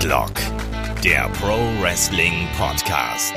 [0.00, 0.32] Headlock,
[1.04, 3.34] der Pro Wrestling Podcast.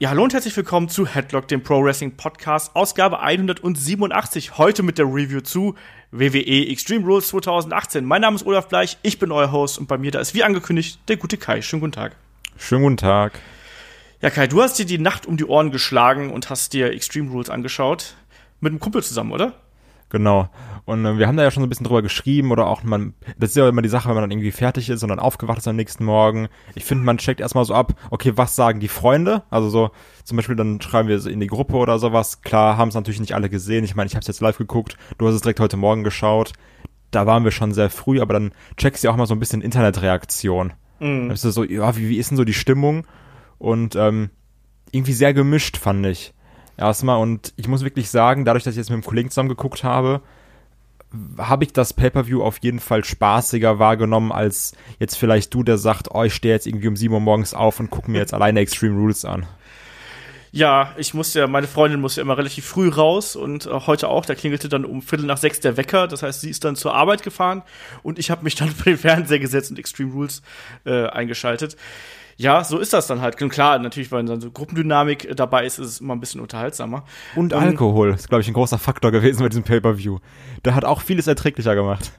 [0.00, 4.58] Ja, hallo und herzlich willkommen zu Headlock, dem Pro Wrestling Podcast, Ausgabe 187.
[4.58, 5.76] Heute mit der Review zu
[6.10, 8.04] WWE Extreme Rules 2018.
[8.04, 10.42] Mein Name ist Olaf Bleich, ich bin euer Host und bei mir da ist wie
[10.42, 11.62] angekündigt der gute Kai.
[11.62, 12.16] Schönen guten Tag.
[12.58, 13.38] Schönen guten Tag.
[14.20, 17.30] Ja, Kai, du hast dir die Nacht um die Ohren geschlagen und hast dir Extreme
[17.30, 18.16] Rules angeschaut.
[18.58, 19.61] Mit einem Kumpel zusammen, oder?
[20.12, 20.50] Genau.
[20.84, 23.14] Und äh, wir haben da ja schon so ein bisschen drüber geschrieben oder auch man,
[23.38, 25.56] das ist ja immer die Sache, wenn man dann irgendwie fertig ist und dann aufgewacht
[25.56, 26.48] ist am nächsten Morgen.
[26.74, 29.42] Ich finde, man checkt erstmal so ab, okay, was sagen die Freunde?
[29.48, 29.90] Also so,
[30.24, 32.42] zum Beispiel dann schreiben wir in die Gruppe oder sowas.
[32.42, 33.84] Klar, haben es natürlich nicht alle gesehen.
[33.84, 36.52] Ich meine, ich habe es jetzt live geguckt, du hast es direkt heute Morgen geschaut.
[37.10, 39.62] Da waren wir schon sehr früh, aber dann checkst du auch mal so ein bisschen
[39.62, 40.74] Internetreaktion.
[41.00, 41.20] Mhm.
[41.20, 43.06] Dann bist du so, ja, wie, wie ist denn so die Stimmung?
[43.56, 44.28] Und ähm,
[44.90, 46.34] irgendwie sehr gemischt, fand ich.
[46.82, 49.84] Erstmal, und ich muss wirklich sagen, dadurch, dass ich jetzt mit einem Kollegen zusammen geguckt
[49.84, 50.20] habe,
[51.38, 56.08] habe ich das Pay-Per-View auf jeden Fall spaßiger wahrgenommen, als jetzt vielleicht du, der sagt,
[56.10, 58.58] oh, ich stehe jetzt irgendwie um 7 Uhr morgens auf und gucke mir jetzt alleine
[58.58, 59.46] Extreme Rules an.
[60.50, 64.08] Ja, ich musste ja, meine Freundin musste ja immer relativ früh raus und äh, heute
[64.08, 66.74] auch, da klingelte dann um Viertel nach sechs der Wecker, das heißt, sie ist dann
[66.74, 67.62] zur Arbeit gefahren
[68.02, 70.42] und ich habe mich dann vor den Fernseher gesetzt und Extreme Rules
[70.84, 71.76] äh, eingeschaltet
[72.42, 73.40] ja, so ist das dann halt.
[73.40, 76.40] Und klar, natürlich, weil dann so Gruppendynamik äh, dabei ist, ist es immer ein bisschen
[76.40, 77.04] unterhaltsamer.
[77.36, 80.18] Und um, Alkohol ist, glaube ich, ein großer Faktor gewesen bei diesem Pay-Per-View.
[80.64, 82.12] Der hat auch vieles erträglicher gemacht.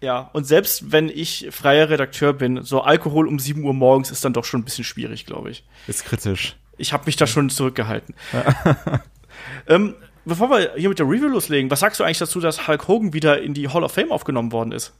[0.00, 4.24] Ja, und selbst wenn ich freier Redakteur bin, so Alkohol um 7 Uhr morgens ist
[4.24, 5.66] dann doch schon ein bisschen schwierig, glaube ich.
[5.86, 6.56] Ist kritisch.
[6.78, 8.14] Ich habe mich da schon zurückgehalten.
[9.66, 12.88] ähm, bevor wir hier mit der Review loslegen, was sagst du eigentlich dazu, dass Hulk
[12.88, 14.94] Hogan wieder in die Hall of Fame aufgenommen worden ist?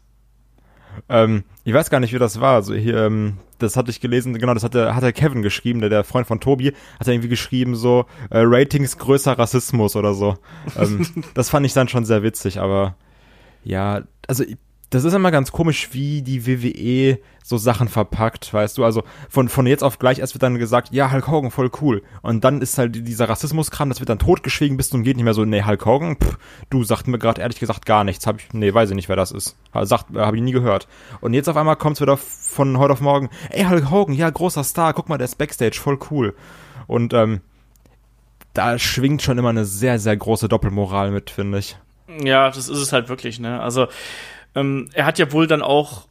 [1.09, 2.57] Ähm, ich weiß gar nicht, wie das war.
[2.57, 5.81] Also hier, ähm, das hatte ich gelesen, genau, das hat der, hat der Kevin geschrieben,
[5.81, 10.15] der, der Freund von Tobi, hat er irgendwie geschrieben, so, äh, Ratings größer Rassismus oder
[10.15, 10.37] so.
[10.77, 12.97] ähm, das fand ich dann schon sehr witzig, aber
[13.65, 14.45] ja, also
[14.91, 18.85] das ist immer ganz komisch, wie die WWE so Sachen verpackt, weißt du?
[18.85, 22.03] Also von, von jetzt auf gleich erst wird dann gesagt, ja, Hulk Hogan, voll cool.
[22.23, 25.35] Und dann ist halt dieser Rassismuskram, das wird dann totgeschwiegen bis zum geht nicht mehr
[25.35, 26.39] so, nee, Hulk Hogan, pff,
[26.71, 28.27] du sagst mir gerade ehrlich gesagt gar nichts.
[28.27, 29.57] Hab ich, nee, weiß ich nicht, wer das ist.
[29.75, 30.89] Sagt, äh, hab ich nie gehört.
[31.21, 34.65] Und jetzt auf einmal kommt's wieder von heute auf morgen, ey, Hulk Hogan, ja, großer
[34.65, 36.35] Star, guck mal, der ist Backstage, voll cool.
[36.87, 37.43] Und ähm,
[38.55, 41.77] da schwingt schon immer eine sehr, sehr große Doppelmoral mit, finde ich.
[42.25, 43.61] Ja, das ist es halt wirklich, ne?
[43.61, 43.87] Also
[44.55, 46.07] ähm, er hat ja wohl dann auch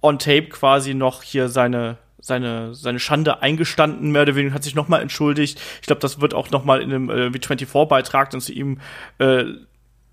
[0.00, 4.76] on tape quasi noch hier seine seine, seine Schande eingestanden, mehr oder weniger, hat sich
[4.76, 5.60] nochmal entschuldigt.
[5.80, 8.78] Ich glaube, das wird auch nochmal in einem äh, W24-Beitrag dann zu ihm
[9.18, 9.44] äh,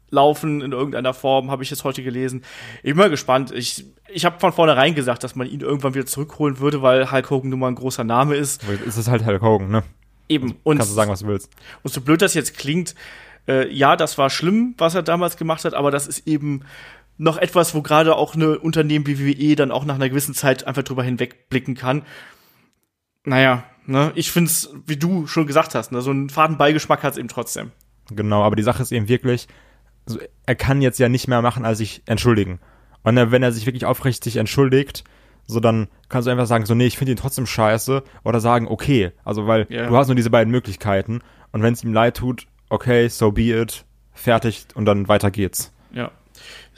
[0.10, 2.44] laufen in irgendeiner Form, habe ich jetzt heute gelesen.
[2.78, 3.52] Ich bin mal gespannt.
[3.52, 7.30] Ich, ich habe von vornherein gesagt, dass man ihn irgendwann wieder zurückholen würde, weil Hulk
[7.30, 8.64] Hogan nun mal ein großer Name ist.
[8.88, 9.84] Es ist halt Hulk Hogan, ne?
[10.28, 10.56] Eben.
[10.64, 11.52] Und, Kannst du sagen, was du willst.
[11.84, 12.96] Und so blöd das jetzt klingt,
[13.48, 16.62] äh, ja, das war schlimm, was er damals gemacht hat, aber das ist eben
[17.19, 20.66] noch etwas, wo gerade auch eine Unternehmen wie WWE dann auch nach einer gewissen Zeit
[20.66, 22.03] einfach drüber hinwegblicken kann.
[23.25, 27.18] Naja, ne, ich find's, wie du schon gesagt hast, ne, so einen faden Beigeschmack hat's
[27.18, 27.72] eben trotzdem.
[28.09, 29.47] Genau, aber die Sache ist eben wirklich,
[30.07, 32.59] also er kann jetzt ja nicht mehr machen, als sich entschuldigen.
[33.03, 35.03] Und wenn er sich wirklich aufrichtig entschuldigt,
[35.46, 38.68] so dann kannst du einfach sagen, so, nee, ich finde ihn trotzdem scheiße, oder sagen,
[38.68, 39.12] okay.
[39.25, 39.88] Also, weil yeah.
[39.88, 41.22] du hast nur diese beiden Möglichkeiten.
[41.51, 45.74] Und wenn es ihm leid tut, okay, so be it, fertig und dann weiter geht's.
[45.91, 46.12] Ja.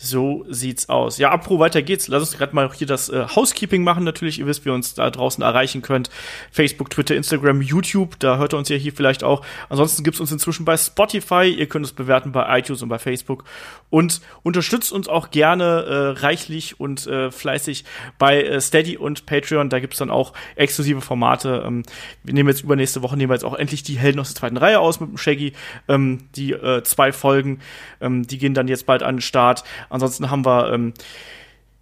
[0.03, 1.19] So sieht's aus.
[1.19, 2.07] Ja, apro, weiter geht's.
[2.07, 4.03] Lass uns gerade mal hier das äh, Housekeeping machen.
[4.03, 6.09] Natürlich, ihr wisst, wie ihr uns da draußen erreichen könnt.
[6.51, 8.17] Facebook, Twitter, Instagram, YouTube.
[8.17, 9.45] Da hört ihr uns ja hier vielleicht auch.
[9.69, 11.55] Ansonsten gibt's uns inzwischen bei Spotify.
[11.55, 13.43] Ihr könnt uns bewerten bei iTunes und bei Facebook.
[13.91, 17.85] Und unterstützt uns auch gerne äh, reichlich und äh, fleißig
[18.17, 19.69] bei äh, Steady und Patreon.
[19.69, 21.63] Da gibt's dann auch exklusive Formate.
[21.63, 21.83] Ähm,
[22.23, 24.57] wir nehmen jetzt übernächste Woche nehmen wir jetzt auch endlich die Helden aus der zweiten
[24.57, 25.53] Reihe aus mit dem Shaggy.
[25.87, 27.59] Ähm, die äh, zwei Folgen,
[27.99, 29.63] ähm, die gehen dann jetzt bald an den Start.
[29.91, 30.93] Ansonsten haben wir ähm,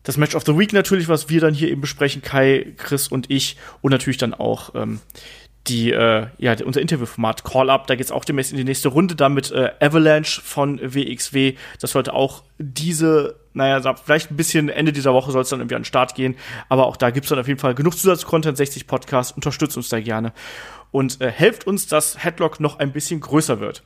[0.03, 3.29] das Match of the Week natürlich, was wir dann hier eben besprechen, Kai, Chris und
[3.29, 3.57] ich.
[3.81, 4.99] Und natürlich dann auch ähm,
[5.67, 7.87] die, äh, ja, unser Interviewformat Call Up.
[7.87, 11.55] Da geht's auch demnächst in die nächste Runde dann mit äh, Avalanche von WXW.
[11.79, 15.75] Das sollte auch diese, naja, vielleicht ein bisschen Ende dieser Woche soll es dann irgendwie
[15.75, 16.35] an den Start gehen.
[16.69, 19.33] Aber auch da gibt's dann auf jeden Fall genug Zusatzcontent, 60 Podcasts.
[19.33, 20.33] Unterstützt uns da gerne
[20.91, 23.83] und äh, helft uns, dass Headlock noch ein bisschen größer wird.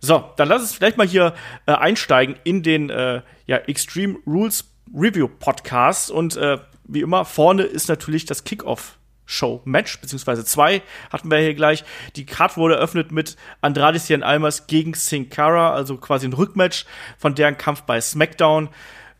[0.00, 1.34] So, dann lass uns vielleicht mal hier
[1.66, 4.64] äh, einsteigen in den äh, ja, Extreme Rules
[4.94, 10.82] Review Podcast und äh, wie immer vorne ist natürlich das Kickoff Show Match, beziehungsweise zwei
[11.10, 11.84] hatten wir hier gleich.
[12.16, 16.84] Die Card wurde eröffnet mit Andrade Cien Almas gegen Sin Cara, also quasi ein Rückmatch
[17.18, 18.68] von deren Kampf bei SmackDown.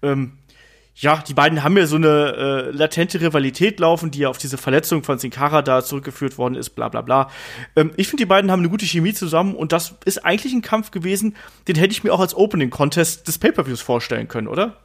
[0.02, 0.38] Ähm,
[0.96, 4.56] ja, die beiden haben ja so eine äh, latente Rivalität laufen, die ja auf diese
[4.56, 7.30] Verletzung von Sin Cara da zurückgeführt worden ist, bla bla bla.
[7.74, 10.62] Ähm, ich finde, die beiden haben eine gute Chemie zusammen und das ist eigentlich ein
[10.62, 11.34] Kampf gewesen,
[11.66, 14.76] den hätte ich mir auch als Opening Contest des Pay-Per-Views vorstellen können, oder?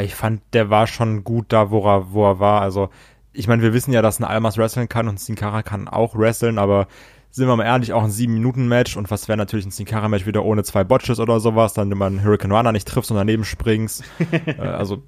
[0.00, 2.62] ich fand, der war schon gut da, wo er, wo er war.
[2.62, 2.90] Also,
[3.32, 6.14] ich meine, wir wissen ja, dass ein Almas wresteln kann und Sin Cara kann auch
[6.16, 6.86] wresteln, aber
[7.32, 10.44] sind wir mal ehrlich, auch ein 7-Minuten-Match und was wäre natürlich ein Sin Cara-Match wieder
[10.44, 14.04] ohne zwei Botches oder sowas, dann wenn man Hurricane Runner nicht triffst und daneben springst.
[14.46, 15.02] äh, also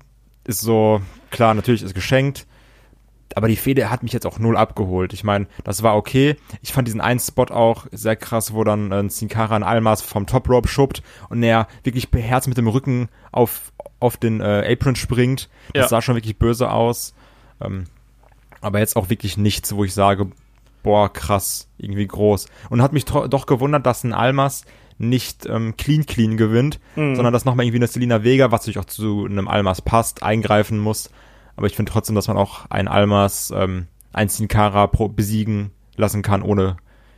[0.44, 2.46] ist so, klar, natürlich ist geschenkt,
[3.34, 5.12] aber die Fehde hat mich jetzt auch null abgeholt.
[5.12, 6.36] Ich meine, das war okay.
[6.62, 10.00] Ich fand diesen einen Spot auch sehr krass, wo dann äh, Sin Cara ein Almas
[10.00, 14.66] vom Top Rope schubbt und er wirklich beherzt mit dem Rücken auf, auf den äh,
[14.72, 15.50] Apron springt.
[15.74, 15.88] Das ja.
[15.88, 17.14] sah schon wirklich böse aus.
[17.60, 17.84] Ähm,
[18.62, 20.28] aber jetzt auch wirklich nichts, wo ich sage,
[20.84, 22.46] boah, krass, irgendwie groß.
[22.70, 24.64] Und hat mich doch gewundert, dass ein Almas
[24.96, 27.16] nicht ähm, clean clean gewinnt, mhm.
[27.16, 30.78] sondern dass nochmal irgendwie eine Selina Vega, was sich auch zu einem Almas passt, eingreifen
[30.78, 31.10] muss.
[31.56, 36.22] Aber ich finde trotzdem, dass man auch ein Almas, ähm, ein Sin Cara besiegen lassen
[36.22, 36.76] kann, ohne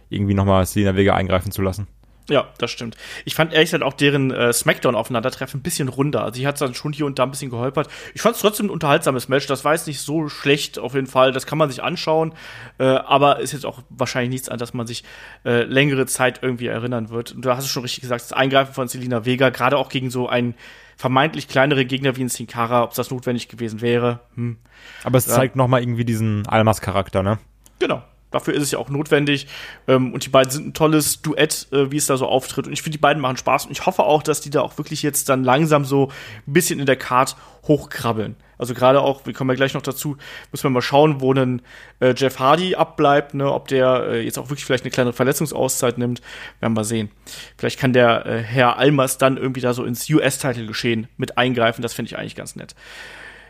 [0.09, 1.87] irgendwie nochmal Selina Vega eingreifen zu lassen.
[2.29, 2.97] Ja, das stimmt.
[3.25, 6.25] Ich fand ehrlich gesagt auch deren äh, Smackdown-Aufeinandertreffen ein bisschen runder.
[6.25, 7.89] Also ich hat dann schon hier und da ein bisschen geholpert.
[8.15, 9.47] Ich fand es trotzdem ein unterhaltsames Match.
[9.47, 11.31] Das war jetzt nicht so schlecht auf jeden Fall.
[11.31, 12.35] Das kann man sich anschauen.
[12.79, 15.05] Äh, aber ist jetzt auch wahrscheinlich nichts an, dass man sich
[15.45, 17.33] äh, längere Zeit irgendwie erinnern wird.
[17.33, 20.11] Und da hast du schon richtig gesagt, das Eingreifen von Selina Vega, gerade auch gegen
[20.11, 20.55] so einen
[20.97, 24.21] vermeintlich kleinere Gegner wie ein Sin Cara, ob das notwendig gewesen wäre.
[24.35, 24.57] Hm.
[25.05, 25.35] Aber es ja.
[25.35, 27.39] zeigt nochmal irgendwie diesen Almas-Charakter, ne?
[27.79, 28.03] Genau,
[28.37, 29.47] Dafür ist es ja auch notwendig.
[29.89, 32.67] Ähm, und die beiden sind ein tolles Duett, äh, wie es da so auftritt.
[32.67, 33.65] Und ich finde, die beiden machen Spaß.
[33.65, 36.09] Und ich hoffe auch, dass die da auch wirklich jetzt dann langsam so
[36.47, 37.35] ein bisschen in der Card
[37.67, 38.37] hochkrabbeln.
[38.59, 40.19] Also gerade auch, wir kommen ja gleich noch dazu,
[40.53, 41.63] müssen wir mal schauen, wo ein
[42.01, 45.97] äh, Jeff Hardy abbleibt, ne, ob der äh, jetzt auch wirklich vielleicht eine kleine Verletzungsauszeit
[45.99, 46.21] nimmt,
[46.61, 47.11] werden wir sehen.
[47.57, 51.83] Vielleicht kann der äh, Herr Almas dann irgendwie da so ins US-Title geschehen mit eingreifen,
[51.83, 52.75] das finde ich eigentlich ganz nett.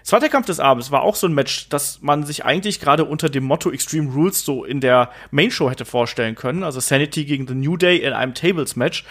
[0.06, 3.28] Zweiter Kampf des Abends war auch so ein Match, das man sich eigentlich gerade unter
[3.28, 6.62] dem Motto Extreme Rules so in der Main Show hätte vorstellen können.
[6.62, 9.02] Also Sanity gegen The New Day in einem Tables-Match.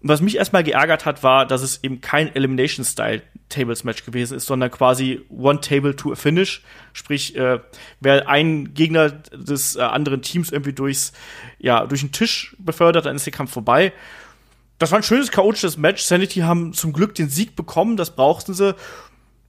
[0.00, 4.46] Und was mich erstmal geärgert hat, war, dass es eben kein Elimination-Style Tables-Match gewesen ist,
[4.46, 6.62] sondern quasi One Table to a Finish.
[6.92, 7.58] Sprich, äh,
[7.98, 11.14] wer einen Gegner des äh, anderen Teams irgendwie durchs,
[11.58, 13.92] ja, durch den Tisch befördert, dann ist der Kampf vorbei.
[14.78, 16.04] Das war ein schönes, chaotisches Match.
[16.04, 18.76] Sanity haben zum Glück den Sieg bekommen, das brauchten sie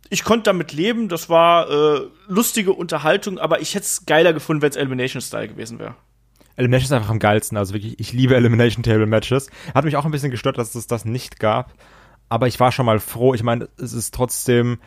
[0.09, 4.61] ich konnte damit leben, das war äh, lustige Unterhaltung, aber ich hätte es geiler gefunden,
[4.61, 5.95] wenn es Elimination Style gewesen wäre.
[6.55, 9.49] Elimination ist einfach am geilsten, also wirklich, ich liebe Elimination Table Matches.
[9.73, 11.73] Hat mich auch ein bisschen gestört, dass es das nicht gab,
[12.27, 13.33] aber ich war schon mal froh.
[13.33, 14.79] Ich meine, es ist trotzdem,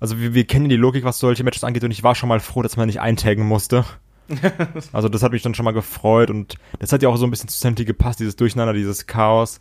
[0.00, 2.40] also wir, wir kennen die Logik, was solche Matches angeht, und ich war schon mal
[2.40, 3.84] froh, dass man nicht eintaggen musste.
[4.92, 7.30] also das hat mich dann schon mal gefreut und das hat ja auch so ein
[7.30, 9.60] bisschen zu Sanity gepasst, dieses Durcheinander, dieses Chaos.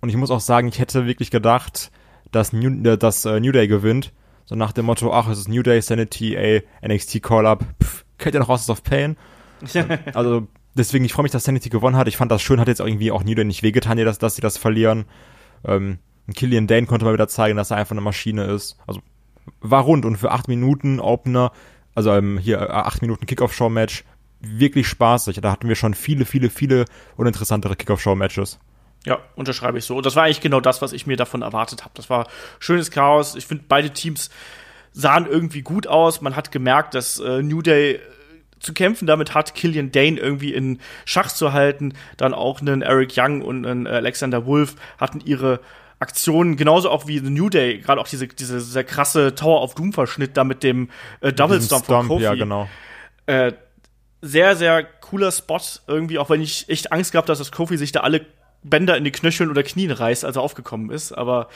[0.00, 1.90] Und ich muss auch sagen, ich hätte wirklich gedacht,
[2.32, 4.12] dass New, äh, dass, äh, New Day gewinnt
[4.46, 7.64] so nach dem Motto, ach, es ist New Day, Sanity, ey, NXT Call-Up,
[8.18, 9.16] kennt ihr noch Houses of Pain?
[10.14, 12.08] also, deswegen, ich freue mich, dass Sanity gewonnen hat.
[12.08, 14.42] Ich fand das schön, hat jetzt irgendwie auch New Day nicht wehgetan, dass, dass sie
[14.42, 15.04] das verlieren.
[15.64, 15.98] Ähm,
[16.34, 18.78] Killian Dane konnte mal wieder zeigen, dass er einfach eine Maschine ist.
[18.86, 19.00] Also,
[19.60, 21.52] war rund und für acht Minuten Opener,
[21.94, 24.04] also ähm, hier äh, acht Minuten Kickoff-Show-Match,
[24.40, 25.40] wirklich spaßig.
[25.40, 26.84] Da hatten wir schon viele, viele, viele
[27.16, 28.58] uninteressantere Kickoff-Show-Matches.
[29.06, 29.96] Ja, unterschreibe ich so.
[29.96, 31.92] Und das war eigentlich genau das, was ich mir davon erwartet habe.
[31.94, 32.26] Das war
[32.58, 33.36] schönes Chaos.
[33.36, 34.30] Ich finde, beide Teams
[34.92, 36.20] sahen irgendwie gut aus.
[36.20, 38.00] Man hat gemerkt, dass äh, New Day äh,
[38.58, 41.94] zu kämpfen damit hat, Killian Dane irgendwie in Schach zu halten.
[42.16, 45.60] Dann auch einen Eric Young und einen Alexander Wolf hatten ihre
[46.00, 49.74] Aktionen, genauso auch wie The New Day, gerade auch diese, diese sehr krasse Tower of
[49.76, 50.90] Doom Verschnitt da mit dem
[51.20, 52.24] äh, Double Stomp von Kofi.
[52.24, 52.68] Ja, genau.
[53.26, 53.52] Äh,
[54.20, 58.00] sehr, sehr cooler Spot irgendwie, auch wenn ich echt Angst gehabt dass Kofi sich da
[58.00, 58.26] alle
[58.62, 61.12] Bänder in die Knöcheln oder Knien reißt, als er aufgekommen ist.
[61.12, 61.48] Aber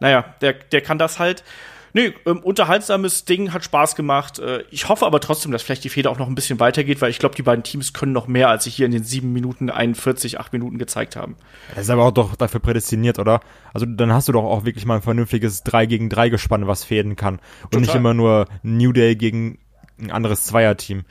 [0.00, 1.44] naja, der, der kann das halt.
[1.92, 4.38] Nee, ähm, unterhaltsames Ding, hat Spaß gemacht.
[4.38, 7.10] Äh, ich hoffe aber trotzdem, dass vielleicht die Feder auch noch ein bisschen weitergeht, weil
[7.10, 9.70] ich glaube, die beiden Teams können noch mehr, als sie hier in den sieben Minuten
[9.70, 11.36] 41, acht Minuten gezeigt haben.
[11.70, 13.40] Das ist aber auch doch dafür prädestiniert, oder?
[13.74, 16.84] Also dann hast du doch auch wirklich mal ein vernünftiges 3 gegen 3 Gespann, was
[16.84, 17.34] fäden kann.
[17.64, 17.80] Und Total.
[17.80, 19.58] nicht immer nur New Day gegen
[20.00, 21.04] ein anderes Zweierteam.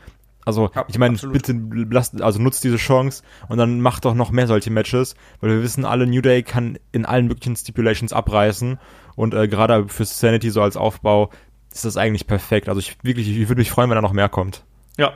[0.46, 1.60] Also, ja, ich meine, bitte
[1.92, 5.62] lasst, also nutzt diese Chance und dann macht doch noch mehr solche Matches, weil wir
[5.62, 8.80] wissen alle, New Day kann in allen möglichen Stipulations abreißen
[9.16, 11.30] und äh, gerade für Sanity so als Aufbau
[11.72, 12.70] ist das eigentlich perfekt.
[12.70, 14.64] Also ich wirklich, ich würde mich freuen, wenn da noch mehr kommt.
[14.98, 15.14] Ja,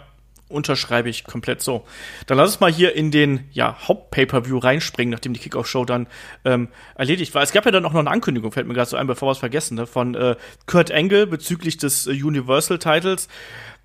[0.50, 1.86] unterschreibe ich komplett so.
[2.28, 6.08] Dann lass uns mal hier in den ja, Haupt-Pay-Per-View reinspringen, nachdem die Kickoff-Show dann
[6.46, 7.42] ähm, erledigt war.
[7.42, 9.32] Es gab ja dann auch noch eine Ankündigung, fällt mir gerade so ein, bevor wir
[9.32, 13.28] es vergessen, ne, von äh, Kurt Angle bezüglich des äh, Universal-Titles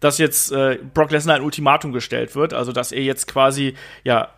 [0.00, 3.74] dass jetzt äh, Brock Lesnar ein Ultimatum gestellt wird, also dass er jetzt quasi,
[4.04, 4.28] ja,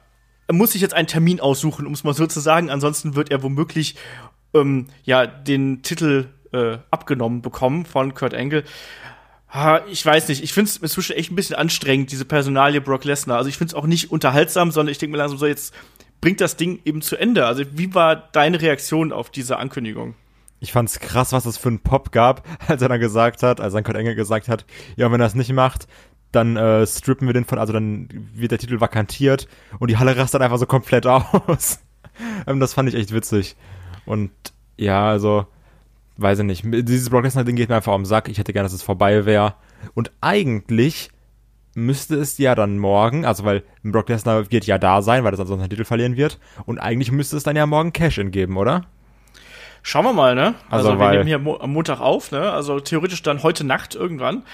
[0.46, 3.30] er muss sich jetzt einen Termin aussuchen, um es mal so zu sagen, ansonsten wird
[3.30, 3.96] er womöglich
[4.54, 8.64] ähm, ja den Titel äh, abgenommen bekommen von Kurt Angle.
[9.52, 13.04] Ha, ich weiß nicht, ich finde es inzwischen echt ein bisschen anstrengend, diese Personalie Brock
[13.04, 13.36] Lesnar.
[13.36, 15.74] Also ich finde es auch nicht unterhaltsam, sondern ich denke mir langsam so, jetzt
[16.20, 17.46] bringt das Ding eben zu Ende.
[17.46, 20.14] Also wie war deine Reaktion auf diese Ankündigung?
[20.60, 23.72] Ich fand's krass, was es für einen Pop gab, als er dann gesagt hat, als
[23.74, 24.64] dann Kurt Engel gesagt hat,
[24.96, 25.88] ja, wenn er es nicht macht,
[26.32, 29.48] dann äh, strippen wir den von, also dann wird der Titel vakantiert
[29.80, 31.80] und die Halle rastet einfach so komplett aus.
[32.46, 33.56] ähm, das fand ich echt witzig.
[34.06, 34.30] Und
[34.76, 35.46] ja, also,
[36.16, 36.64] weiß ich nicht.
[36.64, 38.28] Dieses Brock Lesnar-Ding geht mir einfach den Sack.
[38.28, 39.54] Ich hätte gerne, dass es vorbei wäre.
[39.94, 41.10] Und eigentlich
[41.74, 45.36] müsste es ja dann morgen, also weil Brock Lesnar wird ja da sein, weil er
[45.36, 46.38] sonst einen Titel verlieren wird.
[46.66, 48.86] Und eigentlich müsste es dann ja morgen Cash-In geben, oder?
[49.82, 50.54] Schauen wir mal, ne?
[50.68, 52.50] Also, Also, wir nehmen hier Mo am Montag auf, ne?
[52.52, 54.44] Also theoretisch dann heute Nacht irgendwann.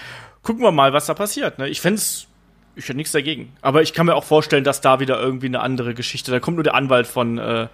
[0.43, 1.67] Gucken wir mal, was da passiert, ne?
[1.67, 2.27] Ich fänd's,
[2.75, 3.53] ich hätte nichts dagegen.
[3.61, 6.55] Aber ich kann mir auch vorstellen, dass da wieder irgendwie eine andere Geschichte, da kommt
[6.57, 7.67] nur der Anwalt von äh,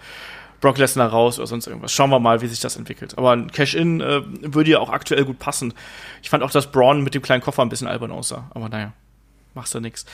[0.62, 1.91] Brock Lesnar raus oder sonst irgendwas.
[1.91, 3.17] Schauen wir mal, wie sich das entwickelt.
[3.17, 5.74] Aber ein Cash-In äh, würde ja auch aktuell gut passen.
[6.22, 8.50] Ich fand auch, dass Braun mit dem kleinen Koffer ein bisschen albern aussah.
[8.53, 8.93] Aber naja.
[9.55, 10.05] Machst du nix.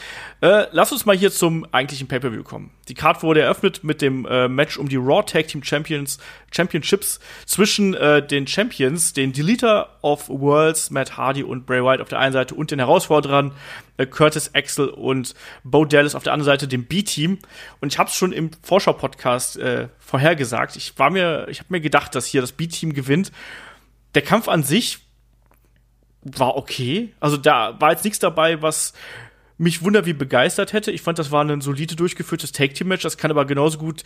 [0.42, 2.72] Äh, lass uns mal hier zum eigentlichen Pay-Per-View kommen.
[2.90, 6.20] Die Card wurde eröffnet mit dem äh, Match um die Raw Tag Team Champions
[6.52, 12.10] Championships zwischen äh, den Champions, den Deleter of Worlds, Matt Hardy und Bray Wyatt auf
[12.10, 13.54] der einen Seite und den Herausforderern
[13.96, 17.40] äh, Curtis Axel und Bo Dallas auf der anderen Seite, dem B-Team.
[17.80, 20.76] Und ich habe es schon im Vorschau-Podcast äh, vorhergesagt.
[20.76, 23.32] Ich war mir, ich habe mir gedacht, dass hier das B-Team gewinnt.
[24.16, 25.00] Der Kampf an sich
[26.24, 27.14] war okay.
[27.20, 28.94] Also da war jetzt nichts dabei, was
[29.60, 30.90] mich wunder wie begeistert hätte.
[30.90, 33.04] Ich fand, das war ein solide durchgeführtes Take-Team-Match.
[33.04, 34.04] Das kann aber genauso gut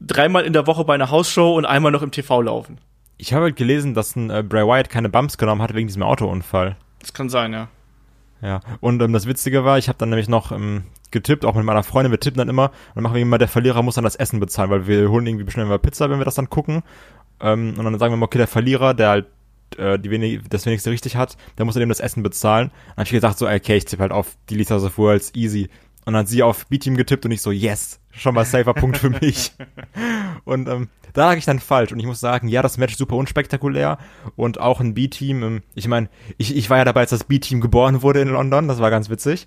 [0.00, 2.78] dreimal in der Woche bei einer Hausshow und einmal noch im TV laufen.
[3.18, 6.02] Ich habe halt gelesen, dass ein äh, Bray Wyatt keine Bumps genommen hat wegen diesem
[6.02, 6.76] Autounfall.
[7.00, 7.68] Das kann sein, ja.
[8.42, 11.64] Ja, und ähm, das Witzige war, ich habe dann nämlich noch ähm, getippt, auch mit
[11.64, 14.04] meiner Freundin, wir tippen dann immer und dann machen wir immer, der Verlierer muss dann
[14.04, 16.82] das Essen bezahlen, weil wir holen irgendwie bestimmt immer Pizza, wenn wir das dann gucken.
[17.40, 19.26] Ähm, und dann sagen wir mal, okay, der Verlierer, der halt
[19.78, 22.70] äh, die wenig, das wenigste richtig hat, der muss dann eben das Essen bezahlen.
[22.70, 25.68] Dann habe ich gesagt, so, okay, ich tippe halt auf die Litas of Worlds, easy.
[26.04, 28.96] Und dann hat sie auf B-Team getippt und ich so, yes, schon mal safer Punkt
[28.96, 29.52] für mich.
[30.44, 31.92] Und ähm, da lag ich dann falsch.
[31.92, 33.98] Und ich muss sagen, ja, das Match super unspektakulär.
[34.36, 35.42] Und auch ein B-Team.
[35.42, 36.08] Ähm, ich meine,
[36.38, 38.68] ich, ich war ja dabei, als das B-Team geboren wurde in London.
[38.68, 39.46] Das war ganz witzig.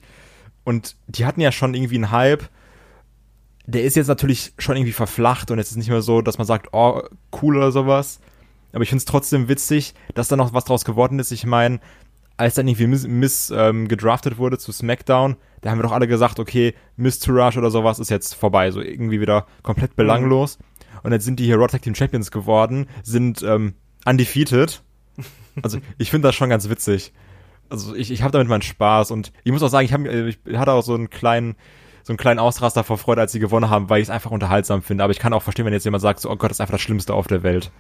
[0.64, 2.50] Und die hatten ja schon irgendwie einen Hype.
[3.66, 5.52] Der ist jetzt natürlich schon irgendwie verflacht.
[5.52, 7.02] Und es ist nicht mehr so, dass man sagt, oh,
[7.42, 8.20] cool oder sowas.
[8.74, 11.32] Aber ich finde es trotzdem witzig, dass da noch was draus geworden ist.
[11.32, 11.80] Ich meine,
[12.38, 16.08] als dann irgendwie Miss, Miss ähm, gedraftet wurde zu SmackDown, da haben wir doch alle
[16.08, 20.58] gesagt, okay, Miss Tourage oder sowas ist jetzt vorbei, so irgendwie wieder komplett belanglos.
[21.04, 23.76] Und jetzt sind die hier Raw Tag Team Champions geworden, sind ähm,
[24.06, 24.82] undefeated.
[25.62, 27.14] Also ich finde das schon ganz witzig.
[27.70, 30.30] Also ich, ich habe damit meinen Spaß und ich muss auch sagen, ich, hab, äh,
[30.30, 31.56] ich hatte auch so einen kleinen
[32.06, 34.82] so einen kleinen Ausraster vor Freude, als sie gewonnen haben, weil ich es einfach unterhaltsam
[34.82, 35.06] finde.
[35.06, 36.74] Aber ich kann auch verstehen, wenn jetzt jemand sagt, so, oh Gott, das ist einfach
[36.74, 37.72] das Schlimmste auf der Welt.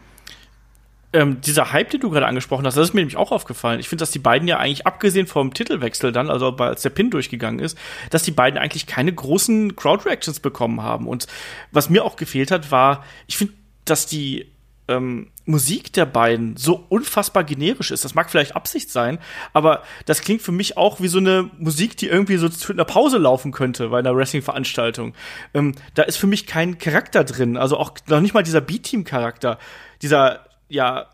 [1.13, 3.79] Ähm, dieser Hype, den du gerade angesprochen hast, das ist mir nämlich auch aufgefallen.
[3.79, 7.11] Ich finde, dass die beiden ja eigentlich, abgesehen vom Titelwechsel dann, also als der Pin
[7.11, 7.77] durchgegangen ist,
[8.09, 11.07] dass die beiden eigentlich keine großen Crowd-Reactions bekommen haben.
[11.07, 11.27] Und
[11.71, 13.53] was mir auch gefehlt hat, war, ich finde,
[13.85, 14.47] dass die
[14.87, 18.05] ähm, Musik der beiden so unfassbar generisch ist.
[18.05, 19.19] Das mag vielleicht Absicht sein,
[19.53, 22.85] aber das klingt für mich auch wie so eine Musik, die irgendwie so zu einer
[22.85, 25.13] Pause laufen könnte bei einer Wrestling-Veranstaltung.
[25.53, 29.57] Ähm, da ist für mich kein Charakter drin, also auch noch nicht mal dieser B-Team-Charakter,
[30.01, 31.07] dieser ja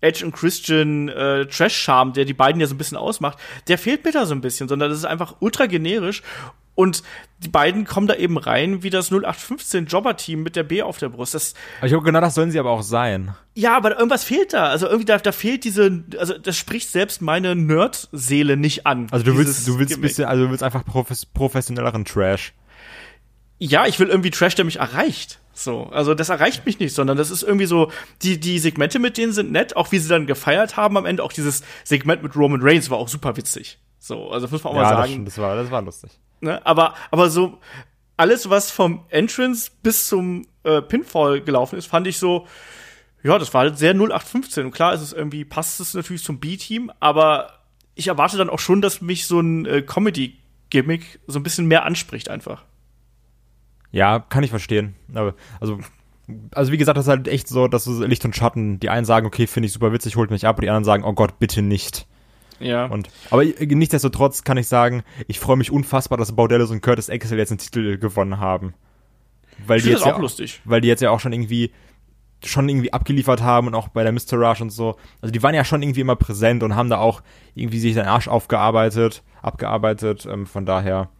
[0.00, 4.04] Edge und Christian äh, Trash-Charme, der die beiden ja so ein bisschen ausmacht, der fehlt
[4.04, 6.22] mir da so ein bisschen, sondern das ist einfach ultra generisch
[6.74, 7.02] und
[7.38, 11.08] die beiden kommen da eben rein wie das 0815 Jobber-Team mit der B auf der
[11.08, 11.34] Brust.
[11.34, 13.34] Das, ich glaube, genau das sollen sie aber auch sein.
[13.54, 14.66] ja, aber irgendwas fehlt da.
[14.66, 19.06] Also irgendwie da, da fehlt diese, also das spricht selbst meine Nerd-Seele nicht an.
[19.10, 22.52] Also du willst, du willst ein bisschen, also du willst einfach profes professionelleren Trash.
[23.58, 25.40] ja, ich will irgendwie Trash, der mich erreicht.
[25.54, 27.90] So, also das erreicht mich nicht, sondern das ist irgendwie so,
[28.22, 31.22] die, die Segmente mit denen sind nett, auch wie sie dann gefeiert haben am Ende.
[31.22, 33.78] Auch dieses Segment mit Roman Reigns war auch super witzig.
[34.00, 35.10] So, also das muss man auch mal Ja, das, sagen.
[35.12, 36.10] stimmt, das war, das war lustig.
[36.40, 36.64] Ne?
[36.66, 37.58] Aber, aber so
[38.16, 42.46] alles, was vom Entrance bis zum äh, Pinfall gelaufen ist, fand ich so,
[43.22, 44.66] ja, das war halt sehr 0815.
[44.66, 47.60] Und klar ist es irgendwie, passt es natürlich zum B-Team, aber
[47.94, 51.84] ich erwarte dann auch schon, dass mich so ein äh, Comedy-Gimmick so ein bisschen mehr
[51.84, 52.64] anspricht einfach.
[53.94, 54.96] Ja, kann ich verstehen.
[55.14, 55.78] Aber, also,
[56.52, 59.04] also wie gesagt, das ist halt echt so, dass es Licht und Schatten, die einen
[59.04, 61.38] sagen, okay, finde ich super witzig, holt mich ab, und die anderen sagen, oh Gott,
[61.38, 62.08] bitte nicht.
[62.58, 62.86] Ja.
[62.86, 67.08] Und, aber äh, nichtsdestotrotz kann ich sagen, ich freue mich unfassbar, dass Baudellos und Curtis
[67.08, 68.74] Axel jetzt einen Titel gewonnen haben.
[69.64, 70.60] Weil ich die jetzt das ja auch lustig.
[70.64, 71.70] weil die jetzt ja auch schon irgendwie
[72.44, 74.34] schon irgendwie abgeliefert haben und auch bei der Mr.
[74.34, 74.96] Rush und so.
[75.22, 77.22] Also die waren ja schon irgendwie immer präsent und haben da auch
[77.54, 80.26] irgendwie sich den Arsch aufgearbeitet, abgearbeitet.
[80.28, 81.10] Ähm, von daher,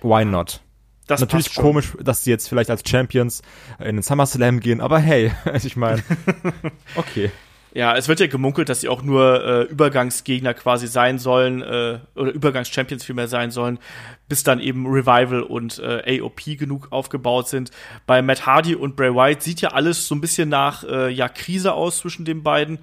[0.00, 0.62] why not?
[1.06, 3.42] Das Natürlich komisch, dass sie jetzt vielleicht als Champions
[3.78, 5.32] in den SummerSlam gehen, aber hey,
[5.62, 6.02] ich meine,
[6.96, 7.30] okay.
[7.74, 12.00] Ja, es wird ja gemunkelt, dass sie auch nur äh, Übergangsgegner quasi sein sollen, äh,
[12.14, 13.78] oder Übergangschampions vielmehr sein sollen,
[14.28, 17.70] bis dann eben Revival und äh, AOP genug aufgebaut sind.
[18.06, 21.30] Bei Matt Hardy und Bray Wyatt sieht ja alles so ein bisschen nach äh, ja,
[21.30, 22.78] Krise aus zwischen den beiden.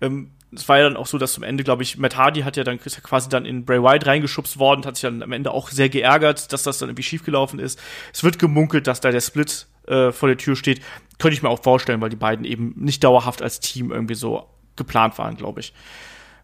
[0.00, 2.56] Ähm, es war ja dann auch so, dass zum Ende, glaube ich, Matt Hardy hat
[2.56, 5.32] ja dann ist ja quasi dann in Bray Wyatt reingeschubst worden, hat sich dann am
[5.32, 7.80] Ende auch sehr geärgert, dass das dann irgendwie schiefgelaufen ist.
[8.12, 10.80] Es wird gemunkelt, dass da der Split äh, vor der Tür steht.
[11.18, 14.48] Könnte ich mir auch vorstellen, weil die beiden eben nicht dauerhaft als Team irgendwie so
[14.76, 15.72] geplant waren, glaube ich.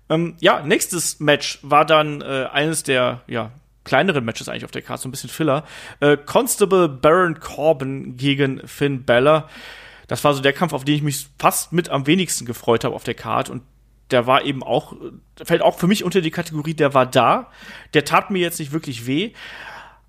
[0.09, 3.51] Ähm, ja, nächstes Match war dann äh, eines der, ja,
[3.85, 5.65] kleineren Matches eigentlich auf der Karte, so ein bisschen Filler.
[6.01, 9.49] Äh, Constable Baron Corbin gegen Finn Balor.
[10.09, 12.95] Das war so der Kampf, auf den ich mich fast mit am wenigsten gefreut habe
[12.95, 13.63] auf der Karte und
[14.11, 14.95] der war eben auch,
[15.43, 17.51] fällt auch für mich unter die Kategorie, der war da.
[17.95, 19.33] Der tat mir jetzt nicht wirklich weh,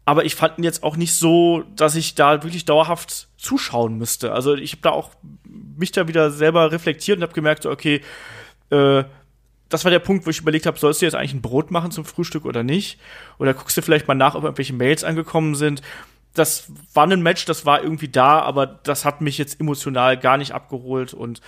[0.05, 4.31] aber ich fand ihn jetzt auch nicht so, dass ich da wirklich dauerhaft zuschauen müsste.
[4.31, 5.11] Also ich habe da auch
[5.43, 8.01] mich da wieder selber reflektiert und habe gemerkt, so, okay,
[8.69, 9.03] äh,
[9.69, 11.91] das war der Punkt, wo ich überlegt habe, sollst du jetzt eigentlich ein Brot machen
[11.91, 12.99] zum Frühstück oder nicht?
[13.37, 15.81] Oder guckst du vielleicht mal nach, ob irgendwelche Mails angekommen sind?
[16.33, 20.37] Das war ein Match, das war irgendwie da, aber das hat mich jetzt emotional gar
[20.37, 21.41] nicht abgeholt und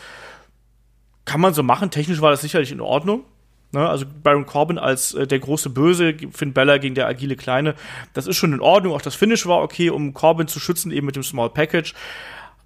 [1.30, 1.92] kann man so machen.
[1.92, 3.24] Technisch war das sicherlich in Ordnung.
[3.72, 7.76] Ne, also Baron Corbin als äh, der große Böse, Finn Bella gegen der agile Kleine,
[8.14, 8.94] das ist schon in Ordnung.
[8.94, 11.94] Auch das Finish war okay, um Corbin zu schützen, eben mit dem Small Package.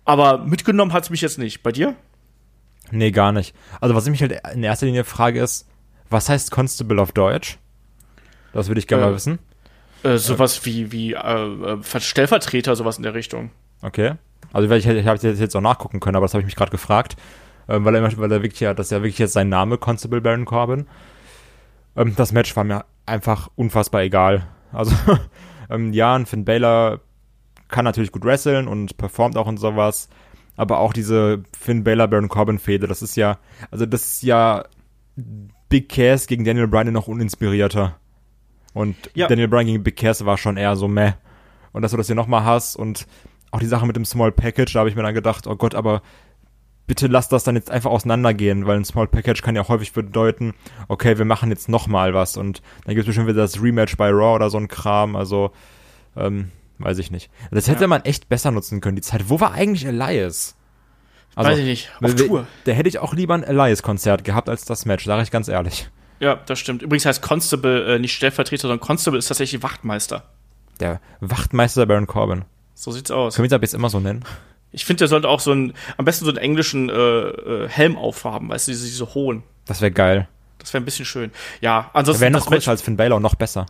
[0.06, 1.62] Aber mitgenommen hat es mich jetzt nicht.
[1.62, 1.96] Bei dir?
[2.90, 3.54] Nee, gar nicht.
[3.82, 5.68] Also was ich mich halt in erster Linie frage ist,
[6.10, 7.58] was heißt Constable auf Deutsch?
[8.54, 9.40] Das würde ich gerne äh, mal wissen.
[10.04, 13.52] Äh, sowas wie, wie äh, äh Stellvertreter, sowas in der Richtung.
[13.82, 14.14] Okay.
[14.54, 17.18] Also ich, ich habe jetzt auch nachgucken können, aber das habe ich mich gerade gefragt
[17.68, 20.22] ähm, weil, er, weil er wirklich ja, das ist ja wirklich jetzt sein Name, Constable
[20.22, 20.88] Baron Corbin.
[21.96, 24.48] Ähm, das Match war mir einfach unfassbar egal.
[24.72, 24.96] Also,
[25.70, 27.00] ähm, ja, ein Finn Balor
[27.68, 30.10] kann natürlich gut wresteln und performt auch und sowas.
[30.56, 33.40] Aber auch diese Finn Balor Baron Corbin Fehde, das ist ja,
[33.72, 34.66] also das ist ja
[35.70, 37.98] Big Cass gegen Daniel Bryan noch uninspirierter.
[38.74, 39.28] Und ja.
[39.28, 41.14] Daniel Bryan gegen Big Cass war schon eher so meh.
[41.72, 43.08] Und dass du das hier nochmal hast und
[43.50, 45.76] auch die Sache mit dem Small Package, da habe ich mir dann gedacht, oh Gott,
[45.76, 46.02] aber
[46.88, 50.54] bitte lass das dann jetzt einfach auseinandergehen, weil ein Small Package kann ja häufig bedeuten,
[50.88, 54.10] okay, wir machen jetzt nochmal was und dann gibt es bestimmt wieder das Rematch bei
[54.10, 55.52] Raw oder so ein Kram, also
[56.16, 57.30] ähm, weiß ich nicht.
[57.52, 57.88] Das hätte ja.
[57.88, 59.30] man echt besser nutzen können, die Zeit.
[59.30, 60.56] Wo war eigentlich Elias?
[61.36, 62.48] Also, weiß ich nicht, auf Tour.
[62.66, 65.90] Da hätte ich auch lieber ein Elias-Konzert gehabt als das Match, sage ich ganz ehrlich.
[66.20, 66.84] Ja, das stimmt.
[66.84, 70.24] Übrigens heißt Constable äh, nicht Stellvertreter, sondern Constable ist tatsächlich Wachtmeister.
[70.80, 72.46] Der Wachtmeister Baron Corbin.
[72.76, 73.36] So sieht's aus.
[73.36, 74.24] Können wir ihn ab jetzt immer so nennen?
[74.74, 77.98] Ich finde, der sollte auch so einen, am besten so einen englischen äh, äh, Helm
[77.98, 79.44] aufhaben, weißt du, diese, diese hohen.
[79.66, 80.28] Das wäre geil.
[80.60, 81.32] Das wäre ein bisschen schön.
[81.62, 82.22] Ja, ansonsten.
[82.22, 83.66] Wäre noch größer als Finn Balor noch besser.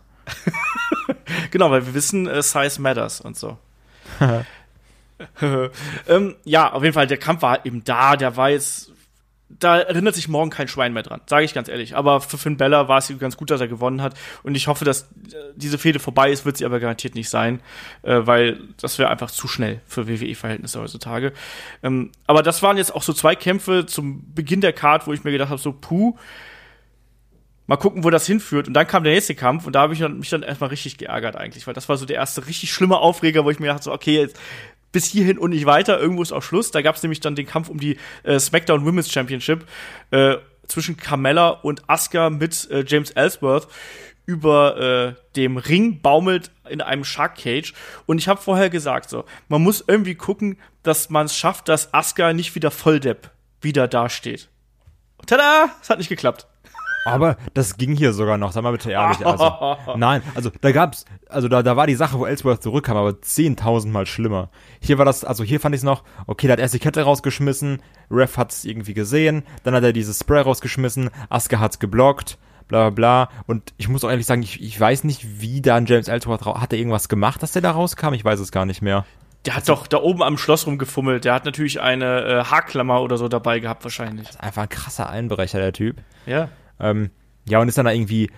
[1.50, 3.58] genau, weil wir wissen, äh, Size matters und so.
[6.08, 8.90] ähm, ja, auf jeden Fall, der Kampf war eben da, der war jetzt
[9.58, 11.96] da erinnert sich morgen kein Schwein mehr dran, sage ich ganz ehrlich.
[11.96, 14.14] Aber für Finn Bella war es ganz gut, dass er gewonnen hat.
[14.42, 17.60] Und ich hoffe, dass äh, diese Fehde vorbei ist, wird sie aber garantiert nicht sein,
[18.02, 21.32] äh, weil das wäre einfach zu schnell für WWE-Verhältnisse heutzutage.
[21.82, 25.24] Ähm, aber das waren jetzt auch so zwei Kämpfe zum Beginn der Card, wo ich
[25.24, 26.16] mir gedacht habe, so puh,
[27.66, 28.68] mal gucken, wo das hinführt.
[28.68, 31.36] Und dann kam der nächste Kampf und da habe ich mich dann erstmal richtig geärgert
[31.36, 33.92] eigentlich, weil das war so der erste richtig schlimme Aufreger, wo ich mir dachte, so,
[33.92, 34.38] okay, jetzt
[34.94, 36.00] bis hierhin und nicht weiter.
[36.00, 36.70] Irgendwo ist auch Schluss.
[36.70, 39.66] Da gab es nämlich dann den Kampf um die äh, SmackDown Women's Championship
[40.12, 40.36] äh,
[40.68, 43.66] zwischen Carmella und Asuka mit äh, James Ellsworth
[44.24, 47.74] über äh, dem Ring baumelt in einem Shark Cage
[48.06, 51.92] und ich habe vorher gesagt so, man muss irgendwie gucken, dass man es schafft, dass
[51.92, 53.30] Asuka nicht wieder Volldepp
[53.60, 54.48] wieder dasteht.
[55.26, 56.46] Tada, es hat nicht geklappt.
[57.04, 59.24] Aber das ging hier sogar noch, sag mal bitte ehrlich.
[59.24, 63.20] Also, nein, also da gab's, also da, da war die Sache, wo Ellsworth zurückkam, aber
[63.20, 64.50] zehntausendmal schlimmer.
[64.80, 67.02] Hier war das, also hier fand ich es noch, okay, der hat erst die Kette
[67.02, 72.38] rausgeschmissen, Ref hat's irgendwie gesehen, dann hat er dieses Spray rausgeschmissen, Aske hat's geblockt,
[72.68, 73.28] bla bla bla.
[73.46, 76.72] Und ich muss auch ehrlich sagen, ich, ich weiß nicht, wie dann James Ellsworth, hat
[76.72, 78.14] er irgendwas gemacht, dass der da rauskam?
[78.14, 79.04] Ich weiß es gar nicht mehr.
[79.46, 81.26] Der hat doch da oben am Schloss rumgefummelt.
[81.26, 84.26] Der hat natürlich eine äh, Haarklammer oder so dabei gehabt, wahrscheinlich.
[84.26, 85.98] Das ist einfach ein krasser Einbrecher, der Typ.
[86.24, 86.48] Ja.
[86.80, 87.10] Ähm,
[87.48, 88.30] ja, und ist dann da irgendwie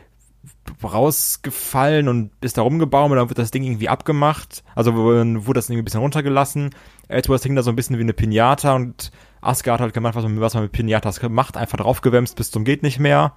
[0.82, 4.62] rausgefallen und ist da rumgebaut und dann wird das Ding irgendwie abgemacht.
[4.74, 6.70] Also wurde das irgendwie ein bisschen runtergelassen.
[7.08, 10.40] Edwards hing da so ein bisschen wie eine Pinata und Asuka hat gemacht, was man,
[10.40, 13.32] was man mit Pinatas macht, einfach draufgewämst bis zum geht nicht mehr.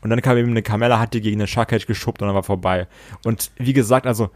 [0.00, 2.34] Und dann kam eben eine Kamella, hat die gegen den Shark Cage geschubbt und dann
[2.34, 2.86] war vorbei.
[3.24, 4.30] Und wie gesagt, also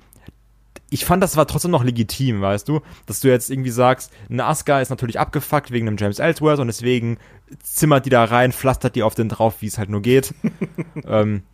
[0.92, 2.82] ich fand, das war trotzdem noch legitim, weißt du?
[3.06, 6.66] Dass du jetzt irgendwie sagst, eine Asuka ist natürlich abgefuckt wegen einem James Ellsworth und
[6.66, 7.16] deswegen
[7.62, 10.34] zimmert die da rein, pflastert die auf den drauf, wie es halt nur geht.
[11.06, 11.44] ähm,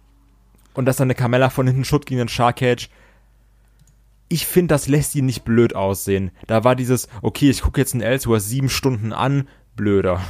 [0.75, 2.91] und dass dann eine Carmella von hinten schutt gegen den Shark Cage.
[4.29, 6.33] Ich finde, das lässt ihn nicht blöd aussehen.
[6.49, 9.47] Da war dieses, okay, ich gucke jetzt einen Ellsworth sieben Stunden an,
[9.77, 10.21] blöder.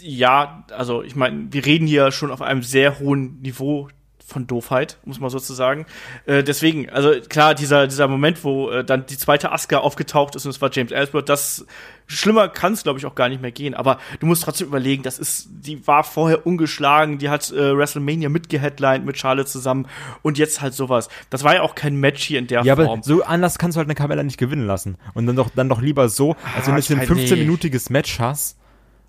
[0.00, 3.88] Ja, also ich meine, wir reden hier schon auf einem sehr hohen Niveau
[4.26, 5.86] von Doofheit, muss man sozusagen.
[6.26, 10.46] Äh, deswegen, also klar, dieser, dieser Moment, wo äh, dann die zweite Asuka aufgetaucht ist
[10.46, 11.66] und es war James Ellsworth, das
[12.06, 13.74] schlimmer kann es, glaube ich, auch gar nicht mehr gehen.
[13.74, 18.28] Aber du musst trotzdem überlegen, das ist, die war vorher ungeschlagen, die hat äh, WrestleMania
[18.30, 19.86] mitgeheadlined mit Charlotte zusammen
[20.22, 21.08] und jetzt halt sowas.
[21.30, 22.88] Das war ja auch kein Match hier in der ja, Form.
[22.88, 24.96] aber so anders kannst du halt eine Carmella nicht gewinnen lassen.
[25.12, 27.38] Und dann doch, dann doch lieber so, als wenn Ah, du jetzt ein ich weiß
[27.38, 28.58] 15-minütiges Match hast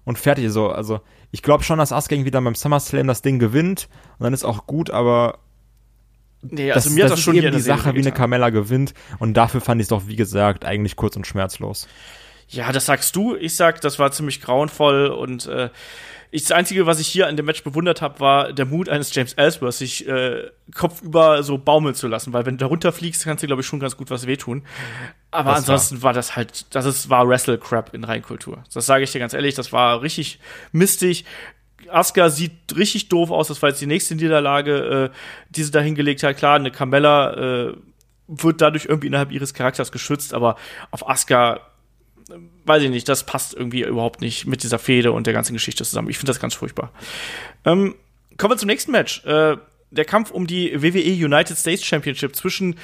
[0.03, 0.69] und fertig so.
[0.69, 1.01] Also,
[1.35, 4.45] ich glaube schon, dass Asuka irgendwie dann beim SummerSlam das Ding gewinnt und dann ist
[4.45, 5.39] auch gut, aber
[6.41, 8.13] nee, das, also mir hat das das schon ist hier eben die Sache, wie eine.
[8.13, 11.89] Carmella gewinnt und dafür fand ich es doch, wie gesagt, eigentlich kurz und schmerzlos.
[12.47, 13.35] Ja, das sagst du.
[13.35, 15.71] Ich sag, das war ziemlich grauenvoll und äh,
[16.35, 19.15] ich, das Einzige, was ich hier an dem Match bewundert habe, war der Mut eines
[19.15, 23.41] James Ellsworth, sich äh, kopfüber so baumeln zu lassen, weil wenn du da runterfliegst, kannst
[23.41, 24.63] du, glaube ich, schon ganz gut was wehtun.
[25.31, 26.11] Aber Das ansonsten war.
[26.11, 28.63] das halt, das ist, war Wrestle-Crap in Reinkultur.
[28.73, 30.39] Das sage ich dir ganz ehrlich, das war richtig
[30.73, 31.23] mistig.
[31.89, 35.17] Asuka sieht richtig doof aus, das war jetzt die nächste Niederlage, äh,
[35.51, 36.35] die sie da hingelegt hat.
[36.35, 37.73] Klar, eine Carmella äh,
[38.27, 40.57] wird dadurch irgendwie innerhalb ihres Charakters geschützt, aber
[40.91, 41.61] auf Asuka
[42.65, 45.83] weiß ich nicht, das passt irgendwie überhaupt nicht mit dieser Fehde und der ganzen Geschichte
[45.83, 46.09] zusammen.
[46.09, 46.91] Ich finde das ganz furchtbar.
[47.63, 47.95] Ähm,
[48.37, 49.23] kommen wir zum nächsten Match.
[49.25, 49.57] Äh,
[49.91, 52.77] der Kampf um die WWE United States Championship zwischen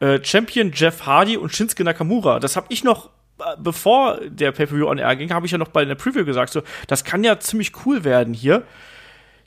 [0.00, 2.40] äh, Champion Jeff Hardy und Shinsuke Nakamura.
[2.40, 5.68] Das habe ich noch äh, bevor der Pay-Per-View on Air ging, habe ich ja noch
[5.68, 8.64] bei der Preview gesagt, so, das kann ja ziemlich cool werden hier.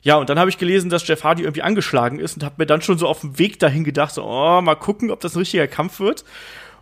[0.02, 2.66] Ja, und dann habe ich gelesen, dass Jeff Hardy irgendwie angeschlagen ist und habe mir
[2.66, 5.38] dann schon so auf dem Weg dahin gedacht, so, oh, mal gucken, ob das ein
[5.38, 6.24] richtiger Kampf wird.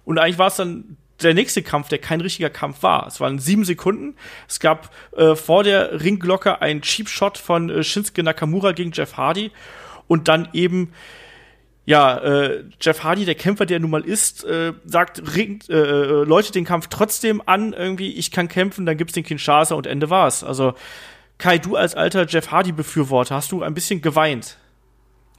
[0.07, 3.07] Und eigentlich war es dann der nächste Kampf, der kein richtiger Kampf war.
[3.07, 4.17] Es waren sieben Sekunden.
[4.49, 9.17] Es gab äh, vor der Ringglocke einen Cheap Shot von äh, Shinsuke Nakamura gegen Jeff
[9.17, 9.51] Hardy
[10.07, 10.93] und dann eben
[11.87, 16.25] ja, äh, Jeff Hardy, der Kämpfer, der nun mal ist, äh, sagt, ringt, äh, äh,
[16.25, 20.09] läutet den Kampf trotzdem an, irgendwie, ich kann kämpfen, dann gibt's den Kinshasa und Ende
[20.09, 20.45] war's.
[20.45, 20.75] Also,
[21.39, 24.59] Kai, du als alter Jeff Hardy-Befürworter, hast du ein bisschen geweint.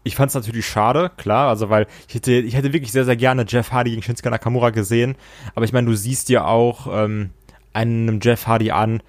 [0.03, 3.15] Ich fand es natürlich schade, klar, also weil ich hätte, ich hätte wirklich sehr, sehr
[3.15, 5.15] gerne Jeff Hardy gegen Shinsuke Nakamura gesehen.
[5.53, 7.29] Aber ich meine, du siehst ja auch ähm,
[7.73, 9.03] einem Jeff Hardy an,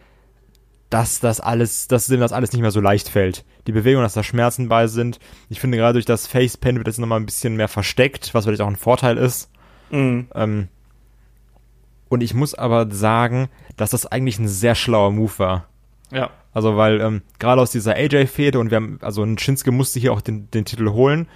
[0.90, 3.46] dass das alles, dass dem das alles nicht mehr so leicht fällt.
[3.66, 5.18] Die Bewegung, dass da Schmerzen bei sind.
[5.48, 8.61] Ich finde gerade durch das Facepaint wird das nochmal ein bisschen mehr versteckt, was vielleicht
[8.61, 9.50] auch ein Vorteil ist.
[9.90, 10.28] Mhm.
[10.35, 10.68] Ähm,
[12.11, 15.68] und ich muss aber sagen, dass das eigentlich ein sehr schlauer Move war.
[16.12, 16.31] Ja.
[16.53, 20.12] Also weil ähm, gerade aus dieser AJ-Fehde und wir haben, also ein Shinsuke musste hier
[20.12, 21.27] auch den, den Titel holen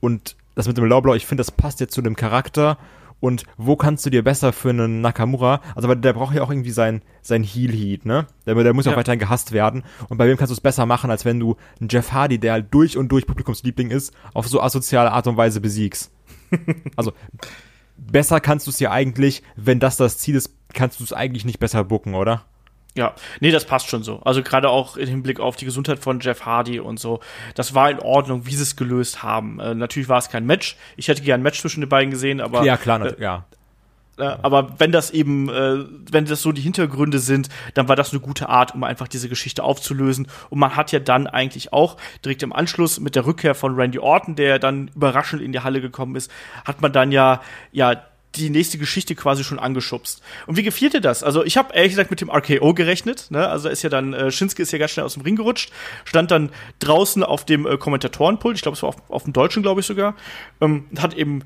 [0.00, 2.78] und das mit dem Laublau, ich finde, das passt jetzt zu dem Charakter
[3.18, 6.50] und wo kannst du dir besser für einen Nakamura, also weil der braucht ja auch
[6.50, 8.26] irgendwie sein, sein Heel-Heat, ne?
[8.46, 10.86] Der, der muss ja auch weiterhin gehasst werden und bei wem kannst du es besser
[10.86, 14.48] machen, als wenn du einen Jeff Hardy, der halt durch und durch Publikumsliebling ist, auf
[14.48, 16.12] so asoziale Art und Weise besiegst.
[16.96, 17.12] also
[17.96, 21.44] besser kannst du es ja eigentlich, wenn das das Ziel ist, kannst du es eigentlich
[21.44, 22.46] nicht besser bucken, oder?
[22.96, 24.20] Ja, nee, das passt schon so.
[24.24, 27.20] Also gerade auch im Hinblick auf die Gesundheit von Jeff Hardy und so.
[27.54, 29.60] Das war in Ordnung, wie sie es gelöst haben.
[29.60, 30.76] Äh, natürlich war es kein Match.
[30.96, 33.44] Ich hätte gerne ein Match zwischen den beiden gesehen, aber ja, klar, natürlich, ja.
[34.20, 38.12] Äh, aber wenn das eben, äh, wenn das so die Hintergründe sind, dann war das
[38.12, 40.28] eine gute Art, um einfach diese Geschichte aufzulösen.
[40.50, 43.98] Und man hat ja dann eigentlich auch direkt im Anschluss mit der Rückkehr von Randy
[43.98, 46.30] Orton, der dann überraschend in die Halle gekommen ist,
[46.64, 47.40] hat man dann ja,
[47.72, 48.02] ja,
[48.36, 50.22] die nächste Geschichte quasi schon angeschubst.
[50.46, 51.22] Und wie gefiel dir das?
[51.22, 53.30] Also ich habe ehrlich gesagt mit dem RKO gerechnet.
[53.30, 53.48] Ne?
[53.48, 55.72] Also ist ja dann, äh, Shinsuke ist ja ganz schnell aus dem Ring gerutscht,
[56.04, 59.62] stand dann draußen auf dem äh, Kommentatorenpult, ich glaube es war auf, auf dem Deutschen,
[59.62, 60.14] glaube ich sogar,
[60.60, 61.42] ähm, hat eben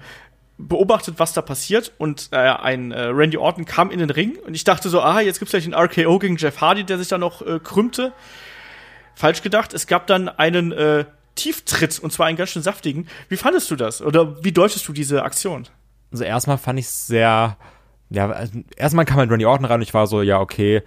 [0.56, 4.54] beobachtet, was da passiert und äh, ein äh, Randy Orton kam in den Ring und
[4.54, 7.18] ich dachte so, ah, jetzt gibt's gleich einen RKO gegen Jeff Hardy, der sich da
[7.18, 8.12] noch äh, krümmte.
[9.16, 13.08] Falsch gedacht, es gab dann einen äh, Tieftritt und zwar einen ganz schön saftigen.
[13.28, 15.66] Wie fandest du das oder wie deutest du diese Aktion?
[16.14, 17.56] Also erstmal fand ich es sehr,
[18.08, 20.84] ja, also erstmal kam halt Randy Orton rein und ich war so, ja, okay,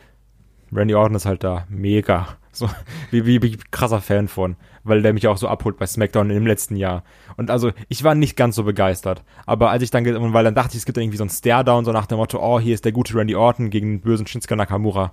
[0.71, 2.27] Randy Orton ist halt da mega.
[2.57, 2.67] So,
[3.11, 6.47] wie, wie, wie krasser Fan von, weil der mich auch so abholt bei SmackDown im
[6.47, 7.03] letzten Jahr.
[7.35, 9.23] Und also, ich war nicht ganz so begeistert.
[9.45, 11.85] Aber als ich dann, und weil dann dachte ich, es gibt irgendwie so einen Stare-Down,
[11.85, 14.55] so nach dem Motto, oh, hier ist der gute Randy Orton gegen den bösen Shinsuke
[14.55, 15.11] Nakamura.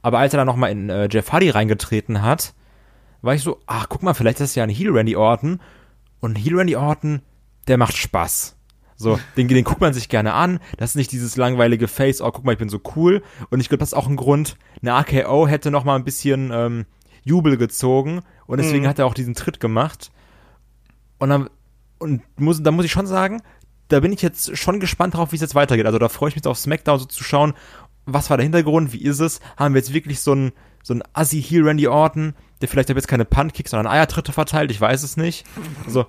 [0.00, 2.54] Aber als er dann nochmal in äh, Jeff Hardy reingetreten hat,
[3.20, 5.60] war ich so, ach, guck mal, vielleicht ist das ja ein Heel Randy Orton.
[6.20, 7.22] Und Heel Randy Orton,
[7.66, 8.56] der macht Spaß.
[8.96, 10.58] So, den, den guckt man sich gerne an.
[10.78, 13.22] Das ist nicht dieses langweilige Face, oh, guck mal, ich bin so cool.
[13.50, 14.56] Und ich glaube, das ist auch ein Grund.
[14.80, 16.86] Eine AKO hätte noch mal ein bisschen ähm,
[17.22, 18.22] Jubel gezogen.
[18.46, 18.88] Und deswegen Mhm.
[18.88, 20.10] hat er auch diesen Tritt gemacht.
[21.18, 21.50] Und dann,
[21.98, 23.42] und muss, da muss ich schon sagen,
[23.88, 25.86] da bin ich jetzt schon gespannt drauf, wie es jetzt weitergeht.
[25.86, 27.54] Also da freue ich mich auf SmackDown so zu schauen,
[28.04, 29.40] was war der Hintergrund, wie ist es?
[29.56, 33.08] Haben wir jetzt wirklich so einen so einen Assi Heel Randy Orton, der vielleicht jetzt
[33.08, 35.44] keine Punt-Kicks, sondern Eiertritte verteilt, ich weiß es nicht.
[35.84, 36.06] Also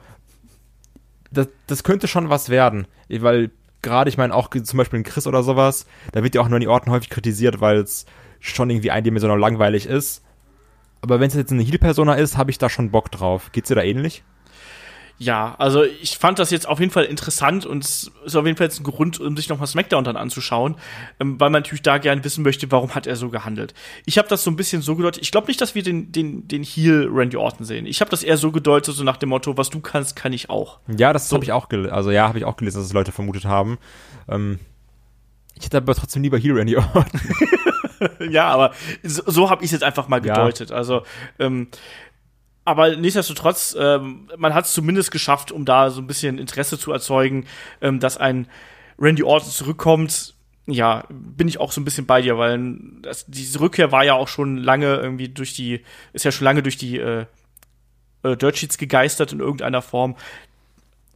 [1.31, 5.27] das, das könnte schon was werden, weil gerade, ich meine, auch zum Beispiel ein Chris
[5.27, 8.05] oder sowas, da wird ja auch nur die Orten häufig kritisiert, weil es
[8.39, 10.23] schon irgendwie eindimensional langweilig ist.
[11.01, 13.51] Aber wenn es jetzt eine Heal-Persona ist, habe ich da schon Bock drauf.
[13.51, 14.23] Geht's dir da ähnlich?
[15.19, 18.55] Ja, also ich fand das jetzt auf jeden Fall interessant und es ist auf jeden
[18.55, 20.75] Fall jetzt ein Grund, um sich nochmal Smackdown dann anzuschauen,
[21.19, 23.73] ähm, weil man natürlich da gerne wissen möchte, warum hat er so gehandelt.
[24.05, 26.47] Ich habe das so ein bisschen so gedeutet, ich glaube nicht, dass wir den, den,
[26.47, 27.87] den Heel Randy Orton sehen.
[27.87, 30.51] Ich habe das eher so gedeutet, so nach dem Motto, was du kannst, kann ich
[30.51, 30.79] auch.
[30.87, 31.35] Ja, das So.
[31.37, 31.91] habe ich auch gelesen.
[31.91, 33.79] Also ja, habe ich auch gelesen, dass es Leute vermutet haben.
[34.29, 34.59] Ähm,
[35.55, 37.05] ich hätte aber trotzdem lieber Heel Randy Orton.
[38.29, 40.35] ja, aber so, so habe ich es jetzt einfach mal Ja.
[40.35, 40.71] gedeutet.
[40.71, 41.01] Also,
[41.39, 41.69] ähm,
[42.67, 46.91] aber nichtsdestotrotz, ähm, man hat es zumindest geschafft, um da so ein bisschen Interesse zu
[46.91, 47.45] erzeugen,
[47.79, 48.45] ähm, dass ein
[48.99, 50.33] Randy Orton zurückkommt.
[50.65, 52.59] Ja, bin ich auch so ein bisschen bei dir, weil
[53.01, 56.61] das, diese Rückkehr war ja auch schon lange irgendwie durch die, ist ja schon lange
[56.61, 57.25] durch die äh,
[58.23, 60.17] äh, Dirt Sheets gegeistert in irgendeiner Form.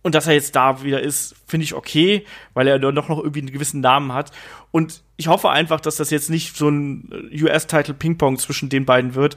[0.03, 3.41] Und dass er jetzt da wieder ist, finde ich okay, weil er doch noch irgendwie
[3.41, 4.31] einen gewissen Namen hat.
[4.71, 9.15] Und ich hoffe einfach, dass das jetzt nicht so ein US-Title Ping-Pong zwischen den beiden
[9.15, 9.35] wird,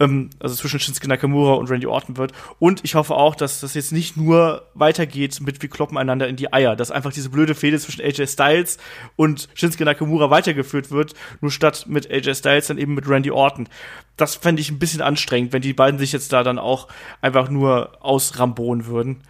[0.00, 2.32] ähm, also zwischen Shinsuke Nakamura und Randy Orton wird.
[2.58, 6.36] Und ich hoffe auch, dass das jetzt nicht nur weitergeht mit wir kloppen einander in
[6.36, 8.78] die Eier, dass einfach diese blöde Fehde zwischen AJ Styles
[9.16, 13.68] und Shinsuke Nakamura weitergeführt wird, nur statt mit AJ Styles dann eben mit Randy Orton.
[14.16, 16.88] Das fände ich ein bisschen anstrengend, wenn die beiden sich jetzt da dann auch
[17.20, 19.22] einfach nur ausrambonen würden.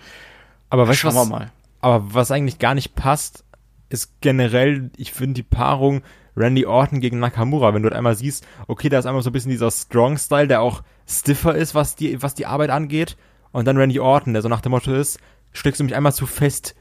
[0.71, 1.53] Aber weißt Schauen wir was, mal.
[1.81, 3.45] aber was eigentlich gar nicht passt,
[3.89, 6.03] ist generell, ich finde die Paarung
[6.37, 9.33] Randy Orton gegen Nakamura, wenn du halt einmal siehst, okay, da ist einmal so ein
[9.33, 13.17] bisschen dieser Strong-Style, der auch stiffer ist, was die, was die Arbeit angeht,
[13.53, 15.19] und dann Randy Orton, der so nach dem Motto ist,
[15.53, 16.75] steckst du mich einmal zu fest,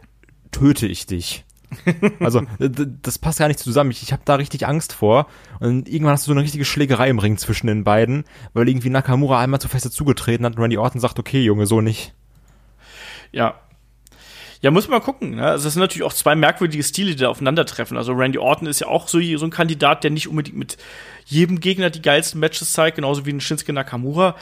[0.51, 1.45] töte ich dich.
[2.19, 3.91] Also, das passt gar nicht zusammen.
[3.91, 5.27] Ich, ich habe da richtig Angst vor.
[5.59, 8.89] Und irgendwann hast du so eine richtige Schlägerei im Ring zwischen den beiden, weil irgendwie
[8.89, 12.13] Nakamura einmal zu fest zugetreten hat und Randy Orton sagt, okay, Junge, so nicht.
[13.31, 13.61] Ja.
[14.61, 15.35] Ja, muss man gucken.
[15.35, 15.45] Ne?
[15.45, 17.97] Also das sind natürlich auch zwei merkwürdige Stile, die da aufeinandertreffen.
[17.97, 20.77] Also Randy Orton ist ja auch so, so ein Kandidat, der nicht unbedingt mit
[21.25, 24.35] jedem Gegner die geilsten Matches zeigt, genauso wie ein Shinsuke Nakamura.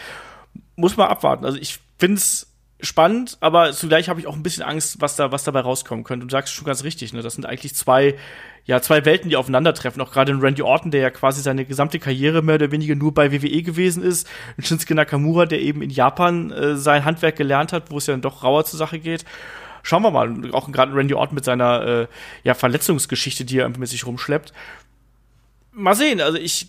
[0.75, 1.45] Muss man abwarten.
[1.45, 5.43] Also ich find's spannend, aber zugleich habe ich auch ein bisschen Angst, was da was
[5.43, 6.25] dabei rauskommen könnte.
[6.25, 7.21] Du sagst schon ganz richtig, ne?
[7.21, 8.15] Das sind eigentlich zwei
[8.67, 10.01] ja, zwei Welten, die aufeinandertreffen.
[10.01, 13.13] Auch gerade ein Randy Orton, der ja quasi seine gesamte Karriere mehr oder weniger nur
[13.13, 14.27] bei WWE gewesen ist.
[14.57, 18.13] Ein Shinsuke Nakamura, der eben in Japan äh, sein Handwerk gelernt hat, wo es ja
[18.13, 19.23] dann doch rauer zur Sache geht.
[19.87, 20.51] Schauen wir mal.
[20.51, 22.07] Auch gerade Randy Orton mit seiner äh,
[22.43, 24.51] ja, Verletzungsgeschichte, die er mit sich rumschleppt.
[25.71, 26.19] Mal sehen.
[26.19, 26.67] Also ich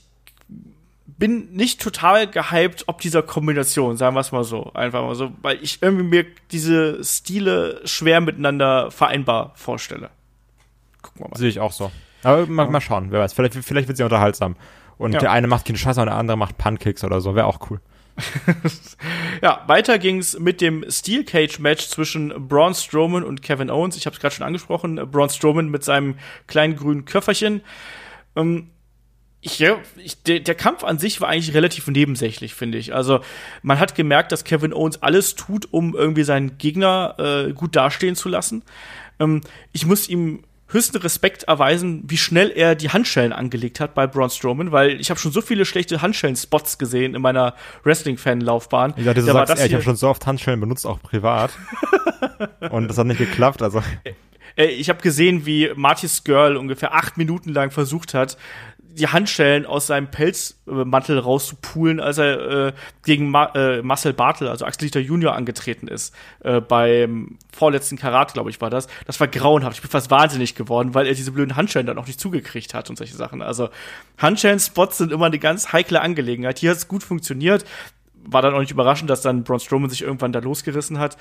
[1.07, 4.73] bin nicht total gehypt ob dieser Kombination, sagen wir es mal so.
[4.73, 10.11] Einfach mal so, weil ich irgendwie mir diese Stile schwer miteinander vereinbar vorstelle.
[11.03, 11.37] Gucken wir mal.
[11.37, 11.91] Sehe ich auch so.
[12.23, 13.33] Aber mal, mal schauen, wer weiß.
[13.33, 14.55] Vielleicht, vielleicht wird sie unterhaltsam.
[14.97, 15.19] Und Ja.
[15.19, 17.35] der eine macht keine Scheiße und der andere macht Punkicks oder so.
[17.35, 17.81] Wäre auch cool.
[19.43, 23.97] Ja, weiter ging's mit dem Steel Cage Match zwischen Braun Strowman und Kevin Owens.
[23.97, 24.97] Ich habe es gerade schon angesprochen.
[25.11, 27.63] Braun Strowman mit seinem kleinen grünen Köfferchen.
[28.35, 28.71] Ähm,
[29.41, 29.65] ich,
[29.97, 32.95] ich, der, der Kampf an sich war eigentlich relativ nebensächlich, finde ich.
[32.95, 33.21] Also
[33.63, 38.17] man hat gemerkt, dass Kevin Owens alles tut, um irgendwie seinen Gegner äh, gut dastehen
[38.17, 38.65] zu lassen.
[39.21, 44.07] Ähm, ich muss ihm höchsten Respekt erweisen, wie schnell er die Handschellen angelegt hat bei
[44.07, 47.55] Braun Strowman, weil ich habe schon so viele schlechte Handschellen-Spots gesehen in meiner
[47.85, 48.95] Wrestling-Fan-Laufbahn.
[48.97, 51.51] Du Da sagst, das ey, ich habe schon so oft Handschellen benutzt, auch privat.
[52.71, 53.63] und das hat nicht geklappt.
[53.63, 53.83] Also
[54.59, 58.37] Äh, ich habe gesehen, wie Martis Girl ungefähr acht Minuten lang versucht hat,
[58.99, 62.73] die Handschellen aus seinem Pelzmantel rauszupulen, als er äh,
[63.05, 66.15] gegen Ma äh, Marcel Bartel, also Axel Dieter Junior, angetreten ist.
[66.41, 68.89] Äh, beim vorletzten Karat, glaube ich, war das.
[69.07, 69.77] Das war grauenhaft.
[69.77, 72.91] Ich bin fast wahnsinnig geworden, weil er diese blöden Handschellen dann auch nicht zugekriegt hat
[72.91, 73.41] und solche Sachen.
[73.43, 73.71] Also
[74.19, 76.59] Handschellen-Spots sind immer eine ganz heikle Angelegenheit.
[76.59, 77.65] Hier hat es gut funktioniert.
[78.25, 81.17] War dann auch nicht überraschend, dass dann Braun Strowman sich irgendwann da losgerissen hat.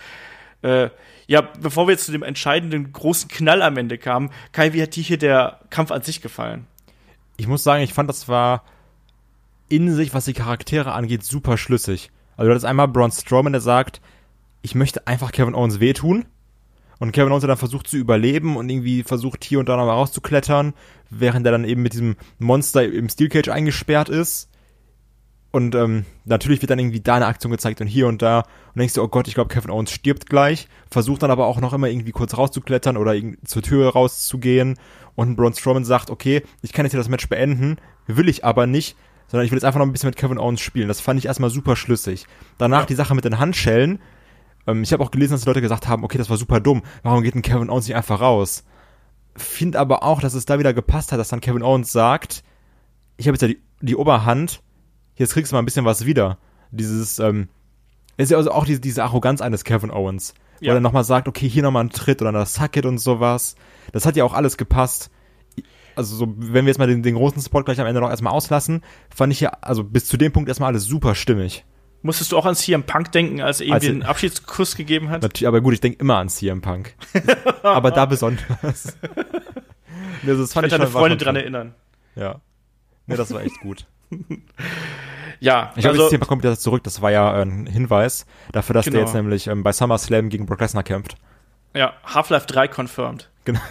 [0.63, 0.89] Äh,
[1.27, 4.95] ja, bevor wir jetzt zu dem entscheidenden großen Knall am Ende kamen, Kai, wie hat
[4.95, 6.65] dir hier der Kampf an sich gefallen?
[7.37, 8.63] Ich muss sagen, ich fand, das war
[9.69, 12.11] in sich, was die Charaktere angeht, super schlüssig.
[12.35, 14.01] Also du hattest einmal Braun Strowman, der sagt,
[14.61, 16.25] ich möchte einfach Kevin Owens wehtun.
[16.99, 19.95] Und Kevin Owens hat dann versucht zu überleben und irgendwie versucht hier und da nochmal
[19.95, 20.73] rauszuklettern,
[21.09, 24.49] während er dann eben mit diesem Monster im Steel Cage eingesperrt ist.
[25.51, 28.39] Und ähm, natürlich wird dann irgendwie da eine Aktion gezeigt und hier und da.
[28.73, 30.67] Und denkst du, oh Gott, ich glaube, Kevin Owens stirbt gleich.
[30.89, 34.77] Versucht dann aber auch noch immer irgendwie kurz rauszuklettern oder zur Tür rauszugehen.
[35.17, 38.67] Und Braun Strowman sagt, okay, ich kann jetzt hier das Match beenden, will ich aber
[38.67, 38.95] nicht,
[39.27, 40.87] sondern ich will jetzt einfach noch ein bisschen mit Kevin Owens spielen.
[40.87, 42.27] Das fand ich erstmal super schlüssig.
[42.59, 42.85] Danach Ja.
[42.85, 43.99] die Sache mit den Handschellen.
[44.67, 46.83] Ähm, ich habe auch gelesen, dass die Leute gesagt haben, okay, das war super dumm.
[47.01, 48.63] Warum geht denn Kevin Owens nicht einfach raus?
[49.35, 52.43] Find aber auch, dass es da wieder gepasst hat, dass dann Kevin Owens sagt,
[53.17, 54.61] ich habe jetzt ja die, die Oberhand,
[55.15, 56.37] jetzt kriegst du mal ein bisschen was wieder.
[56.69, 57.49] Dieses, ähm,
[58.17, 60.35] ist ja also auch diese, diese Arroganz eines Kevin Owens.
[60.59, 60.73] Wo Ja.
[60.73, 63.55] er nochmal sagt, okay, hier nochmal ein Tritt oder das Sucket und sowas.
[63.91, 65.09] Das hat ja auch alles gepasst.
[65.95, 68.33] also so, wenn wir jetzt mal den, den großen Spot gleich am Ende noch erstmal
[68.33, 68.81] auslassen,
[69.13, 71.65] fand ich ja, also bis zu dem Punkt erstmal alles super stimmig.
[72.03, 75.23] Musstest du auch an CM Punk denken, als er ihm Also- den Abschiedskuss gegeben hat?
[75.23, 76.93] Natürlich, aber gut, ich denke immer an CM Punk.
[77.63, 78.97] aber da besonders.
[80.21, 81.73] nee, also das Ich fand werde ich deine Freunde dran erinnern.
[82.15, 82.41] Ja.
[83.07, 83.87] Nee, das war echt gut.
[85.39, 86.83] Ja, Ich glaube, also, jetzt kommt wieder zurück.
[86.83, 88.95] Das war ja äh, ein Hinweis dafür, dass Genau.
[88.97, 91.15] der jetzt nämlich ähm, bei SummerSlam gegen Brock Lesnar kämpft.
[91.75, 93.29] ja, Half-Life 3 confirmed.
[93.47, 93.61] Genau.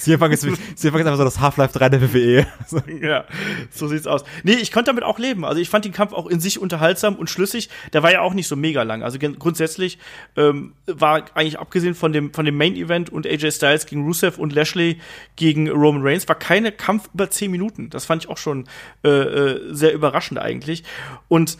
[0.00, 2.46] CM Punk ist, einfach so das Half-Life 3 der WWE.
[2.66, 2.80] So.
[3.02, 3.26] Ja,
[3.70, 4.24] so sieht's aus.
[4.42, 5.44] Nee, ich konnte damit auch leben.
[5.44, 7.68] Also ich fand den Kampf auch in sich unterhaltsam und schlüssig.
[7.92, 9.02] Der war ja auch nicht so mega lang.
[9.02, 9.98] Also grundsätzlich
[10.36, 14.38] ähm, war eigentlich abgesehen von dem von dem Main Event und AJ Styles gegen Rusev
[14.38, 14.98] und Lashley
[15.36, 17.90] gegen Roman Reigns war keine Kampf über zehn Minuten.
[17.90, 18.66] Das fand ich auch schon
[19.04, 20.84] äh, äh, sehr überraschend eigentlich.
[21.28, 21.58] Und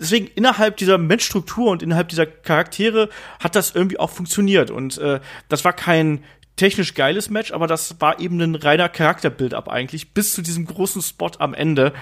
[0.00, 4.70] deswegen innerhalb dieser Menschstruktur und innerhalb dieser Charaktere hat das irgendwie auch funktioniert.
[4.70, 6.24] Und äh, das war kein
[6.60, 11.00] technisch geiles Match, aber das war eben ein reiner Charakterbuild-up eigentlich, bis zu diesem großen
[11.00, 11.94] Spot am Ende.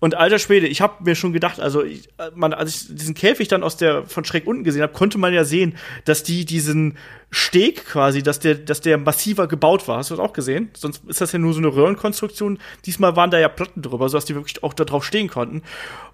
[0.00, 3.14] Und alter Schwede, ich habe mir schon gedacht, also ich, äh, man, als ich diesen
[3.14, 5.76] Käfig dann aus der von schräg unten gesehen habe, konnte man ja sehen,
[6.06, 6.98] dass die diesen
[7.30, 9.98] Steg quasi, dass der, dass der massiver gebaut war.
[9.98, 10.70] Hast du das auch gesehen?
[10.76, 12.58] Sonst ist das ja nur so eine Röhrenkonstruktion.
[12.86, 15.62] Diesmal waren da ja Platten drüber, sodass die wirklich auch da drauf stehen konnten.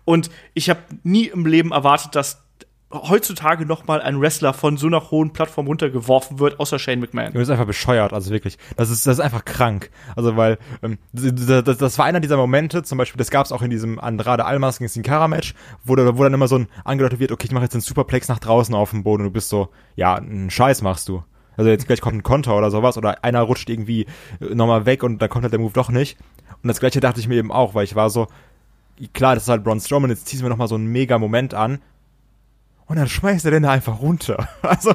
[0.05, 2.43] Und ich habe nie im Leben erwartet, dass
[2.92, 7.33] heutzutage noch mal ein Wrestler von so einer hohen Plattform runtergeworfen wird, außer Shane McMahon.
[7.33, 8.59] Das ist einfach bescheuert, also wirklich.
[8.76, 9.90] Das ist, das ist einfach krank.
[10.16, 13.62] Also, weil, ähm, das, das, war einer dieser Momente, zum Beispiel, das gab es auch
[13.62, 17.20] in diesem Andrade Almas gegen Sin Cara Match, wo, wo dann immer so ein angedeutet
[17.20, 19.48] wird, okay, ich mache jetzt einen Superplex nach draußen auf dem Boden und du bist
[19.48, 21.22] so, ja, einen Scheiß machst du.
[21.57, 24.07] Also jetzt gleich kommt ein Konter oder sowas oder einer rutscht irgendwie
[24.40, 26.18] äh, nochmal weg und dann kommt halt der Move doch nicht.
[26.62, 28.26] Und das gleiche dachte ich mir eben auch, weil ich war so,
[29.12, 31.55] klar, das ist halt Braun Strowman, jetzt ziehst du mir nochmal so einen mega Moment
[31.55, 31.79] an
[32.90, 34.48] und dann schmeißt er den da einfach runter.
[34.62, 34.94] Also,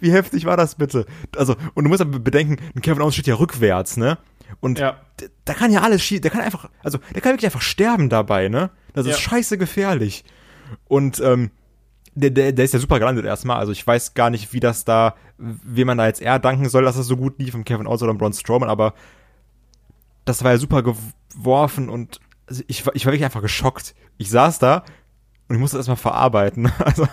[0.00, 1.06] wie heftig war das bitte?
[1.36, 4.18] Also, und du musst aber bedenken, Kevin Owens steht ja rückwärts, ne?
[4.60, 4.98] Und Ja.
[5.46, 8.48] da kann ja alles schief, der kann einfach, also, der kann wirklich einfach sterben dabei,
[8.48, 8.70] ne?
[8.92, 9.18] Das ist Ja.
[9.30, 10.24] scheiße gefährlich.
[10.88, 11.50] Und, ähm,
[12.14, 13.56] der, der, der ist ja super gelandet erstmal.
[13.56, 16.84] Also ich weiß gar nicht, wie das da, wie man da jetzt eher danken soll,
[16.84, 18.92] dass es so gut lief im Kevin Owens oder im Braun Strowman, aber
[20.26, 23.94] das war ja super geworfen und also ich, war- ich war wirklich einfach geschockt.
[24.18, 24.84] Ich saß da
[25.52, 26.72] und ich musste das erstmal verarbeiten.
[26.82, 27.06] Also,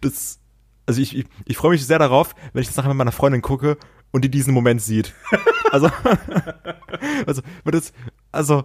[0.00, 0.40] das,
[0.84, 3.40] also ich, ich, ich freue mich sehr darauf, wenn ich das nachher mit meiner Freundin
[3.40, 3.78] gucke
[4.10, 5.14] und die diesen Moment sieht.
[5.72, 5.90] Also,
[7.26, 7.92] also, das,
[8.32, 8.64] also,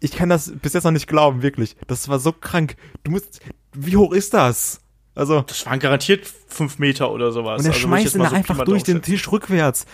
[0.00, 1.76] ich kann das bis jetzt noch nicht glauben, wirklich.
[1.86, 2.76] Das war so krank.
[3.04, 3.40] Du musst,
[3.72, 4.80] wie hoch ist das?
[5.14, 7.60] Also, Das waren garantiert fünf Meter oder sowas.
[7.60, 9.00] und er Also, schmeißt ihn so einfach durch den.
[9.00, 9.86] Tisch rückwärts.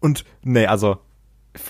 [0.00, 0.98] Und, nee, also,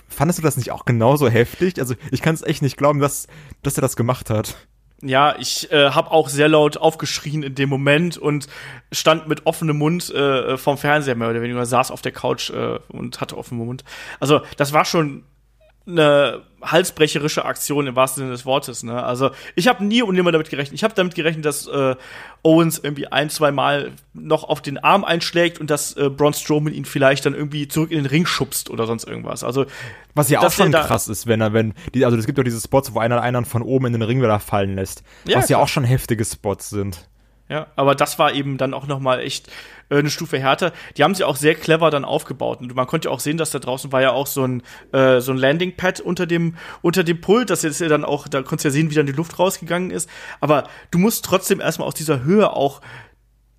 [0.09, 1.79] fandest du das nicht auch genauso heftig?
[1.81, 3.27] Also, ich kann es echt nicht glauben, dass,
[3.63, 4.57] dass er das gemacht hat.
[5.07, 8.47] Ja, ich äh, habe auch sehr laut aufgeschrien in dem Moment und
[8.91, 12.79] stand mit offenem Mund äh, vom Fernseher mehr oder weniger, saß auf der Couch äh,
[12.89, 13.85] und hatte offenen Mund.
[14.19, 15.25] Also das war schon
[15.87, 18.83] eine halsbrecherische Aktion im wahrsten Sinne des Wortes.
[18.83, 19.03] Ne?
[19.03, 20.75] Also ich habe nie und nimmer damit gerechnet.
[20.75, 21.95] Ich habe damit gerechnet, dass äh,
[22.43, 26.73] Owens irgendwie ein, zwei Mal noch auf den Arm einschlägt und dass äh, Braun Strowman
[26.73, 29.45] ihn vielleicht dann irgendwie zurück in den Ring schubst oder sonst irgendwas.
[29.45, 29.67] Also
[30.15, 32.61] Was ja auch schon krass ist, wenn er, wenn, die, also es gibt doch diese
[32.61, 35.03] Spots, wo einer einen von oben in den Ring wieder fallen lässt.
[35.27, 35.65] Ja, was ja klar.
[35.65, 37.09] auch schon heftige Spots sind.
[37.49, 39.49] Ja, aber das war eben dann auch noch mal echt
[39.91, 40.73] äh, eine Stufe härter.
[40.97, 43.51] Die haben sie auch sehr clever dann aufgebaut und man konnte ja auch sehen, dass
[43.51, 47.05] da draußen war ja auch so ein äh, so ein Landing Pad unter dem unter
[47.05, 49.39] dem Pult, das jetzt dann auch, da konntest du ja sehen, wie dann die Luft
[49.39, 50.09] rausgegangen ist.
[50.41, 52.81] Aber du musst trotzdem erstmal aus dieser Höhe auch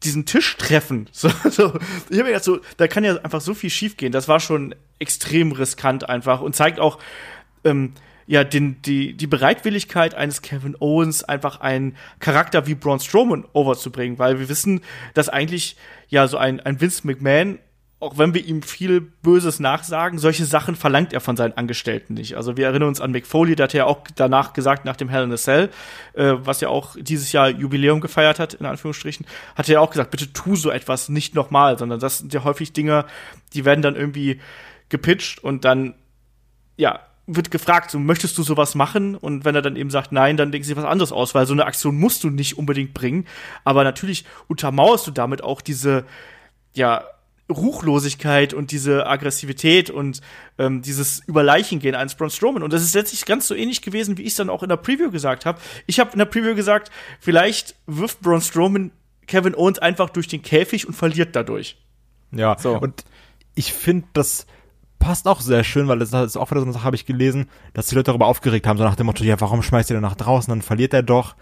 [0.04, 1.08] diesen Tisch treffen.
[1.15, 1.74] So, so.
[2.10, 4.12] Ich habe mir gedacht, so, da kann ja einfach so viel schiefgehen.
[4.12, 7.00] Das war schon extrem riskant einfach und zeigt auch,
[7.63, 7.93] ähm,
[8.27, 14.17] ja, den, die, die Bereitwilligkeit eines Kevin Owens, einfach einen Charakter wie Braun Strowman overzubringen,
[14.17, 14.81] weil wir wissen,
[15.13, 15.75] dass eigentlich
[16.07, 17.59] ja so ein, ein Vince McMahon,
[17.99, 22.35] auch wenn wir ihm viel Böses nachsagen, solche Sachen verlangt er von seinen Angestellten nicht.
[22.35, 25.07] Also wir erinnern uns an Mick Foley, der hat ja auch danach gesagt, nach dem
[25.07, 25.69] Hell in a Cell,
[26.13, 29.91] äh, was ja auch dieses Jahr Jubiläum gefeiert hat, in Anführungsstrichen, hat er ja auch
[29.91, 33.05] gesagt, bitte tu so etwas nicht nochmal, sondern das sind ja häufig Dinge,
[33.53, 34.41] die werden dann irgendwie
[34.89, 35.95] gepitcht und dann
[36.77, 39.15] ja, wird gefragt, so, möchtest du sowas machen?
[39.15, 41.53] Und wenn er dann eben sagt, nein, dann denken sie was anderes aus, weil so
[41.53, 43.25] eine Aktion musst du nicht unbedingt bringen.
[43.63, 46.05] Aber natürlich untermauerst du damit auch diese,
[46.73, 47.04] ja,
[47.50, 50.21] Ruchlosigkeit und diese Aggressivität und
[50.58, 52.63] ähm, dieses Überleichengehen eines Braun Strowman.
[52.63, 54.77] Und das ist letztlich ganz so ähnlich gewesen, wie ich es dann auch in der
[54.77, 55.60] Preview gesagt habe.
[55.85, 56.89] Ich habe in der Preview gesagt,
[57.19, 58.91] vielleicht wirft Braun Strowman
[59.27, 61.77] Kevin Owens einfach durch den Käfig und verliert dadurch.
[62.31, 62.79] Ja, So.
[62.79, 63.04] und
[63.54, 64.47] ich finde, das
[65.06, 67.45] passt auch sehr schön, weil das ist auch wieder so eine Sache, habe ich gelesen,
[67.73, 70.01] dass die Leute darüber aufgeregt haben, so nach dem Motto, ja, warum schmeißt ihr denn
[70.01, 71.35] nach draußen, dann verliert er doch.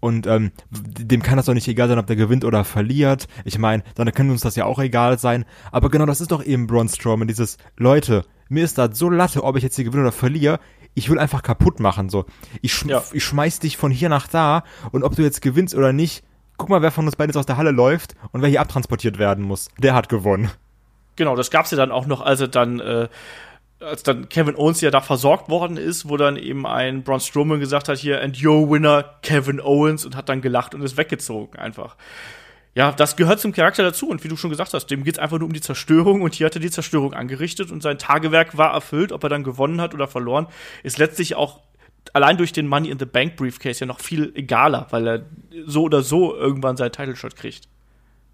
[0.00, 3.28] Und ähm, dem kann das doch nicht egal sein, ob der gewinnt oder verliert.
[3.44, 5.44] Ich meine, dann kann uns das ja auch egal sein.
[5.72, 9.44] Aber genau das ist doch eben Braun Strowman, dieses, Leute, mir ist das so latte,
[9.44, 10.58] ob ich jetzt hier gewinne oder verliere.
[10.94, 12.24] Ich will einfach kaputt machen, so.
[12.62, 13.02] Ich, schm Ja.
[13.12, 16.24] ich schmeiß dich von hier nach da und ob du jetzt gewinnst oder nicht,
[16.56, 19.18] guck mal, wer von uns beiden jetzt aus der Halle läuft und wer hier abtransportiert
[19.18, 19.68] werden muss.
[19.78, 20.50] Der hat gewonnen.
[21.20, 23.06] Genau, das gab's ja dann auch noch, als er dann, äh,
[23.78, 27.60] als dann Kevin Owens ja da versorgt worden ist, wo dann eben ein Braun Strowman
[27.60, 31.58] gesagt hat, hier, and your winner, Kevin Owens, und hat dann gelacht und ist weggezogen
[31.58, 31.96] einfach.
[32.74, 35.38] Ja, das gehört zum Charakter dazu und wie du schon gesagt hast, dem geht's einfach
[35.38, 38.72] nur um die Zerstörung und hier hat er die Zerstörung angerichtet und sein Tagewerk war
[38.72, 40.46] erfüllt, ob er dann gewonnen hat oder verloren,
[40.82, 41.60] ist letztlich auch
[42.14, 45.26] allein durch den Money in the Bank Briefcase ja noch viel egaler, weil er
[45.66, 47.68] so oder so irgendwann seinen Title Shot kriegt.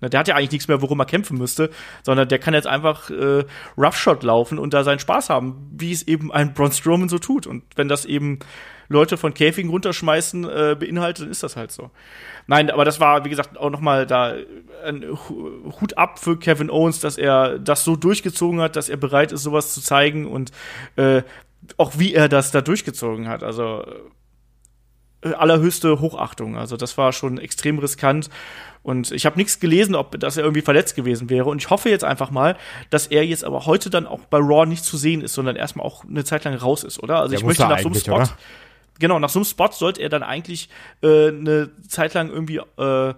[0.00, 1.70] Na, Der hat ja eigentlich nichts mehr, worum er kämpfen müsste,
[2.02, 3.44] sondern der kann jetzt einfach äh,
[3.78, 7.46] Roughshot laufen und da seinen Spaß haben, wie es eben ein Braun Strowman so tut.
[7.46, 8.38] Und wenn das eben
[8.88, 11.90] Leute von Käfigen runterschmeißen äh, beinhaltet, dann ist das halt so.
[12.46, 14.34] Nein, aber das war, wie gesagt, auch noch mal da
[14.84, 18.96] ein Hu- Hut ab für Kevin Owens, dass er das so durchgezogen hat, dass er
[18.96, 20.52] bereit ist, sowas zu zeigen und
[20.94, 21.22] äh,
[21.78, 23.42] auch wie er das da durchgezogen hat.
[23.42, 23.84] Also
[25.22, 26.56] äh, allerhöchste Hochachtung.
[26.56, 28.30] Also das war schon extrem riskant.
[28.86, 31.46] Und ich habe nichts gelesen, ob dass er irgendwie verletzt gewesen wäre.
[31.46, 32.56] Und ich hoffe jetzt einfach mal,
[32.88, 35.84] dass er jetzt aber heute dann auch bei Raw nicht zu sehen ist, sondern erstmal
[35.84, 37.18] auch eine Zeit lang raus ist, oder?
[37.18, 38.14] Also Ja, ich möchte nach so einem Spot.
[38.14, 38.28] oder?
[39.00, 40.68] Genau, nach so einem Spot sollte er dann eigentlich
[41.02, 43.14] äh, eine Zeit lang irgendwie äh,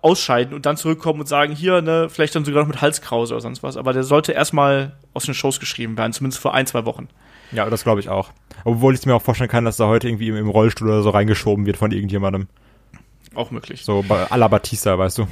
[0.00, 3.40] ausscheiden und dann zurückkommen und sagen, hier, ne, vielleicht dann sogar noch mit Halskrause oder
[3.40, 3.76] sonst was.
[3.76, 7.08] Aber der sollte erstmal aus den Shows geschrieben werden, zumindest für ein, zwei Wochen.
[7.50, 8.30] Ja, das glaube ich auch.
[8.64, 11.02] Obwohl ich es mir auch vorstellen kann, dass er heute irgendwie im, im Rollstuhl oder
[11.02, 12.46] so reingeschoben wird von irgendjemandem.
[13.34, 13.84] Auch möglich.
[13.84, 15.26] So bei à la Batista, weißt du.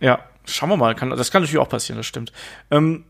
[0.00, 0.94] Ja, schauen wir mal.
[0.94, 2.32] Kann, das kann natürlich auch passieren, das stimmt.
[2.70, 3.04] Ähm,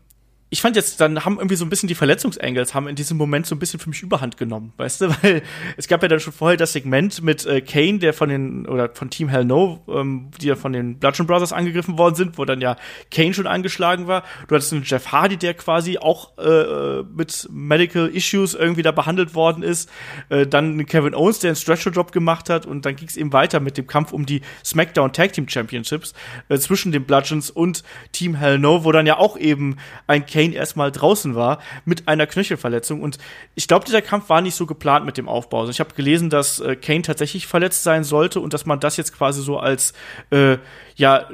[0.49, 3.45] ich fand jetzt, dann haben irgendwie so ein bisschen die Verletzungsangles haben in diesem Moment
[3.45, 5.09] so ein bisschen für mich Überhand genommen, weißt du?
[5.21, 5.41] Weil
[5.75, 8.89] es gab ja dann schon vorher das Segment mit äh, Kane, der von den, oder
[8.93, 12.45] von Team Hell No, ähm, die ja von den Bludgeon Brothers angegriffen worden sind, wo
[12.45, 12.77] dann ja
[13.11, 14.23] Kane schon angeschlagen war.
[14.47, 19.35] Du hattest einen Jeff Hardy, der quasi auch äh, mit Medical Issues irgendwie da behandelt
[19.35, 19.89] worden ist.
[20.29, 22.65] Äh, dann Kevin Owens, der einen Stretcher-Job gemacht hat.
[22.65, 26.13] Und dann ging es eben weiter mit dem Kampf um die SmackDown Tag Team Championships
[26.47, 27.83] äh, zwischen den Bludgeons und
[28.13, 29.75] Team Hell No, wo dann ja auch eben
[30.07, 33.01] ein Kane erstmal draußen war mit einer Knöchelverletzung.
[33.01, 33.17] Und
[33.55, 35.61] ich glaube, dieser Kampf war nicht so geplant mit dem Aufbau.
[35.61, 38.97] Also ich habe gelesen, dass äh, Kane tatsächlich verletzt sein sollte und dass man das
[38.97, 39.93] jetzt quasi so als
[40.31, 40.57] äh,
[40.95, 41.27] ja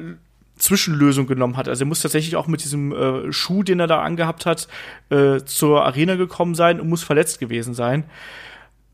[0.58, 1.68] Zwischenlösung genommen hat.
[1.68, 4.68] Also er muss tatsächlich auch mit diesem äh, Schuh, den er da angehabt hat,
[5.10, 8.06] äh, zur Arena gekommen sein und muss verletzt gewesen sein.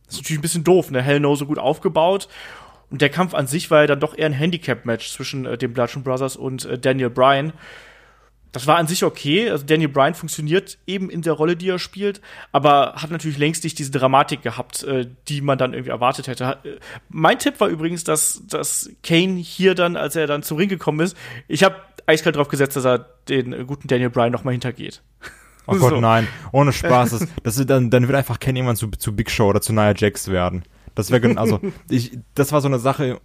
[0.05, 1.01] Das ist natürlich ein bisschen doof, ne?
[1.01, 2.27] Hell No so gut aufgebaut.
[2.89, 5.73] Und der Kampf an sich war ja dann doch eher ein Handicap-Match zwischen äh, den
[5.73, 7.53] Bludgeon Brothers und äh, Daniel Bryan.
[8.51, 9.49] Das war an sich okay.
[9.49, 12.19] Also Daniel Bryan funktioniert eben in der Rolle, die er spielt,
[12.51, 16.57] aber hat natürlich längst nicht diese Dramatik gehabt, äh, die man dann irgendwie erwartet hätte.
[16.63, 16.79] Äh,
[17.09, 20.99] Mein Tipp war übrigens, dass, dass Kane hier dann, als er dann zum Ring gekommen
[21.01, 21.15] ist,
[21.47, 21.75] ich habe
[22.07, 25.01] eiskalt drauf gesetzt, dass er den guten Daniel Bryan noch mal hintergeht.
[25.71, 25.99] Oh Gott, So.
[26.01, 26.27] nein.
[26.51, 27.11] Ohne Spaß.
[27.19, 29.71] Das, das ist dann, dann wird einfach Ken irgendwann zu, zu Big Show oder zu
[29.71, 30.63] Nia Jax werden.
[30.95, 33.21] Das wäre, also, ich, das war so eine Sache,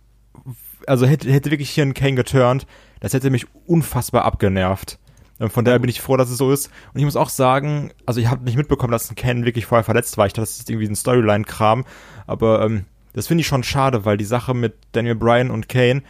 [0.87, 2.67] also hätte, hätte wirklich hier ein Kane geturnt,
[3.01, 4.99] das hätte mich unfassbar abgenervt.
[5.41, 6.71] Ähm, Von daher bin ich froh, dass es so ist.
[6.93, 9.85] Und ich muss auch sagen, also ich habe nicht mitbekommen, dass ein Ken wirklich vorher
[9.85, 10.27] verletzt war.
[10.27, 11.85] Ich dachte, das ist irgendwie ein Storyline-Kram.
[12.27, 16.03] Aber ähm, das finde ich schon schade, weil die Sache mit Daniel Bryan und Kane,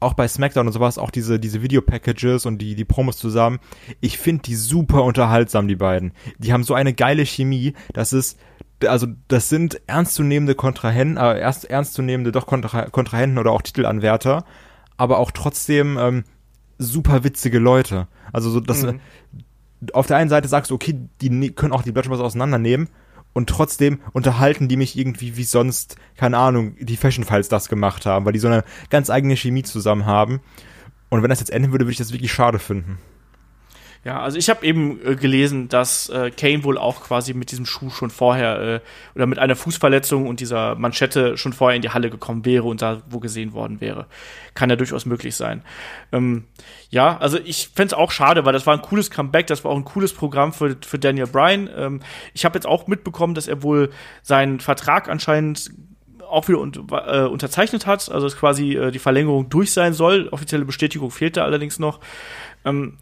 [0.00, 3.60] auch bei SmackDown und sowas, auch diese, diese Video-Packages und die, die Promos zusammen,
[4.00, 6.12] ich finde die super unterhaltsam, die beiden.
[6.38, 8.38] Die haben so eine geile Chemie, das ist,
[8.84, 14.44] also das sind ernstzunehmende Kontrahenten, äh, erst ernstzunehmende doch Kontra Kontrahenten oder auch Titelanwärter,
[14.96, 16.24] aber auch trotzdem ähm,
[16.82, 18.08] super witzige Leute.
[18.32, 19.00] Also so, dass Mhm.
[19.92, 22.88] auf der einen Seite sagst du, okay, die ne können auch die Bloodshot auseinandernehmen
[23.32, 28.06] und trotzdem unterhalten die mich irgendwie wie sonst, keine Ahnung, die Fashion Files das gemacht
[28.06, 30.40] haben, weil die so eine ganz eigene Chemie zusammen haben.
[31.08, 32.98] Und wenn das jetzt enden würde, würde ich das wirklich schade finden.
[34.04, 37.66] Ja, also ich habe eben äh, gelesen, dass äh, Kane wohl auch quasi mit diesem
[37.66, 38.80] Schuh schon vorher äh,
[39.14, 42.82] oder mit einer Fußverletzung und dieser Manschette schon vorher in die Halle gekommen wäre und
[42.82, 44.06] da wo gesehen worden wäre.
[44.54, 45.62] Kann ja durchaus möglich sein.
[46.10, 46.46] Ähm,
[46.90, 49.76] ja, also ich fänd's auch schade, weil das war ein cooles Comeback, das war auch
[49.76, 51.70] ein cooles Programm für, für Daniel Bryan.
[51.76, 52.00] Ähm,
[52.34, 53.90] ich habe jetzt auch mitbekommen, dass er wohl
[54.22, 55.70] seinen Vertrag anscheinend
[56.28, 60.28] auch wieder un äh, unterzeichnet hat, also dass quasi äh, die Verlängerung durch sein soll.
[60.30, 62.00] Offizielle Bestätigung fehlte allerdings noch.
[62.64, 62.96] Ähm,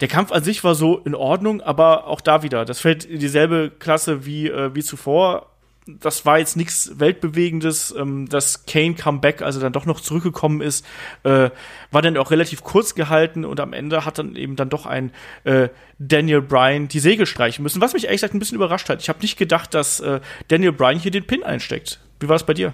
[0.00, 3.20] der Kampf an sich war so in Ordnung, aber auch da wieder, das fällt in
[3.20, 5.50] dieselbe Klasse wie, äh, wie zuvor.
[5.86, 7.94] Das war jetzt nichts Weltbewegendes.
[7.96, 10.84] Ähm, das Kane Comeback, also dann doch noch zurückgekommen ist,
[11.24, 11.50] äh,
[11.90, 15.12] war dann auch relativ kurz gehalten und am Ende hat dann eben dann doch ein
[15.44, 15.68] äh,
[15.98, 19.00] Daniel Bryan die Segel streichen müssen, was mich ehrlich gesagt ein bisschen überrascht hat.
[19.00, 22.00] Ich habe nicht gedacht, dass äh, Daniel Bryan hier den Pin einsteckt.
[22.18, 22.72] Wie war es bei dir?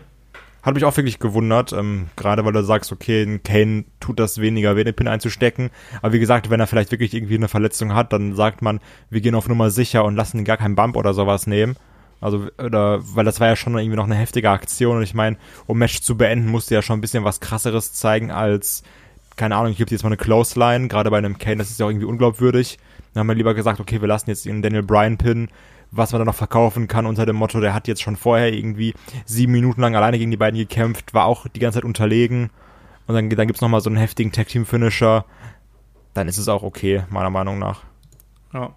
[0.62, 4.76] Hat mich auch wirklich gewundert, ähm, gerade weil du sagst, okay, Kane tut das weniger,
[4.76, 5.70] weh, den Pin einzustecken.
[6.02, 9.22] Aber wie gesagt, wenn er vielleicht wirklich irgendwie eine Verletzung hat, dann sagt man, wir
[9.22, 11.76] gehen auf Nummer sicher und lassen ihn gar keinen Bump oder sowas nehmen.
[12.20, 15.38] Also, oder, weil das war ja schon irgendwie noch eine heftige Aktion und ich meine,
[15.66, 18.82] um Match zu beenden, musste ja schon ein bisschen was krasseres zeigen als,
[19.36, 21.80] keine Ahnung, ich gebe jetzt mal eine Close Line, gerade bei einem Kane, das ist
[21.80, 22.78] ja auch irgendwie unglaubwürdig.
[23.14, 25.48] Dann haben wir lieber gesagt, okay, wir lassen jetzt den Daniel Bryan Pin,
[25.90, 28.94] was man dann noch verkaufen kann unter dem Motto, der hat jetzt schon vorher irgendwie
[29.24, 32.50] sieben Minuten lang alleine gegen die beiden gekämpft, war auch die ganze Zeit unterlegen.
[33.06, 35.24] Und dann, dann gibt's noch mal so einen heftigen Tag-Team-Finisher.
[36.14, 37.82] Dann ist es auch okay, meiner Meinung nach.
[38.52, 38.74] Ja.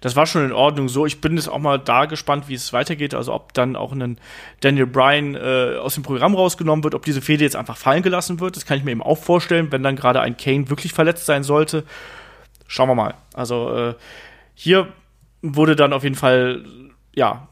[0.00, 1.04] Das war schon in Ordnung so.
[1.04, 3.14] Ich bin jetzt auch mal da gespannt, wie es weitergeht.
[3.14, 4.18] Also ob dann auch ein
[4.60, 8.40] Daniel Bryan äh, aus dem Programm rausgenommen wird, ob diese Fehde jetzt einfach fallen gelassen
[8.40, 8.56] wird.
[8.56, 11.42] Das kann ich mir eben auch vorstellen, wenn dann gerade ein Kane wirklich verletzt sein
[11.42, 11.84] sollte.
[12.66, 13.14] Schauen wir mal.
[13.34, 13.94] Also äh,
[14.54, 14.88] hier
[15.42, 16.64] wurde dann auf jeden Fall,
[17.14, 17.48] ja,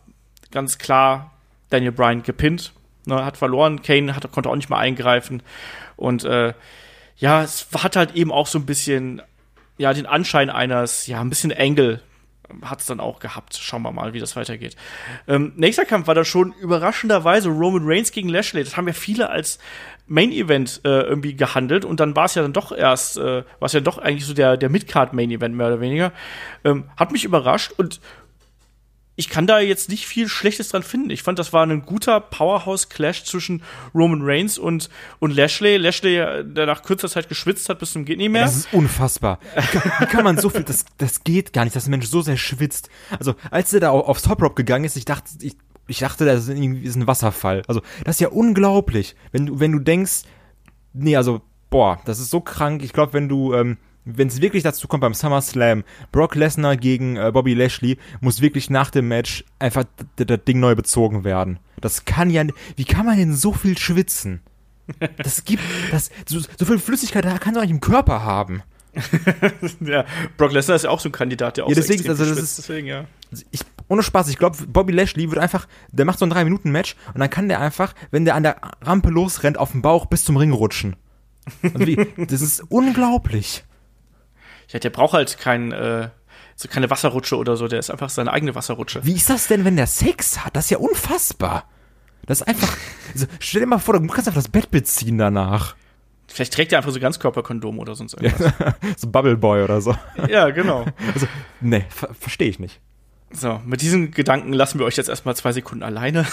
[0.50, 1.32] ganz klar
[1.70, 2.72] Daniel Bryan gepinnt,
[3.06, 3.82] ne, hat verloren.
[3.82, 5.42] Kane hat, konnte auch nicht mal eingreifen.
[5.96, 6.54] Und äh,
[7.16, 9.22] ja, es hat halt eben auch so ein bisschen,
[9.76, 12.00] ja, den Anschein eines, ja, ein bisschen Engel
[12.62, 13.56] hat es dann auch gehabt.
[13.56, 14.76] Schauen wir mal, wie das weitergeht.
[15.26, 18.64] Ähm, nächster Kampf war da schon überraschenderweise Roman Reigns gegen Lashley.
[18.64, 19.58] Das haben ja viele als
[20.06, 23.66] Main Event äh, irgendwie gehandelt und dann war es ja dann doch erst, äh, war
[23.66, 26.12] es ja doch eigentlich so der, der Midcard Main Event mehr oder weniger.
[26.64, 28.00] Ähm, hat mich überrascht und
[29.18, 31.10] ich kann da jetzt nicht viel Schlechtes dran finden.
[31.10, 35.76] Ich fand, das war ein guter Powerhouse-Clash zwischen Roman Reigns und, und Lashley.
[35.76, 38.42] Lashley, der nach kurzer Zeit geschwitzt hat bis zum geht nicht mehr.
[38.42, 39.40] Das ist unfassbar.
[39.56, 42.06] Wie kann, wie kann man so viel, das, das geht gar nicht, dass ein Mensch
[42.06, 42.90] so sehr schwitzt.
[43.18, 45.56] Also, als er da aufs Top Rope gegangen ist, ich dachte, ich,
[45.88, 47.64] ich dachte, das ist irgendwie ist ein Wasserfall.
[47.66, 49.16] Also, das ist ja unglaublich.
[49.32, 50.22] Wenn du, wenn du denkst,
[50.92, 52.84] nee, also, boah, das ist so krank.
[52.84, 53.78] Ich glaube, wenn du, ähm,
[54.16, 58.70] wenn es wirklich dazu kommt beim SummerSlam, Brock Lesnar gegen äh, Bobby Lashley, muss wirklich
[58.70, 59.84] nach dem Match einfach
[60.16, 61.58] das Ding neu bezogen werden.
[61.80, 62.44] Das kann ja,
[62.76, 64.40] wie kann man denn so viel schwitzen?
[65.18, 68.62] Das gibt, das, so, so viel Flüssigkeit, da kann man nicht im Körper haben.
[69.80, 70.06] ja,
[70.38, 72.38] Brock Lesnar ist ja auch so ein Kandidat, der auch ja, deswegen, so also das
[72.38, 73.04] ist, deswegen, ja.
[73.50, 77.20] Ich, ohne Spaß, ich glaube, Bobby Lashley wird einfach, der macht so ein 3-Minuten-Match und
[77.20, 80.38] dann kann der einfach, wenn der an der Rampe losrennt, auf dem Bauch bis zum
[80.38, 80.96] Ring rutschen.
[81.62, 81.96] Also wie,
[82.26, 83.64] das ist unglaublich.
[84.68, 86.08] Ja, der braucht halt kein, äh,
[86.56, 89.04] so keine Wasserrutsche oder so, der ist einfach seine eigene Wasserrutsche.
[89.04, 90.56] Wie ist das denn, wenn der Sex hat?
[90.56, 91.64] Das ist ja unfassbar.
[92.26, 92.76] Das ist einfach.
[93.14, 95.76] Also, stell dir mal vor, du kannst einfach das Bett beziehen danach.
[96.26, 98.52] Vielleicht trägt er einfach so Ganzkörperkondom oder sonst irgendwas.
[98.98, 99.96] so Bubble Boy oder so.
[100.28, 100.84] Ja, genau.
[101.14, 101.26] Also,
[101.60, 102.80] nee, ver verstehe ich nicht.
[103.30, 106.26] So, mit diesen Gedanken lassen wir euch jetzt erstmal zwei Sekunden alleine.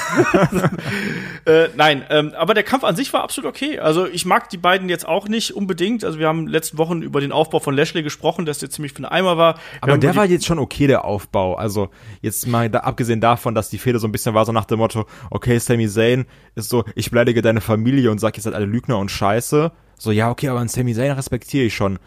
[1.45, 3.79] äh, nein, ähm, aber der Kampf an sich war absolut okay.
[3.79, 6.05] Also ich mag die beiden jetzt auch nicht unbedingt.
[6.05, 8.99] Also wir haben letzten Wochen über den Aufbau von Lashley gesprochen, dass der ziemlich für
[8.99, 9.55] einen Eimer war.
[9.55, 11.55] Wir aber der war jetzt schon okay, der Aufbau.
[11.55, 11.89] Also
[12.21, 14.79] jetzt mal da, abgesehen davon, dass die Fehde so ein bisschen war, so nach dem
[14.79, 16.25] Motto, okay, Sami Zayn
[16.55, 19.73] ist so, ich beleidige deine Familie und sag, ihr seid alle Lügner und Scheiße.
[19.97, 21.99] So, ja, okay, aber einen Sami Zayn respektiere ich schon.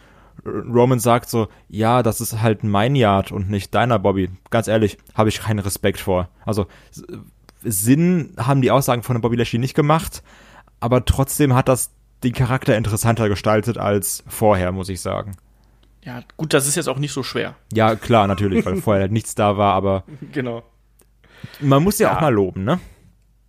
[0.45, 4.30] Roman sagt so, ja, das ist halt mein Yard und nicht deiner, Bobby.
[4.51, 6.28] Ganz ehrlich, habe ich keinen Respekt vor.
[6.45, 6.66] Also
[7.62, 10.22] Sinn haben die Aussagen von Bobby Lashley nicht gemacht,
[10.80, 11.91] aber trotzdem hat das
[12.22, 15.36] den Charakter interessanter gestaltet als vorher, muss ich sagen.
[16.03, 17.55] Ja, gut, das ist jetzt auch nicht so schwer.
[17.72, 20.62] Ja, klar, natürlich, weil vorher halt nichts da war, aber genau.
[21.61, 22.16] Man muss ja, ja.
[22.16, 22.80] auch mal loben, ne?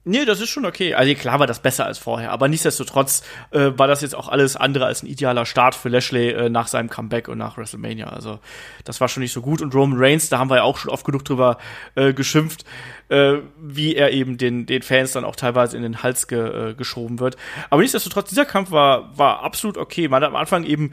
[0.10, 0.96] Nee, das ist schon okay.
[0.96, 4.56] Also klar war das besser als vorher, aber nichtsdestotrotz äh, war das jetzt auch alles
[4.56, 8.08] andere als ein idealer Start für Lashley äh, nach seinem Comeback und nach WrestleMania.
[8.08, 8.40] Also
[8.86, 9.62] das war schon nicht so gut.
[9.62, 11.60] Und Roman Reigns, da haben wir ja auch schon oft genug drüber
[11.94, 12.66] äh, geschimpft,
[13.10, 16.74] äh, wie er eben den, den Fans dann auch teilweise in den Hals ge, äh,
[16.74, 17.38] geschoben wird.
[17.70, 20.08] Aber nichtsdestotrotz, dieser Kampf war, war absolut okay.
[20.08, 20.92] Man hat am Anfang eben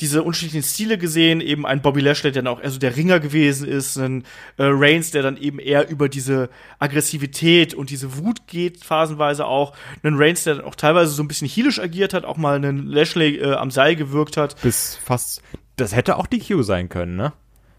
[0.00, 3.20] diese unterschiedlichen Stile gesehen, eben ein Bobby Lashley, der dann auch eher so der Ringer
[3.20, 4.22] gewesen ist, ein
[4.56, 9.74] äh, Reigns, der dann eben eher über diese Aggressivität und diese Wut geht, phasenweise auch,
[10.02, 12.86] ein Reigns, der dann auch teilweise so ein bisschen heelisch agiert hat, auch mal einen
[12.86, 14.60] Lashley äh, am Seil gewirkt hat.
[14.62, 15.42] Bis fast,
[15.76, 17.32] das hätte auch die Q sein können, ne?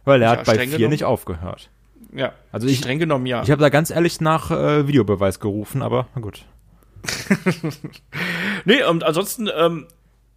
[0.06, 0.92] Weil er ja, hat bei vier genommen.
[0.92, 1.70] nicht aufgehört.
[2.14, 3.44] Ja, also ich, streng genommen ja.
[3.44, 6.46] Ich habe da ganz ehrlich nach äh, Videobeweis gerufen, aber na gut.
[8.66, 9.88] nee, und ansonsten, ähm,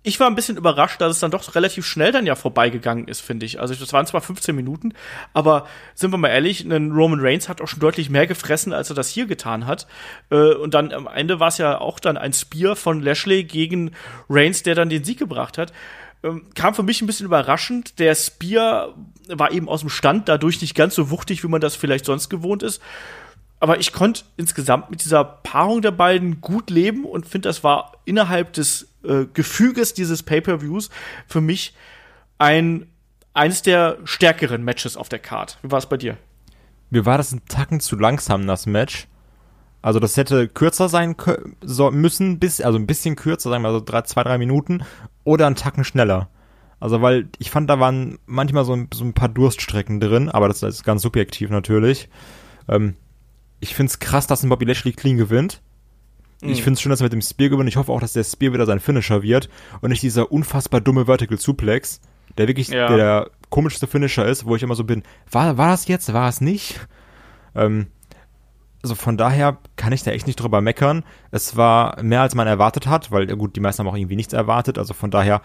[0.04, 3.20] ich war ein bisschen überrascht, dass es dann doch relativ schnell dann ja vorbeigegangen ist,
[3.20, 3.60] finde ich.
[3.60, 4.94] Also das waren zwar 15 Minuten,
[5.32, 8.90] aber sind wir mal ehrlich, ein Roman Reigns hat auch schon deutlich mehr gefressen, als
[8.90, 9.86] er das hier getan hat.
[10.30, 13.92] Äh, und dann am Ende war es ja auch dann ein Spear von Lashley gegen
[14.28, 15.72] Reigns, der dann den Sieg gebracht hat.
[16.24, 18.00] Ähm, kam für mich ein bisschen überraschend.
[18.00, 18.94] Der Spear
[19.28, 22.28] war eben aus dem Stand, dadurch nicht ganz so wuchtig, wie man das vielleicht sonst
[22.28, 22.80] gewohnt ist
[23.62, 27.92] aber ich konnte insgesamt mit dieser Paarung der beiden gut leben und finde, das war
[28.04, 30.90] innerhalb des äh, Gefüges dieses Pay-per-Views
[31.26, 31.74] für mich
[32.38, 32.86] ein
[33.34, 35.58] eines der stärkeren Matches auf der Card.
[35.62, 36.18] Wie war es bei dir?
[36.90, 39.08] Mir war das ein Tacken zu langsam, das Match.
[39.80, 41.16] Also das hätte kürzer sein
[41.92, 44.84] müssen, bis, also ein bisschen kürzer, sagen wir so drei, zwei, drei Minuten
[45.24, 46.28] oder einen Tacken schneller.
[46.78, 50.48] Also weil ich fand, da waren manchmal so ein, so ein paar Durststrecken drin, aber
[50.48, 52.08] das ist ganz subjektiv natürlich.
[52.68, 52.96] Ähm,
[53.60, 55.62] ich find's krass, dass ein Bobby Lashley clean gewinnt.
[56.42, 56.50] Mhm.
[56.50, 57.68] Ich find's schön, dass er mit dem Spear gewinnt.
[57.68, 59.48] Ich hoffe auch, dass der Spear wieder sein Finisher wird
[59.80, 62.00] und nicht dieser unfassbar dumme Vertical Suplex,
[62.36, 62.88] der wirklich ja.
[62.88, 66.28] der, der komischste Finisher ist, wo ich immer so bin, war, war das jetzt, war
[66.28, 66.80] es nicht?
[67.54, 67.86] Ähm,
[68.82, 71.04] also von daher kann ich da echt nicht drüber meckern.
[71.30, 74.32] Es war mehr als man erwartet hat, weil gut, die meisten haben auch irgendwie nichts
[74.32, 74.76] erwartet.
[74.76, 75.40] Also von daher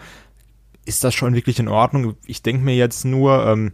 [0.84, 2.16] ist das schon wirklich in Ordnung.
[2.26, 3.72] Ich denke mir jetzt nur, ähm,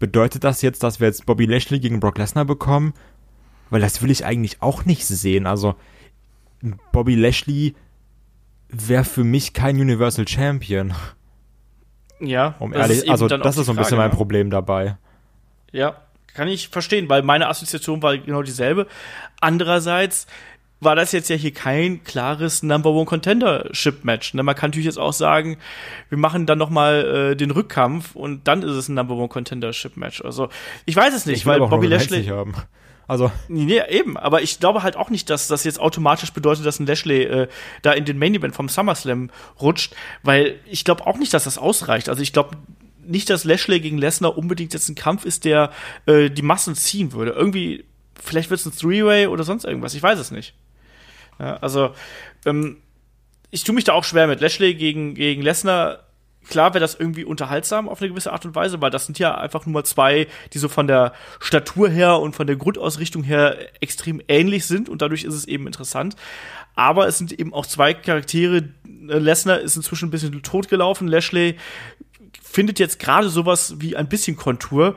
[0.00, 2.94] bedeutet das jetzt, dass wir jetzt Bobby Lashley gegen Brock Lesnar bekommen?
[3.68, 5.46] Weil das will ich eigentlich auch nicht sehen.
[5.46, 5.76] Also
[6.92, 7.74] Bobby Lashley
[8.68, 10.94] wäre für mich kein Universal Champion.
[12.20, 14.16] Ja, um ehrlich, also das ist so ein bisschen mein ne?
[14.16, 14.96] Problem dabei.
[15.72, 15.96] Ja,
[16.34, 18.86] kann ich verstehen, weil meine Assoziation war genau dieselbe.
[19.40, 20.26] Andererseits
[20.80, 24.34] war das jetzt ja hier kein klares Number One Contendership Match.
[24.34, 24.42] Ne?
[24.42, 25.58] Man kann natürlich jetzt auch sagen,
[26.08, 29.28] wir machen dann noch mal äh, den Rückkampf und dann ist es ein Number One
[29.28, 30.22] Contendership Match.
[30.24, 30.48] Also
[30.86, 32.54] ich weiß es nicht, ich weil Bobby Lashley haben.
[33.10, 36.78] Also nee, eben, aber ich glaube halt auch nicht, dass das jetzt automatisch bedeutet, dass
[36.78, 37.48] ein Lashley äh,
[37.82, 39.30] da in den Main Event vom SummerSlam
[39.60, 42.08] rutscht, weil ich glaube auch nicht, dass das ausreicht.
[42.08, 42.56] Also ich glaube,
[43.04, 45.72] nicht, dass Lashley gegen Lesnar unbedingt jetzt ein Kampf ist, der
[46.06, 47.32] äh, die Massen ziehen würde.
[47.32, 47.84] Irgendwie,
[48.14, 49.94] vielleicht wird es ein Three-Way oder sonst irgendwas.
[49.94, 50.54] Ich weiß es nicht.
[51.40, 51.90] Ja, also,
[52.46, 52.76] ähm,
[53.50, 54.40] ich tue mich da auch schwer mit.
[54.40, 56.04] Lashley gegen, gegen Lesnar,
[56.48, 59.36] klar wäre das irgendwie unterhaltsam auf eine gewisse Art und Weise, weil das sind ja
[59.36, 63.56] einfach nur mal zwei, die so von der Statur her und von der Grundausrichtung her
[63.80, 66.16] extrem ähnlich sind und dadurch ist es eben interessant.
[66.74, 68.70] Aber es sind eben auch zwei Charaktere.
[68.84, 71.08] Lesnar ist inzwischen ein bisschen totgelaufen.
[71.08, 71.56] Lashley
[72.42, 74.96] findet jetzt gerade sowas wie ein bisschen Kontur.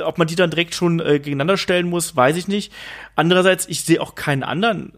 [0.00, 2.72] Ob man die dann direkt schon äh, gegeneinander stellen muss, weiß ich nicht.
[3.14, 4.92] Andererseits, ich sehe auch keinen anderen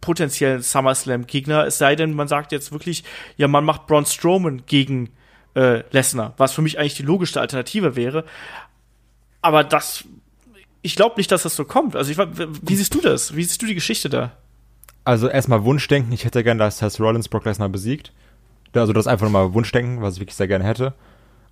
[0.00, 3.04] potenziellen SummerSlam-Gegner, es sei denn, man sagt jetzt wirklich,
[3.36, 5.10] ja, man macht Braun Strowman gegen
[5.54, 8.24] äh, Lesnar, was für mich eigentlich die logischste Alternative wäre.
[9.42, 10.04] Aber das,
[10.82, 11.96] ich glaube nicht, dass das so kommt.
[11.96, 13.34] Also, ich, wie siehst du das?
[13.34, 14.32] Wie siehst du die Geschichte da?
[15.04, 16.12] Also, erstmal Wunschdenken.
[16.12, 18.12] Ich hätte gerne, dass Seth Rollins Brock Lesnar besiegt.
[18.74, 20.94] Also, das einfach nochmal Wunschdenken, was ich wirklich sehr gerne hätte.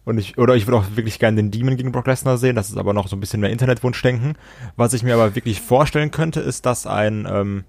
[0.04, 2.56] Und ich, oder ich würde auch wirklich gerne den Demon gegen Brock Lesnar sehen.
[2.56, 4.38] Das ist aber noch so ein bisschen mehr Internetwunschdenken.
[4.76, 7.64] Was ich mir aber wirklich vorstellen könnte, ist, dass ein ähm,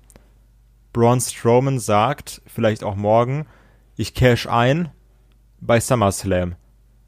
[0.93, 3.45] Braun Strowman sagt, vielleicht auch morgen,
[3.95, 4.89] ich cash ein
[5.61, 6.55] bei SummerSlam.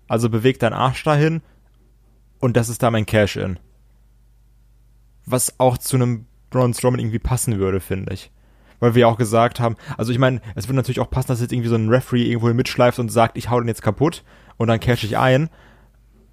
[0.08, 1.42] Also beweg dein Arsch dahin
[2.40, 3.60] und das ist da mein Cash-In.
[5.26, 8.32] Was auch zu einem Braun Strowman irgendwie passen würde, finde ich.
[8.80, 11.54] Weil wir auch gesagt haben, also ich meine, es würde natürlich auch passen, dass jetzt
[11.54, 14.24] irgendwie so ein Referee irgendwo mitschleift und sagt, ich hau den jetzt kaputt
[14.58, 15.50] und dann cash ich ein.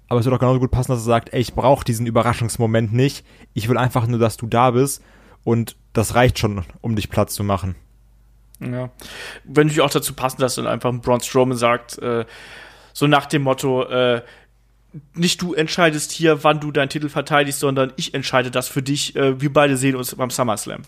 [0.07, 2.91] Aber es wird auch genauso gut passen, dass er sagt, ey, ich brauche diesen Überraschungsmoment
[2.91, 3.25] nicht.
[3.53, 5.03] Ich will einfach nur, dass du da bist
[5.43, 7.75] und das reicht schon, um dich Platz zu machen.
[8.59, 8.89] Ja.
[9.43, 12.25] Wenn natürlich auch dazu passen, dass dann einfach ein Braun Strowman sagt, äh,
[12.93, 14.21] so nach dem Motto, äh,
[15.13, 19.15] nicht du entscheidest hier, wann du deinen Titel verteidigst, sondern ich entscheide das für dich.
[19.15, 20.81] Äh, wir beide sehen uns beim SummerSlam.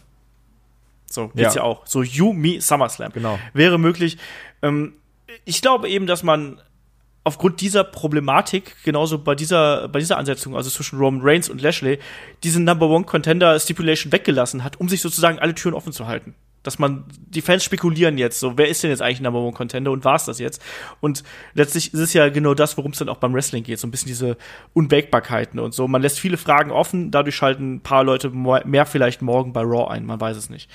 [1.06, 1.86] So, geht's ja, ja auch.
[1.86, 3.12] So, you, me, SummerSlam.
[3.14, 3.40] Genau.
[3.54, 4.18] Wäre möglich.
[4.62, 4.94] Ähm,
[5.46, 6.62] ich glaube eben, dass man
[7.24, 12.00] aufgrund dieser Problematik, genauso bei dieser, bei dieser Ansetzung, also zwischen Roman Reigns und Lashley,
[12.44, 16.34] diesen Number One Contender Stipulation weggelassen hat, um sich sozusagen alle Türen offen zu halten.
[16.64, 19.92] Dass man, die Fans spekulieren jetzt so, wer ist denn jetzt eigentlich Number One Contender
[19.92, 20.62] und war es das jetzt?
[21.00, 23.88] Und letztlich ist es ja genau das, worum es dann auch beim Wrestling geht, so
[23.88, 24.38] ein bisschen diese
[24.74, 25.88] Unwägbarkeiten und so.
[25.88, 29.92] Man lässt viele Fragen offen, dadurch schalten ein paar Leute mehr vielleicht morgen bei Raw
[29.92, 30.70] ein, man weiß es nicht.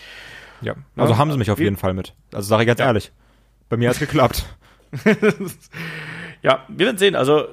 [0.60, 2.14] Ja, also ja, haben sie mich auf jeden Fall mit.
[2.32, 2.86] Also sage ich ganz ja.
[2.86, 3.12] ehrlich.
[3.68, 4.46] Bei mir hat es geklappt.
[6.46, 7.16] ja, wir werden sehen.
[7.16, 7.48] Also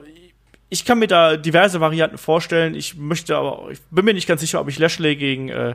[0.69, 2.75] ich kann mir da diverse Varianten vorstellen.
[2.75, 5.73] Ich möchte aber, ich bin mir nicht ganz sicher, ob ich Lashley gegen äh,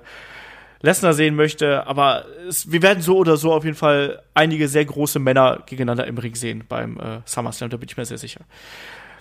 [0.83, 4.85] Lesnar sehen möchte, aber es, wir werden so oder so auf jeden Fall einige sehr
[4.85, 8.43] große Männer gegeneinander im Ring sehen beim äh, SummerSlam, da bin ich mir sehr sicher.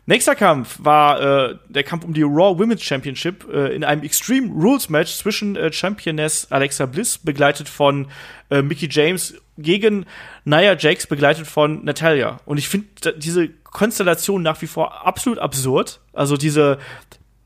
[0.06, 4.54] Nächster Kampf war äh, der Kampf um die Raw Women's Championship äh, in einem Extreme
[4.54, 8.08] Rules Match zwischen äh, Championess Alexa Bliss, begleitet von
[8.52, 10.06] äh, Mickey James, gegen
[10.46, 12.40] Nia Jax, begleitet von Natalia.
[12.46, 16.00] Und ich finde diese Konstellation nach wie vor absolut absurd.
[16.12, 16.80] Also diese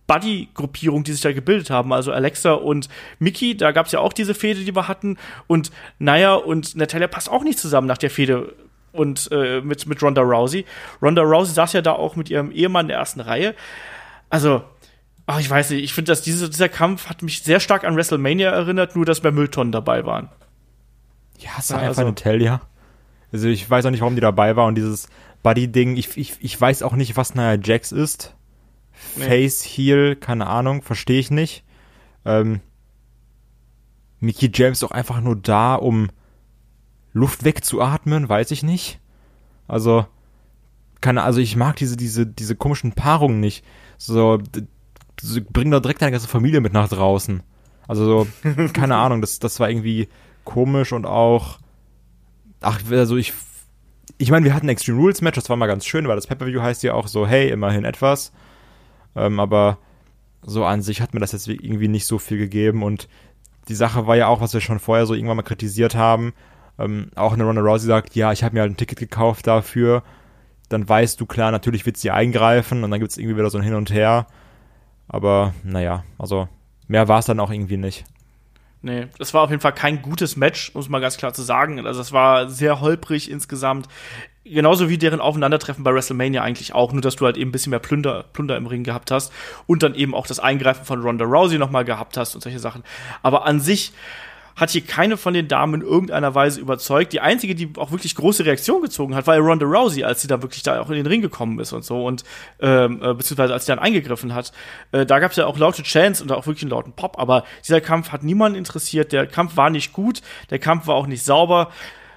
[0.07, 2.88] Buddy-Gruppierung, die sich da gebildet haben, also Alexa und
[3.19, 5.17] Mickey, da gab es ja auch diese Fehde, die wir hatten.
[5.47, 8.55] Und Nia und Natalia passt auch nicht zusammen nach der Fehde
[8.93, 10.65] und äh, mit, mit Ronda Rousey.
[11.01, 13.53] Ronda Rousey saß ja da auch mit ihrem Ehemann in der ersten Reihe.
[14.29, 14.63] Also,
[15.27, 17.97] ach, ich weiß nicht, ich finde, dass diese, dieser Kampf hat mich sehr stark an
[17.97, 20.29] WrestleMania erinnert, nur dass mehr Mülltonnen dabei waren.
[21.39, 22.61] Ja, es war ja, einfach also, eine Talia.
[23.34, 25.09] Also ich weiß auch nicht, warum die dabei war und dieses
[25.43, 28.35] Buddy-Ding, ich, ich, ich weiß auch nicht, was Nia Jax ist.
[29.15, 29.25] Nee.
[29.25, 31.63] Face, Heel, keine Ahnung, verstehe ich nicht.
[32.25, 32.61] Ähm,
[34.19, 36.09] Mickey James auch einfach nur da, um
[37.13, 38.99] Luft wegzuatmen, weiß ich nicht.
[39.67, 40.05] Also,
[41.01, 43.65] keine, also ich mag diese, diese, diese komischen Paarungen nicht.
[43.97, 44.39] So,
[45.19, 47.41] so bring doch direkt deine ganze Familie mit nach draußen.
[47.87, 48.27] Also so,
[48.73, 50.07] keine Ahnung, das, das war irgendwie
[50.43, 51.59] komisch und auch,
[52.61, 53.33] ach, also ich,
[54.22, 56.28] ich meine, wir hatten ein Extreme Rules Match, das war mal ganz schön, weil das
[56.28, 58.32] Pay-Per-View heißt ja auch so, hey, immerhin etwas.
[59.15, 59.80] Ähm, aber
[60.43, 63.07] so an sich hat mir das jetzt irgendwie nicht so viel gegeben und
[63.67, 66.34] die Sache war ja auch, was wir schon vorher so irgendwann mal kritisiert haben.
[66.78, 70.03] Ähm, auch eine Ronda Rousey sagt, ja, ich habe mir halt ein Ticket gekauft dafür.
[70.69, 73.57] Dann weißt du klar, natürlich wird sie eingreifen und dann gibt es irgendwie wieder so
[73.57, 74.28] ein Hin und Her.
[75.07, 76.47] Aber naja, also
[76.88, 78.05] mehr war es dann auch irgendwie nicht.
[78.84, 81.86] Nee, das war auf jeden Fall kein gutes Match, muss man ganz klar zu sagen.
[81.86, 83.88] Also es war sehr holprig insgesamt.
[84.43, 87.69] Genauso wie deren Aufeinandertreffen bei WrestleMania eigentlich auch, nur dass du halt eben ein bisschen
[87.69, 89.32] mehr Plunder, Plunder im Ring gehabt hast
[89.67, 92.84] und dann eben auch das Eingreifen von Ronda Rousey nochmal gehabt hast und solche Sachen.
[93.21, 93.93] Aber an sich,
[94.55, 97.13] hat hier keine von den Damen in irgendeiner Weise überzeugt.
[97.13, 100.41] Die einzige, die auch wirklich große Reaktion gezogen hat, war Ronda Rousey, als sie da
[100.41, 102.23] wirklich da auch in den Ring gekommen ist und so und
[102.59, 104.51] ähm, äh, beziehungsweise als sie dann eingegriffen hat.
[104.91, 107.43] Äh, da gab es ja auch laute Chants und auch wirklich einen lauten Pop, aber
[107.65, 109.11] dieser Kampf hat niemanden interessiert.
[109.11, 111.71] Der Kampf war nicht gut, der Kampf war auch nicht sauber.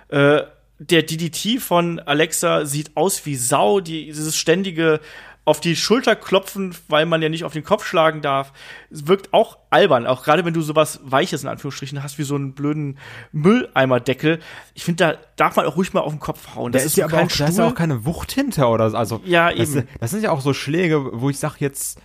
[0.08, 0.42] Äh,
[0.78, 5.00] der DDT von Alexa sieht aus wie Sau, die, dieses ständige
[5.46, 8.52] auf die Schulter klopfen, weil man ja nicht auf den Kopf schlagen darf.
[8.90, 12.34] Es wirkt auch albern, auch gerade wenn du sowas Weiches in Anführungsstrichen hast, wie so
[12.34, 12.98] einen blöden
[13.32, 14.40] Mülleimerdeckel.
[14.72, 16.72] Ich finde, da darf man auch ruhig mal auf den Kopf hauen.
[16.72, 18.88] Das da ist, ist ja aber auch, da ist ja auch keine Wucht hinter oder
[18.90, 18.96] so.
[18.96, 19.88] Also, ja, das, eben.
[20.00, 22.00] Das sind ja auch so Schläge, wo ich sag jetzt,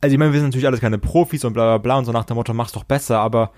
[0.00, 2.12] also ich meine, wir sind natürlich alles keine Profis und bla bla bla und so
[2.12, 3.52] nach dem Motto, mach's doch besser, aber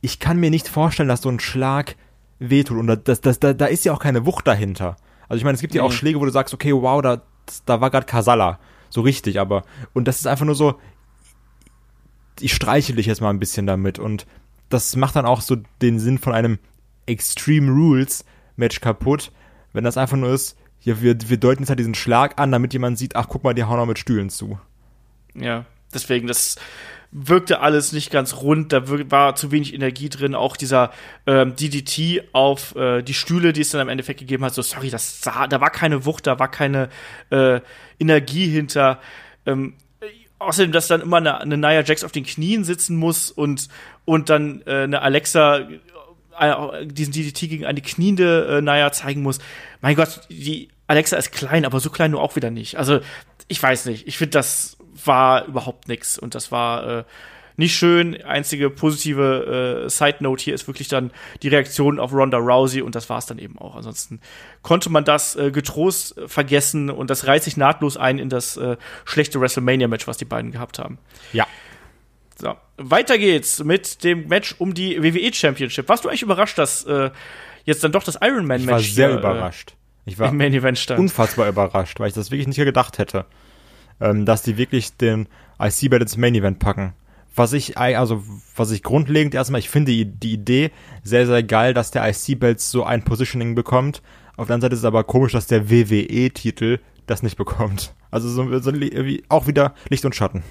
[0.00, 1.96] ich kann mir nicht vorstellen, dass so ein Schlag
[2.40, 4.96] wehtut und da, das, das, da, da ist ja auch keine Wucht dahinter.
[5.28, 7.22] Also ich meine, es gibt ja auch Schläge, wo du sagst, okay, wow, da,
[7.66, 8.58] da war gerade Kasala.
[8.90, 9.64] So richtig, aber.
[9.92, 10.78] Und das ist einfach nur so,
[12.40, 13.98] ich streiche dich jetzt mal ein bisschen damit.
[13.98, 14.26] Und
[14.68, 16.58] das macht dann auch so den Sinn von einem
[17.06, 18.24] Extreme Rules
[18.56, 19.32] Match kaputt,
[19.72, 22.72] wenn das einfach nur ist, ja, wir, wir deuten jetzt halt diesen Schlag an, damit
[22.72, 24.58] jemand sieht, ach guck mal, die hauen auch mit Stühlen zu.
[25.34, 26.56] Ja, deswegen, das
[27.10, 30.92] wirkte alles nicht ganz rund, da war zu wenig Energie drin, auch dieser
[31.26, 34.90] ähm, DDT auf äh, die Stühle, die es dann im Endeffekt gegeben hat, so sorry,
[34.90, 36.90] das sah, da war keine Wucht, da war keine
[37.30, 37.60] äh,
[37.98, 39.00] Energie hinter.
[39.46, 39.74] Ähm,
[40.38, 43.68] außerdem, dass dann immer eine, eine Nia Jax auf den Knien sitzen muss und
[44.04, 45.68] und dann äh, eine Alexa
[46.38, 49.38] äh, diesen DDT gegen eine kniende äh, Nia zeigen muss.
[49.80, 52.78] Mein Gott, die Alexa ist klein, aber so klein nur auch wieder nicht.
[52.78, 53.00] Also
[53.48, 54.06] ich weiß nicht.
[54.06, 57.04] Ich finde das war überhaupt nichts und das war äh,
[57.58, 58.22] nicht schön.
[58.22, 61.10] Einzige positive äh, Side Note hier ist wirklich dann
[61.42, 63.74] die Reaktion auf Ronda Rousey und das war es dann eben auch.
[63.74, 64.20] Ansonsten
[64.62, 68.56] konnte man das äh, getrost äh, vergessen und das reiht sich nahtlos ein in das
[68.56, 70.98] äh, schlechte WrestleMania Match, was die beiden gehabt haben.
[71.32, 71.48] Ja.
[72.36, 75.88] So, weiter geht's mit dem Match um die WWE Championship.
[75.88, 77.10] Warst du eigentlich überrascht, dass äh,
[77.64, 79.74] jetzt dann doch das Iron Man Match Ich war sehr hier, äh, überrascht.
[80.06, 81.00] Ich war im Main Event stand.
[81.00, 83.26] unfassbar überrascht, weil ich das wirklich nicht gedacht hätte
[84.00, 85.26] ähm, dass die wirklich den
[85.60, 86.92] IC-Belt ins Main Event packen.
[87.34, 88.24] Was ich, also,
[88.56, 90.70] was ich grundlegend erstmal, ich finde die, Idee
[91.04, 94.02] sehr, sehr geil, dass der IC-Belt so ein Positioning bekommt.
[94.36, 97.94] Auf der anderen Seite ist es aber komisch, dass der WWE-Titel das nicht bekommt.
[98.10, 98.72] Also so, so
[99.28, 100.42] auch wieder Licht und Schatten.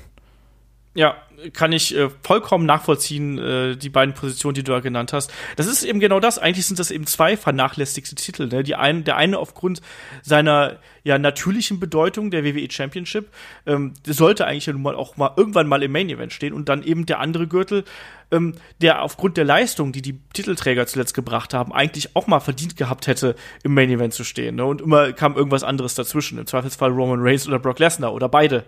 [0.98, 1.16] Ja,
[1.54, 5.32] kann ich äh, vollkommen nachvollziehen, äh, die beiden Positionen, die du da genannt hast.
[5.56, 6.40] Das ist eben genau das.
[6.40, 8.48] Eigentlich sind das eben zwei vernachlässigte Titel.
[8.48, 8.64] Ne?
[8.64, 9.84] Die ein, der eine aufgrund
[10.24, 13.28] seiner ja natürlichen Bedeutung der WWE Championship
[13.68, 16.68] ähm, sollte eigentlich ja nun mal auch mal irgendwann mal im Main Event stehen und
[16.68, 17.86] dann eben der andere Gürtel,
[18.32, 22.76] ähm, der aufgrund der Leistung, die die Titelträger zuletzt gebracht haben, eigentlich auch mal verdient
[22.76, 24.56] gehabt hätte, im Main Event zu stehen.
[24.56, 24.66] Ne?
[24.66, 26.40] Und immer kam irgendwas anderes dazwischen.
[26.40, 28.66] Im Zweifelsfall Roman Reigns oder Brock Lesnar oder beide.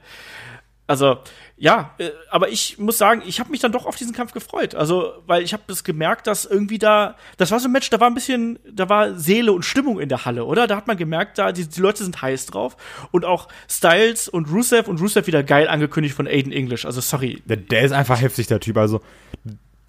[0.90, 1.20] Also
[1.62, 4.76] ja, äh, aber ich muss sagen, ich habe mich dann doch auf diesen Kampf gefreut.
[4.76, 8.00] Also, weil ich habe das gemerkt, dass irgendwie da, das war so ein Match, da
[8.00, 10.68] war ein bisschen, da war Seele und Stimmung in der Halle, oder?
[10.68, 12.78] Da hat man gemerkt, da die, die Leute sind heiß drauf
[13.12, 16.86] und auch Styles und Rusev und Rusev wieder geil angekündigt von Aiden English.
[16.86, 17.44] Also sorry.
[17.46, 18.78] Der, der ist einfach heftig, der Typ.
[18.78, 19.02] Also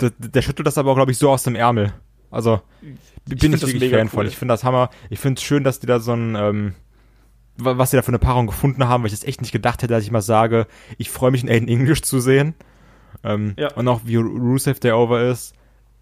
[0.01, 1.93] der, der schüttelt das aber auch, glaube ich, so aus dem Ärmel.
[2.33, 2.63] Also
[3.27, 4.09] bin ich, ich wirklich Fan cool.
[4.09, 4.27] von.
[4.27, 4.91] Ich finde das Hammer.
[5.09, 6.75] Ich finde es schön, dass die da so ein ähm,
[7.65, 9.93] was sie da für eine Paarung gefunden haben, weil ich das echt nicht gedacht hätte,
[9.93, 10.67] dass ich mal sage,
[10.99, 12.55] ich freue mich in Aiden English zu sehen.
[13.25, 13.73] Ähm, ja.
[13.75, 15.55] Und auch wie Rusev der over ist.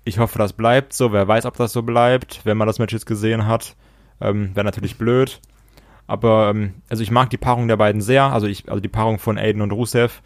[0.04, 1.12] Ich hoffe, das bleibt so.
[1.12, 3.76] Wer weiß, ob das so bleibt, wenn man das Match jetzt gesehen hat.
[4.20, 5.40] Ähm, Wäre natürlich blöd.
[6.06, 8.24] Aber, ähm, also ich mag die Paarung der beiden sehr.
[8.24, 10.22] Also ich, also die Paarung von Aiden und Rusev.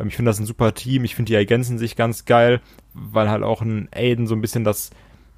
[0.00, 1.04] Ähm, ich finde das ein super Team.
[1.04, 2.60] Ich finde, die ergänzen sich ganz geil,
[2.94, 4.90] weil halt auch ein Aiden so ein bisschen das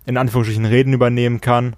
[0.07, 1.77] in Anführungsstrichen Reden übernehmen kann.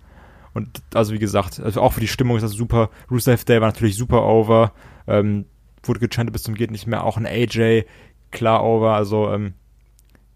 [0.55, 2.91] Und also wie gesagt, also auch für die Stimmung ist das super.
[3.11, 4.73] Rusev Day war natürlich super over.
[5.07, 5.47] Ähm,
[5.83, 7.05] wurde gechantet bis zum geht nicht mehr.
[7.05, 7.85] Auch ein AJ
[8.31, 8.95] klar over.
[8.95, 9.55] Also ähm,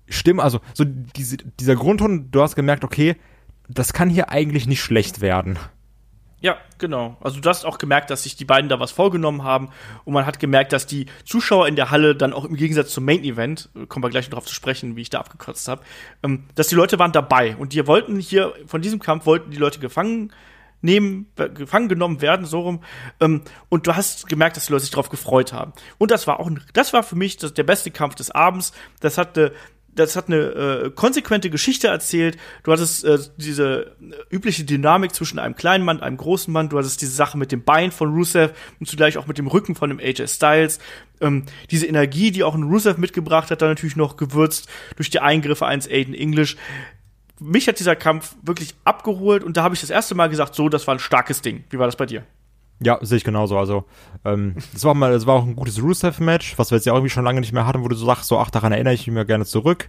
[0.09, 3.17] Stimme, also so diese, dieser Grundton, du hast gemerkt, okay,
[3.69, 5.59] das kann hier eigentlich nicht schlecht werden.
[6.45, 7.17] Ja, genau.
[7.23, 9.71] Also du hast auch gemerkt, dass sich die beiden da was vorgenommen haben
[10.05, 13.07] und man hat gemerkt, dass die Zuschauer in der Halle dann auch im Gegensatz zum
[13.07, 15.81] Main Event, äh, kommen wir gleich noch darauf zu sprechen, wie ich da abgekürzt habe,
[16.23, 19.57] ähm, dass die Leute waren dabei und die wollten hier von diesem Kampf wollten die
[19.57, 20.35] Leute gefangen
[20.83, 22.85] nehmen, gefangen genommen werden, so rum.
[23.19, 23.41] Ähm,
[23.71, 25.73] und du hast gemerkt, dass die Leute sich darauf gefreut haben.
[25.97, 28.73] Und das war auch, das war für mich das, der beste Kampf des Abends.
[29.01, 29.55] Das hatte
[29.95, 32.37] das hat eine äh, konsequente Geschichte erzählt.
[32.63, 33.97] Du hattest äh, diese
[34.31, 36.69] übliche Dynamik zwischen einem kleinen Mann einem großen Mann.
[36.69, 39.75] Du hattest diese Sache mit dem Bein von Rusev und zugleich auch mit dem Rücken
[39.75, 40.79] von dem AJ Styles.
[41.21, 45.21] Ähm, diese Energie, die auch ein Rusev mitgebracht hat, dann natürlich noch gewürzt durch die
[45.21, 46.57] Eingriffe eines Aiden English.
[47.41, 50.69] Mich hat dieser Kampf wirklich abgeholt und da habe ich das erste Mal gesagt, so,
[50.69, 51.65] das war ein starkes Ding.
[51.71, 52.25] Wie war das bei dir?
[52.85, 53.59] Ja, sehe ich genauso.
[53.59, 53.85] Also,
[54.25, 57.11] ähm, das war mal, das war auch ein gutes Rusev-Match, was wir jetzt ja irgendwie
[57.11, 59.15] schon lange nicht mehr hatten, wo du so sagst, so, ach, daran erinnere ich mich
[59.15, 59.89] mir gerne zurück.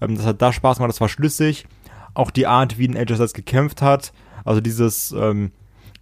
[0.00, 1.66] Ähm, das hat da Spaß gemacht, das war schlüssig.
[2.14, 4.12] Auch die Art, wie ein AJ Styles gekämpft hat.
[4.44, 5.52] Also dieses, ähm,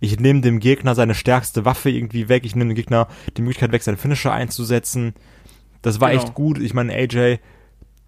[0.01, 3.73] ich nehme dem Gegner seine stärkste Waffe irgendwie weg, ich nehme dem Gegner die Möglichkeit
[3.73, 5.15] weg, seinen Finisher einzusetzen.
[5.83, 6.23] Das war genau.
[6.23, 6.59] echt gut.
[6.59, 7.39] Ich meine, AJ,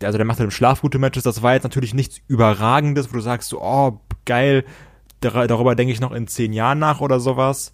[0.02, 3.14] also der macht halt im Schlaf gute Matches, das war jetzt natürlich nichts Überragendes, wo
[3.14, 4.64] du sagst, so, oh, geil,
[5.20, 7.72] darüber denke ich noch in zehn Jahren nach oder sowas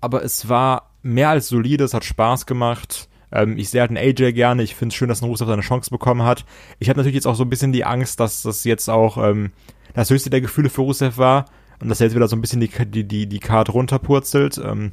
[0.00, 3.08] aber es war mehr als solide, es hat Spaß gemacht.
[3.32, 5.62] Ähm, ich sehe halt einen AJ gerne, ich finde es schön, dass ein Rusev seine
[5.62, 6.44] Chance bekommen hat.
[6.78, 9.52] Ich habe natürlich jetzt auch so ein bisschen die Angst, dass das jetzt auch ähm,
[9.94, 11.46] das höchste der Gefühle für Rusev war
[11.80, 14.58] und dass er jetzt wieder so ein bisschen die, die, die, die Card runterpurzelt.
[14.58, 14.92] Ähm,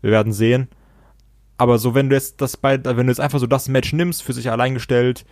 [0.00, 0.68] wir werden sehen.
[1.56, 4.22] Aber so, wenn du jetzt das bei, wenn du jetzt einfach so das Match nimmst,
[4.22, 5.24] für sich allein gestellt,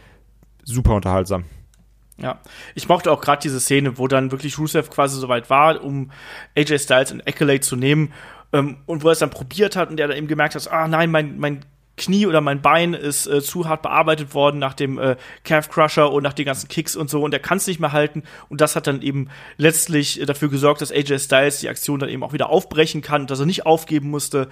[0.64, 1.45] super unterhaltsam.
[2.19, 2.41] Ja,
[2.75, 6.11] ich mochte auch gerade diese Szene, wo dann wirklich Rusev quasi so weit war, um
[6.57, 8.12] AJ Styles in Accolade zu nehmen
[8.53, 10.89] ähm, und wo er es dann probiert hat und der dann eben gemerkt hat, ah
[10.89, 11.65] nein, mein, mein
[11.97, 16.13] Knie oder mein Bein ist äh, zu hart bearbeitet worden nach dem äh, Calf Crusher
[16.13, 18.61] und nach den ganzen Kicks und so und er kann es nicht mehr halten und
[18.61, 22.23] das hat dann eben letztlich äh, dafür gesorgt, dass AJ Styles die Aktion dann eben
[22.23, 24.49] auch wieder aufbrechen kann dass er nicht aufgeben musste.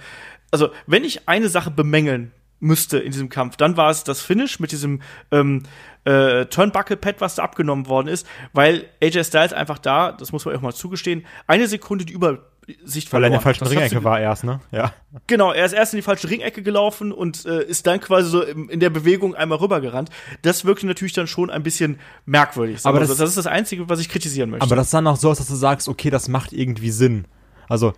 [0.51, 4.59] Also, wenn ich eine Sache bemängeln müsste in diesem Kampf, dann war es das Finish
[4.59, 5.63] mit diesem ähm,
[6.05, 10.55] äh, Turnbuckle-Pad, was da abgenommen worden ist, weil AJ Styles einfach da, das muss man
[10.55, 12.39] auch mal zugestehen, eine Sekunde die über
[12.83, 14.59] Sicht Weil er in der falschen Ringecke war erst, ne?
[14.71, 14.91] Ja.
[15.27, 18.41] Genau, er ist erst in die falsche Ringecke gelaufen und äh, ist dann quasi so
[18.41, 20.09] in, in der Bewegung einmal rübergerannt.
[20.41, 22.79] Das wirkte natürlich dann schon ein bisschen merkwürdig.
[22.83, 24.65] Aber das, das, ist das Einzige, was ich kritisieren möchte.
[24.65, 27.25] Aber das sah noch so aus, dass du sagst, okay, das macht irgendwie Sinn.
[27.69, 27.93] Also,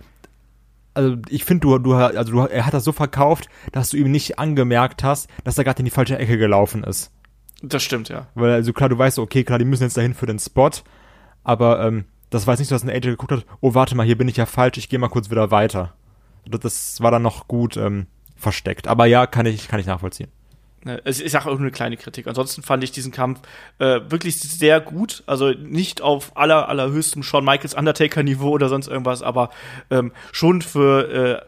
[0.93, 4.11] also ich finde, du, du, also du, er hat das so verkauft, dass du ihm
[4.11, 7.11] nicht angemerkt hast, dass er gerade in die falsche Ecke gelaufen ist.
[7.61, 8.27] Das stimmt, ja.
[8.35, 10.69] Weil, also klar, du weißt, okay, klar, die müssen jetzt dahin für den Spot,
[11.43, 14.05] aber ähm, das war jetzt nicht so, dass ein Agent geguckt hat, oh, warte mal,
[14.05, 15.93] hier bin ich ja falsch, ich gehe mal kurz wieder weiter.
[16.45, 18.87] Das war dann noch gut ähm, versteckt.
[18.87, 20.29] Aber ja, kann ich, kann ich nachvollziehen.
[21.05, 22.27] Ich, ich sage auch nur eine kleine Kritik.
[22.27, 23.41] Ansonsten fand ich diesen Kampf
[23.79, 25.23] äh, wirklich sehr gut.
[25.25, 29.49] Also nicht auf aller, allerhöchstem Shawn Michaels Undertaker-Niveau oder sonst irgendwas, aber
[29.89, 31.45] ähm, schon für äh,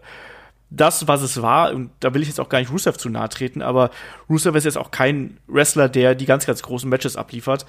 [0.70, 3.30] das, was es war, und da will ich jetzt auch gar nicht Rusev zu nahe
[3.30, 3.90] treten, aber
[4.30, 7.66] Rusev ist jetzt auch kein Wrestler, der die ganz, ganz großen Matches abliefert.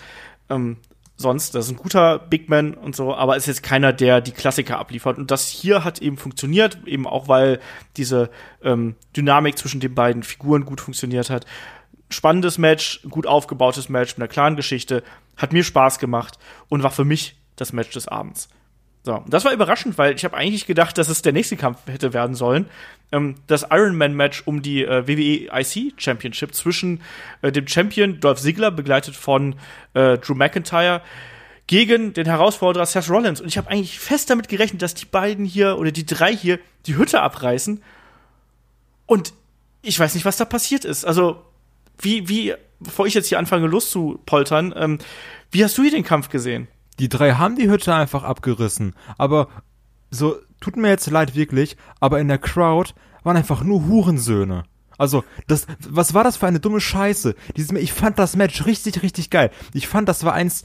[0.51, 0.77] Ähm,
[1.21, 1.55] sonst.
[1.55, 4.79] Das ist ein guter Big Man und so, aber ist jetzt keiner, der die Klassiker
[4.79, 5.19] abliefert.
[5.19, 7.61] Und das hier hat eben funktioniert, eben auch weil
[7.97, 8.31] diese
[8.63, 11.47] ähm, Dynamik zwischen den beiden Figuren gut funktioniert hat.
[12.09, 15.05] Spannendes Match, gut aufgebautes Match mit einer klaren Geschichte,
[15.37, 16.39] hat mir Spaß gemacht
[16.69, 18.49] und war für mich das Match des Abends.
[19.03, 22.13] So, das war überraschend, weil ich habe eigentlich gedacht, dass es der nächste Kampf hätte
[22.13, 22.67] werden sollen.
[23.13, 27.01] Ähm, das Ironman-Match um die äh, WWE IC Championship zwischen
[27.41, 29.55] äh, dem Champion Dolph Ziggler, begleitet von
[29.95, 31.01] äh, Drew McIntyre,
[31.67, 33.41] gegen den Herausforderer Seth Rollins.
[33.41, 36.59] Und ich habe eigentlich fest damit gerechnet, dass die beiden hier oder die drei hier
[36.87, 37.83] die Hütte abreißen.
[39.07, 39.33] Und
[39.81, 41.05] ich weiß nicht, was da passiert ist.
[41.05, 41.43] Also,
[41.99, 44.99] wie, wie, bevor ich jetzt hier anfange loszupoltern, ähm,
[45.53, 46.69] wie hast du hier den Kampf gesehen?
[47.01, 48.95] Die drei haben die Hütte einfach abgerissen.
[49.17, 49.49] Aber
[50.11, 52.93] so, tut mir jetzt leid wirklich, aber in der Crowd
[53.23, 54.65] waren einfach nur Hurensöhne.
[54.99, 57.35] Also, das, was war das für eine dumme Scheiße?
[57.57, 59.51] Dieses, ich fand das Match richtig, richtig geil.
[59.73, 60.65] Ich fand, das war eins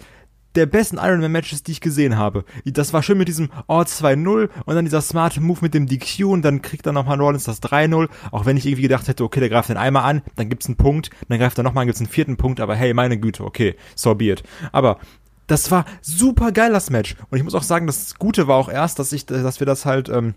[0.55, 2.43] der besten Ironman-Matches, die ich gesehen habe.
[2.65, 6.25] Das war schön mit diesem Oh 2-0 und dann dieser smarte Move mit dem DQ
[6.25, 8.09] und dann kriegt er nochmal Rollins das 3-0.
[8.31, 10.77] Auch wenn ich irgendwie gedacht hätte, okay, der greift den einmal an, dann gibt's einen
[10.77, 13.75] Punkt, dann greift er nochmal, dann gibt's einen vierten Punkt, aber hey, meine Güte, okay,
[13.95, 14.43] so be it.
[14.71, 14.99] Aber
[15.47, 17.15] das war super geil, das Match.
[17.29, 19.85] Und ich muss auch sagen, das Gute war auch erst, dass ich, dass wir das
[19.85, 20.33] halt ähm,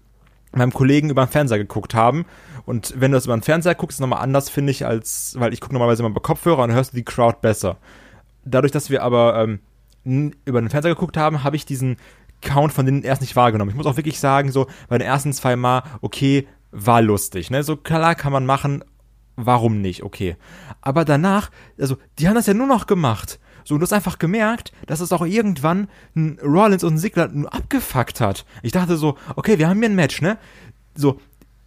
[0.52, 2.26] meinem Kollegen über den Fernseher geguckt haben.
[2.66, 5.52] Und wenn du das über den Fernseher guckst, ist nochmal anders, finde ich, als, weil
[5.52, 7.76] ich gucke normalerweise immer bei Kopfhörer und hörst du die Crowd besser.
[8.44, 9.42] Dadurch, dass wir aber
[10.04, 11.96] ähm, über den Fernseher geguckt haben, habe ich diesen
[12.40, 13.70] Count von denen erst nicht wahrgenommen.
[13.70, 17.50] Ich muss auch wirklich sagen, so bei den ersten zwei Mal, okay, war lustig.
[17.50, 17.62] Ne?
[17.62, 18.84] So klar kann man machen,
[19.36, 20.36] warum nicht, okay.
[20.80, 23.38] Aber danach, also, die haben das ja nur noch gemacht.
[23.68, 27.28] So, und du hast einfach gemerkt, dass es auch irgendwann ein Rollins und ein Sigler
[27.28, 28.46] nur abgefuckt hat.
[28.62, 30.38] Ich dachte so, okay, wir haben hier ein Match, ne?
[30.94, 31.20] So,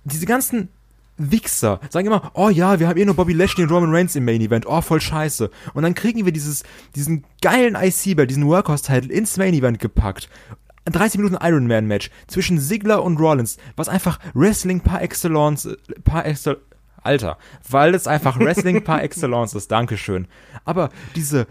[0.03, 0.69] diese ganzen
[1.17, 4.25] Wichser sagen immer, oh ja, wir haben eh nur Bobby Lashley und Roman Reigns im
[4.25, 5.51] Main Event, oh, voll scheiße.
[5.75, 6.63] Und dann kriegen wir dieses,
[6.95, 10.27] diesen geilen IC-Belt, diesen Workhorse-Title ins Main Event gepackt.
[10.85, 15.69] 30 Minuten Iron Man Match zwischen Sigler und Rollins, was einfach Wrestling par excellence,
[16.03, 16.63] par excellence,
[17.03, 17.37] Alter,
[17.67, 20.27] weil es einfach Wrestling par excellence ist, Dankeschön.
[20.65, 21.47] Aber diese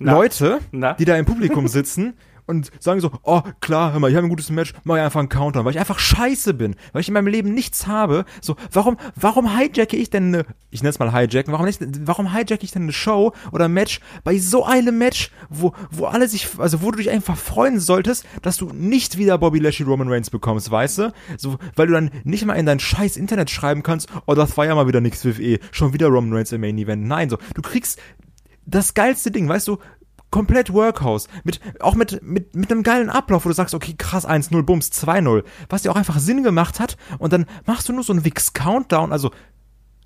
[0.00, 0.14] Na?
[0.14, 0.94] Leute, Na?
[0.94, 2.14] die da im Publikum sitzen
[2.46, 5.20] und sagen so, oh klar, hör mal, ich habe ein gutes Match, mach ich einfach
[5.20, 8.24] einen Counter, weil ich einfach scheiße bin, weil ich in meinem Leben nichts habe.
[8.40, 12.32] So, warum, warum hijacke ich denn eine, ich nenne es mal hijacken, warum nicht, warum
[12.32, 16.28] hijacke ich denn eine Show oder ein Match bei so einem Match, wo, wo alle
[16.28, 20.08] sich, also wo du dich einfach freuen solltest, dass du nicht wieder Bobby Lashley Roman
[20.08, 21.12] Reigns bekommst, weißt du?
[21.36, 24.64] So, weil du dann nicht mal in dein scheiß Internet schreiben kannst, oh, das war
[24.64, 27.06] ja mal wieder nix für eh, schon wieder Roman Reigns im Main Event.
[27.06, 28.00] Nein, so, du kriegst
[28.70, 29.78] das geilste Ding, weißt du,
[30.30, 34.28] komplett Workhouse, mit, auch mit, mit, mit einem geilen Ablauf, wo du sagst, okay, krass,
[34.28, 38.04] 1-0, Bums, 2-0, was dir auch einfach Sinn gemacht hat, und dann machst du nur
[38.04, 39.32] so einen Wix-Countdown, also,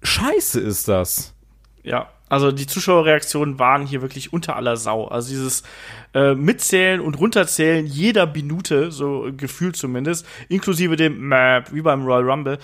[0.03, 1.35] scheiße ist das.
[1.83, 5.07] Ja, also die Zuschauerreaktionen waren hier wirklich unter aller Sau.
[5.07, 5.63] Also dieses
[6.15, 12.29] äh, Mitzählen und Runterzählen jeder Minute, so gefühlt zumindest, inklusive dem Map, wie beim Royal
[12.29, 12.59] Rumble.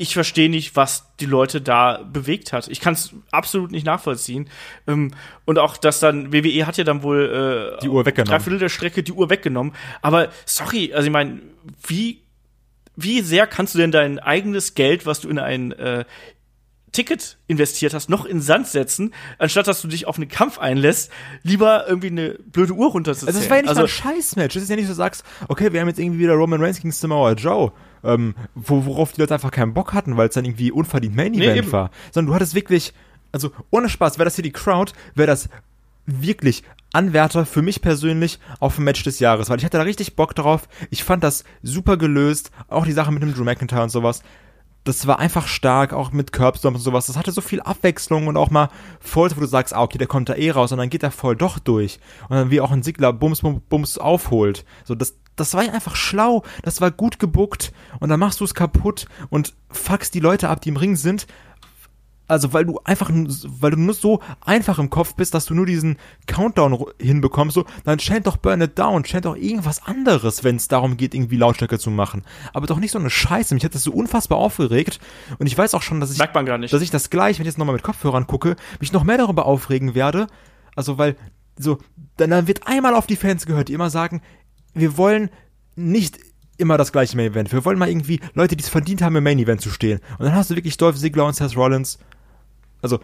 [0.00, 2.68] Ich verstehe nicht, was die Leute da bewegt hat.
[2.68, 4.48] Ich kann es absolut nicht nachvollziehen.
[4.86, 5.12] Ähm,
[5.44, 8.30] und auch, dass dann, WWE hat ja dann wohl äh, Die Uhr weggenommen.
[8.30, 9.74] Drei Viertel der Strecke die Uhr weggenommen.
[10.00, 11.42] Aber sorry, also ich meine,
[11.86, 12.22] wie,
[12.96, 16.06] wie sehr kannst du denn dein eigenes Geld, was du in ein äh,
[16.92, 20.58] Ticket investiert hast, noch in den Sand setzen, anstatt dass du dich auf einen Kampf
[20.58, 23.28] einlässt, lieber irgendwie eine blöde Uhr runterzuzählen.
[23.28, 24.54] Also, das war ja nicht also, mal ein Scheißmatch.
[24.54, 26.78] Das ist ja nicht so, du sagst, okay, wir haben jetzt irgendwie wieder Roman Reigns
[26.78, 27.72] gegen Samoa Joe,
[28.04, 31.32] ähm, wo, worauf die Leute einfach keinen Bock hatten, weil es dann irgendwie unverdient Main
[31.32, 31.72] Nee, Event eben.
[31.72, 31.90] war.
[32.12, 32.92] Sondern du hattest wirklich,
[33.32, 35.48] also ohne Spaß, wäre das hier die Crowd, wäre das
[36.06, 40.16] wirklich Anwärter für mich persönlich auf ein Match des Jahres, weil ich hatte da richtig
[40.16, 40.68] Bock drauf.
[40.90, 44.22] Ich fand das super gelöst, auch die Sache mit dem Drew McIntyre und sowas.
[44.82, 47.06] Das war einfach stark, auch mit Curbstomp und sowas.
[47.06, 50.06] Das hatte so viel Abwechslung und auch mal Falls, wo du sagst, ah, okay, der
[50.06, 52.00] kommt da eh raus und dann geht er voll doch durch.
[52.28, 54.64] Und dann wie auch ein Sigler Bums, Bums, Bums aufholt.
[54.84, 56.44] So, das, das war einfach schlau.
[56.62, 60.60] Das war gut gebuckt und dann machst du es kaputt und fuckst die Leute ab,
[60.60, 61.26] die im Ring sind,
[62.30, 65.66] also weil du einfach, weil du nur so einfach im Kopf bist, dass du nur
[65.66, 65.96] diesen
[66.28, 70.68] Countdown hinbekommst, so, dann chant doch Burn It Down, chant doch irgendwas anderes, wenn es
[70.68, 72.22] darum geht, irgendwie Lautstärke zu machen.
[72.52, 73.52] Aber doch nicht so eine Scheiße.
[73.52, 75.00] Mich hat das so unfassbar aufgeregt.
[75.40, 76.72] Und ich weiß auch schon, dass ich, Merkt man gar nicht.
[76.72, 79.46] dass ich das gleich, wenn ich jetzt nochmal mit Kopfhörern gucke, mich noch mehr darüber
[79.46, 80.28] aufregen werde.
[80.76, 81.16] Also weil,
[81.58, 81.78] so,
[82.16, 84.22] dann, dann wird einmal auf die Fans gehört, die immer sagen,
[84.74, 85.30] wir wollen
[85.76, 86.18] nicht
[86.58, 87.52] immer das gleiche Main Event.
[87.52, 90.00] Wir wollen mal irgendwie Leute, die es verdient haben, im Main Event zu stehen.
[90.18, 91.98] Und dann hast du wirklich Dolph Ziggler und Seth Rollins.
[92.82, 93.00] Also,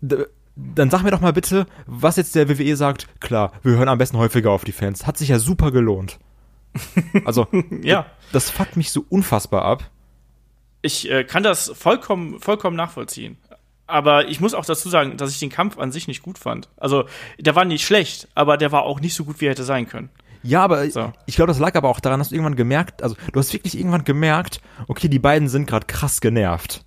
[0.00, 3.08] dann sag mir doch mal bitte, was jetzt der WWE sagt.
[3.20, 5.06] Klar, wir hören am besten häufiger auf die Fans.
[5.06, 6.18] Hat sich ja super gelohnt.
[7.24, 7.46] Also,
[7.82, 8.06] ja.
[8.32, 9.90] das fuckt mich so unfassbar ab.
[10.80, 13.36] ich äh, kann das vollkommen, vollkommen nachvollziehen.
[13.86, 16.70] Aber ich muss auch dazu sagen, dass ich den Kampf an sich nicht gut fand.
[16.78, 17.04] Also,
[17.38, 19.86] der war nicht schlecht, aber der war auch nicht so gut, wie er hätte sein
[19.86, 20.08] können.
[20.42, 21.12] Ja, aber So.
[21.26, 23.76] ich glaube, das lag aber auch daran, dass du irgendwann gemerkt, also du hast wirklich
[23.78, 26.84] irgendwann gemerkt, okay, die beiden sind gerade krass genervt.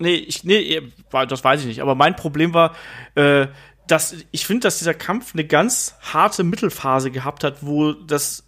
[0.00, 0.80] Nee, ich, nee,
[1.10, 1.80] war- das weiß ich nicht.
[1.80, 2.74] Aber mein Problem war,
[3.14, 3.46] äh,
[3.86, 8.44] dass ich finde, dass dieser Kampf eine ganz harte Mittelphase gehabt hat, wo das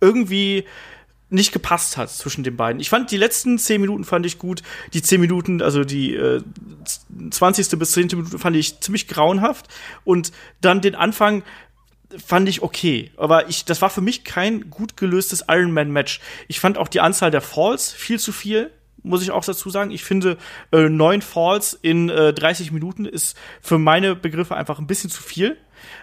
[0.00, 0.64] irgendwie
[1.30, 2.80] nicht gepasst hat zwischen den beiden.
[2.80, 4.62] Ich fand die letzten zehn Minuten fand ich gut.
[4.94, 6.42] Die zehn Minuten, also die äh,
[7.30, 7.78] 20.
[7.78, 8.08] bis 10.
[8.12, 9.68] Minute fand ich ziemlich grauenhaft.
[10.04, 11.42] Und dann den Anfang
[12.16, 13.10] fand ich okay.
[13.16, 16.20] Aber ich, das war für mich kein gut gelöstes Iron Man Match.
[16.46, 18.70] Ich fand auch die Anzahl der Falls viel zu viel.
[19.02, 19.90] Muss ich auch dazu sagen.
[19.90, 20.38] Ich finde,
[20.72, 25.22] äh, neun Falls in äh, 30 Minuten ist für meine Begriffe einfach ein bisschen zu
[25.22, 25.56] viel.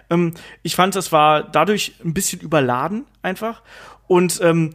[0.08, 3.62] Ähm, ich fand, das war dadurch ein bisschen überladen einfach.
[4.06, 4.72] Und ähm,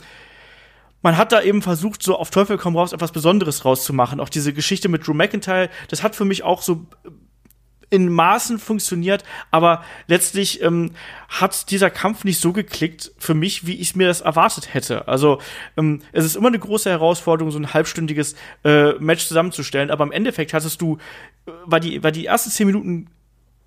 [1.01, 4.19] man hat da eben versucht, so auf Teufel komm raus etwas Besonderes rauszumachen.
[4.19, 6.85] Auch diese Geschichte mit Drew McIntyre, das hat für mich auch so
[7.91, 10.91] in Maßen funktioniert, aber letztlich ähm,
[11.27, 15.07] hat dieser Kampf nicht so geklickt für mich, wie ich mir das erwartet hätte.
[15.07, 15.39] Also
[15.77, 20.11] ähm, es ist immer eine große Herausforderung, so ein halbstündiges äh, Match zusammenzustellen, aber im
[20.11, 20.97] Endeffekt hattest du,
[21.45, 23.07] äh, war die, war die ersten zehn Minuten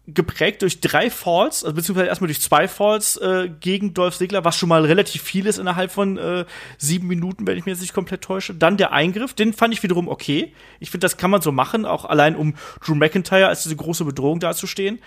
[0.07, 4.57] geprägt durch drei Falls, also beziehungsweise erstmal durch zwei Falls äh, gegen Dolph Ziggler, was
[4.57, 6.45] schon mal relativ viel ist innerhalb von äh,
[6.77, 8.55] sieben Minuten, wenn ich mir jetzt nicht komplett täusche.
[8.55, 10.53] Dann der Eingriff, den fand ich wiederum okay.
[10.79, 14.05] Ich finde, das kann man so machen, auch allein um Drew McIntyre als diese große
[14.05, 15.01] Bedrohung dazustehen.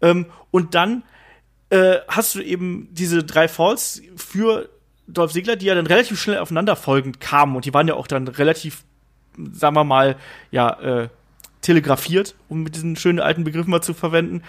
[0.00, 1.04] Ähm, und dann
[1.70, 4.68] äh, hast du eben diese drei Falls für
[5.06, 8.26] Dolph Ziggler, die ja dann relativ schnell aufeinanderfolgend kamen und die waren ja auch dann
[8.26, 8.82] relativ
[9.52, 10.16] sagen wir mal,
[10.50, 11.08] ja, äh,
[11.62, 14.42] telegrafiert, um mit diesen schönen alten Begriffen mal zu verwenden.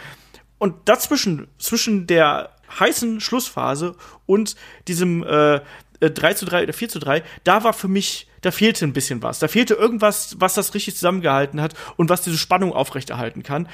[0.58, 2.50] Und dazwischen, zwischen der
[2.80, 3.96] heißen Schlussphase
[4.26, 4.56] und
[4.88, 5.62] diesem äh,
[6.00, 8.94] 3 äh, zu 3 oder 4 zu 3, da war für mich, da fehlte ein
[8.94, 9.40] bisschen was.
[9.40, 13.70] Da fehlte irgendwas, was das richtig zusammengehalten hat und was diese Spannung aufrechterhalten kann.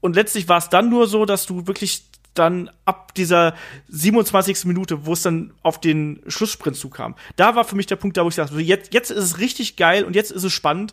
[0.00, 3.54] Und letztlich war es dann nur so, dass du wirklich dann ab dieser
[3.88, 4.66] 27.
[4.66, 8.24] Minute, wo es dann auf den Schlusssprint zukam, da war für mich der Punkt, da
[8.24, 10.92] wo ich sagte, jetzt, jetzt ist es richtig geil und jetzt ist es spannend.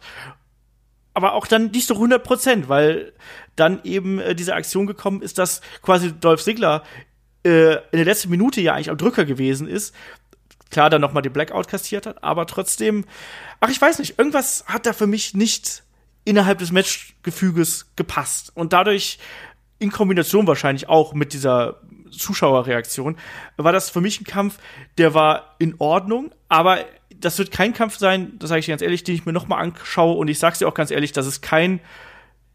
[1.14, 3.14] Aber auch dann nicht so 100 Prozent, weil
[3.55, 6.84] dann eben äh, diese Aktion gekommen ist, dass quasi Dolph Ziggler
[7.43, 9.93] äh, in der letzten Minute ja eigentlich am Drücker gewesen ist.
[10.72, 13.05] Klar, dann noch mal den Blackout kassiert hat, aber trotzdem,
[13.59, 15.84] ach, ich weiß nicht, irgendwas hat da für mich nicht
[16.26, 18.51] innerhalb des Matchgefüges gepasst.
[18.55, 19.20] Und dadurch,
[19.78, 23.18] in Kombination wahrscheinlich auch mit dieser Zuschauerreaktion,
[23.57, 24.57] war das für mich ein Kampf,
[24.97, 26.86] der war in Ordnung, aber
[27.24, 29.47] das wird kein Kampf sein, das sage ich dir ganz ehrlich, den ich mir noch
[29.47, 31.80] mal anschaue und ich sag's dir auch ganz ehrlich, das ist kein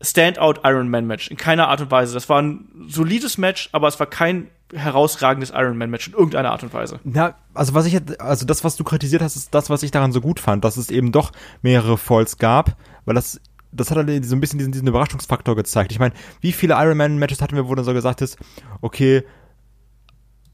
[0.00, 2.14] Standout Iron Man Match in keiner Art und Weise.
[2.14, 6.52] Das war ein solides Match, aber es war kein herausragendes Iron Man Match in irgendeiner
[6.52, 7.00] Art und Weise.
[7.04, 10.12] Ja, also was ich also das was du kritisiert hast, ist das was ich daran
[10.12, 13.40] so gut fand, dass es eben doch mehrere Falls gab, weil das
[13.72, 15.92] das hat halt so ein bisschen diesen, diesen Überraschungsfaktor gezeigt.
[15.92, 18.38] Ich meine, wie viele Iron Man Matches hatten wir, wo dann so gesagt ist,
[18.80, 19.24] okay,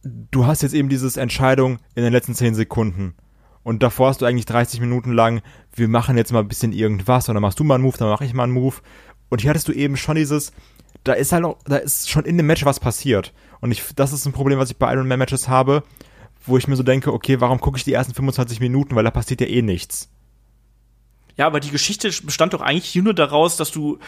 [0.02, 3.14] du hast jetzt eben diese Entscheidung in den letzten 10 Sekunden.
[3.64, 5.42] Und davor hast du eigentlich 30 Minuten lang,
[5.74, 8.10] wir machen jetzt mal ein bisschen irgendwas, und dann machst du mal einen Move, dann
[8.10, 8.76] mache ich mal einen Move.
[9.30, 10.52] Und hier hattest du eben schon dieses,
[11.02, 13.32] da ist halt auch, da ist schon in dem Match was passiert.
[13.60, 15.82] Und ich, das ist ein Problem, was ich bei Iron Man Matches habe,
[16.46, 19.10] wo ich mir so denke, okay, warum gucke ich die ersten 25 Minuten, weil da
[19.10, 20.10] passiert ja eh nichts.
[21.36, 23.98] Ja, aber die Geschichte bestand doch eigentlich nur daraus, dass du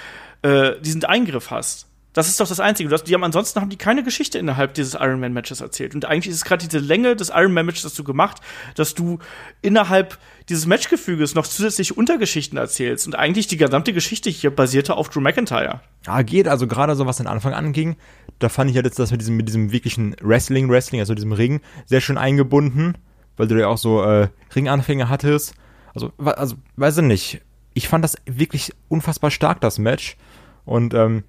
[0.43, 1.89] äh, diesen Eingriff hast.
[2.17, 2.89] Das ist doch das Einzige.
[2.89, 5.95] Die haben ansonsten haben die keine Geschichte innerhalb dieses Iron Man Matches erzählt.
[5.95, 8.39] Und eigentlich ist es gerade diese Länge des Iron Man Matches, das du gemacht,
[8.75, 9.19] dass du
[9.61, 10.17] innerhalb
[10.49, 13.07] dieses Matchgefüges noch zusätzliche Untergeschichten erzählst.
[13.07, 15.83] Und eigentlich die gesamte Geschichte hier basierte auf Drew McIntyre.
[16.07, 16.49] Ja, geht.
[16.49, 17.97] Also gerade so, was den Anfang anging,
[18.39, 21.33] da fand ich ja jetzt das mit diesem, mit diesem wirklichen Wrestling, Wrestling, also diesem
[21.33, 22.97] Ring, sehr schön eingebunden,
[23.37, 25.55] weil du ja auch so äh, Ringanfänge hattest.
[25.95, 27.43] Also, also, weiß ich nicht.
[27.75, 30.17] Ich fand das wirklich unfassbar stark, das Match.
[30.65, 31.23] Und ähm,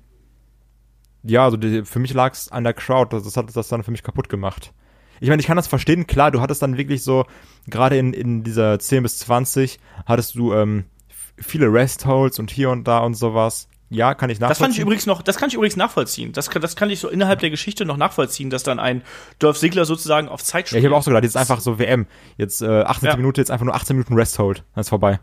[1.27, 3.83] ja, also die, für mich lag es an der Crowd, das, das hat das dann
[3.83, 4.73] für mich kaputt gemacht.
[5.19, 7.25] Ich meine, ich kann das verstehen, klar, du hattest dann wirklich so,
[7.67, 10.85] gerade in, in dieser 10 bis 20, hattest du ähm,
[11.37, 13.67] viele Rest-Holds und hier und da und sowas.
[13.89, 14.49] Ja, kann ich nachvollziehen.
[14.49, 16.33] Das kann ich übrigens noch, das kann ich übrigens nachvollziehen.
[16.33, 19.01] Das kann, das kann ich so innerhalb der Geschichte noch nachvollziehen, dass dann ein
[19.39, 20.83] Dolph Ziggler sozusagen auf Zeit spielt.
[20.83, 22.05] Ja, ich habe auch so gedacht, jetzt einfach so WM.
[22.37, 23.15] Jetzt äh, 18 ja.
[23.15, 24.65] Minuten, jetzt einfach nur 18 Minuten Rest Hold.
[24.73, 25.19] Dann ist vorbei.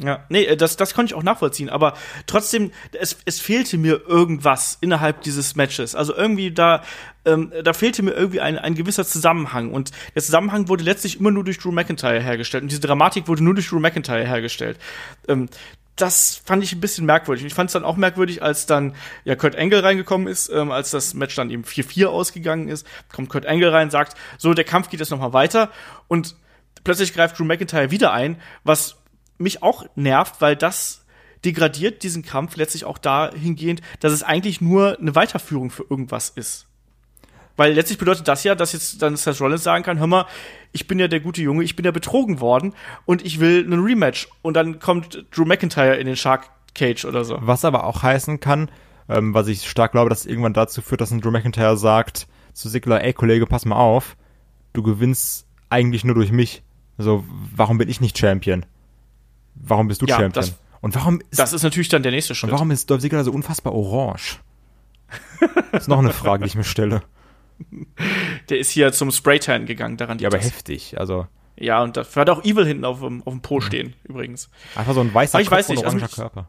[0.00, 1.94] Ja, nee, äh, das, das konnte ich auch nachvollziehen, aber
[2.26, 5.94] trotzdem, es, es fehlte mir irgendwas innerhalb dieses Matches.
[5.94, 6.82] Also irgendwie da,
[7.24, 9.72] ähm, da fehlte mir irgendwie ein, ein gewisser Zusammenhang.
[9.72, 12.62] Und der Zusammenhang wurde letztlich immer nur durch Drew McIntyre hergestellt.
[12.62, 14.78] Und diese Dramatik wurde nur durch Drew McIntyre hergestellt.
[15.26, 15.48] Ähm,
[15.96, 17.44] das fand ich ein bisschen merkwürdig.
[17.44, 18.94] Ich fand es dann auch merkwürdig, als dann
[19.24, 23.28] ja Kurt Angle reingekommen ist, ähm, als das Match dann eben 4-4 ausgegangen ist, kommt
[23.28, 25.70] Kurt Angle rein, sagt, so, der Kampf geht jetzt noch mal weiter
[26.06, 26.36] und
[26.84, 28.97] plötzlich greift Drew McIntyre wieder ein, was
[29.38, 31.04] mich auch nervt, weil das
[31.44, 36.66] degradiert diesen Kampf letztlich auch dahingehend, dass es eigentlich nur eine Weiterführung für irgendwas ist.
[37.56, 40.26] Weil letztlich bedeutet das ja, dass jetzt dann Seth Rollins sagen kann, hör mal,
[40.72, 42.72] ich bin ja der gute Junge, ich bin ja betrogen worden
[43.04, 44.28] und ich will einen Rematch.
[44.42, 47.38] Und dann kommt Drew McIntyre in den Shark Cage oder so.
[47.40, 48.70] Was aber auch heißen kann,
[49.08, 52.68] ähm, was ich stark glaube, dass irgendwann dazu führt, dass ein Drew McIntyre sagt zu
[52.68, 54.16] Sigler, ey Kollege, pass mal auf,
[54.72, 56.62] du gewinnst eigentlich nur durch mich.
[56.96, 57.24] Also,
[57.54, 58.66] warum bin ich nicht Champion?
[59.62, 60.32] Warum bist du ja, Champion?
[60.32, 62.50] Das, und warum ist, das ist natürlich dann der nächste Schritt.
[62.50, 64.40] Und warum ist Dolph Ziggler so unfassbar orange?
[65.72, 67.02] das ist noch eine Frage, die ich mir stelle.
[68.48, 70.46] Der ist hier zum Spraytan gegangen, daran Ja, aber das.
[70.46, 71.26] heftig, also.
[71.56, 74.48] Ja, und dafür hat auch Evil hinten auf dem, auf dem Po stehen, übrigens.
[74.76, 76.48] Einfach so ein weißer ich weiß nicht, also mich, Körper.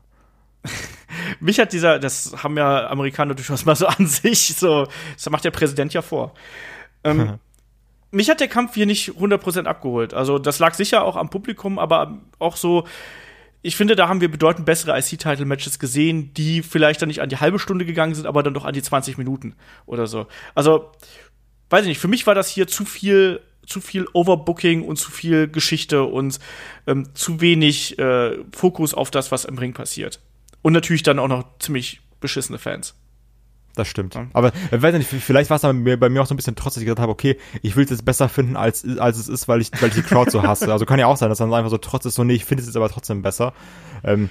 [1.40, 5.46] mich hat dieser, das haben ja Amerikaner durchaus mal so an sich, so, das macht
[5.46, 6.34] der Präsident ja vor.
[7.04, 7.40] Ähm,
[8.12, 10.14] mich hat der Kampf hier nicht 100% abgeholt.
[10.14, 12.86] Also, das lag sicher auch am Publikum, aber auch so,
[13.62, 17.38] ich finde, da haben wir bedeutend bessere IC-Title-Matches gesehen, die vielleicht dann nicht an die
[17.38, 19.56] halbe Stunde gegangen sind, aber dann doch an die 20 Minuten
[19.86, 20.28] oder so.
[20.56, 20.92] Also,
[21.70, 25.12] weiß ich nicht, für mich war das hier zu viel, zu viel Overbooking und zu
[25.12, 26.40] viel Geschichte und
[26.88, 30.22] ähm, zu wenig äh, Fokus auf das, was im Ring passiert.
[30.62, 32.96] Und natürlich dann auch noch ziemlich beschissene Fans.
[33.80, 34.14] Das stimmt.
[34.14, 34.28] Ja.
[34.34, 36.74] Aber äh, weiß nicht, vielleicht war es dann bei mir auch so ein bisschen trotz,
[36.74, 39.48] dass ich gesagt habe, okay, ich will es jetzt besser finden, als, als es ist,
[39.48, 40.70] weil ich, weil ich die Crowd so hasse.
[40.74, 42.60] Also kann ja auch sein, dass dann einfach so trotz ist, so, nee, ich finde
[42.60, 43.54] es jetzt aber trotzdem besser.
[44.04, 44.30] Ähm,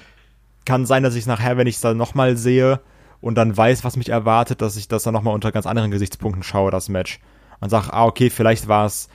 [0.66, 2.82] kann sein, dass ich es nachher, wenn ich es dann nochmal sehe
[3.22, 6.42] und dann weiß, was mich erwartet, dass ich das dann nochmal unter ganz anderen Gesichtspunkten
[6.42, 7.18] schaue, das Match.
[7.60, 9.08] Und sage, ah, okay, vielleicht war es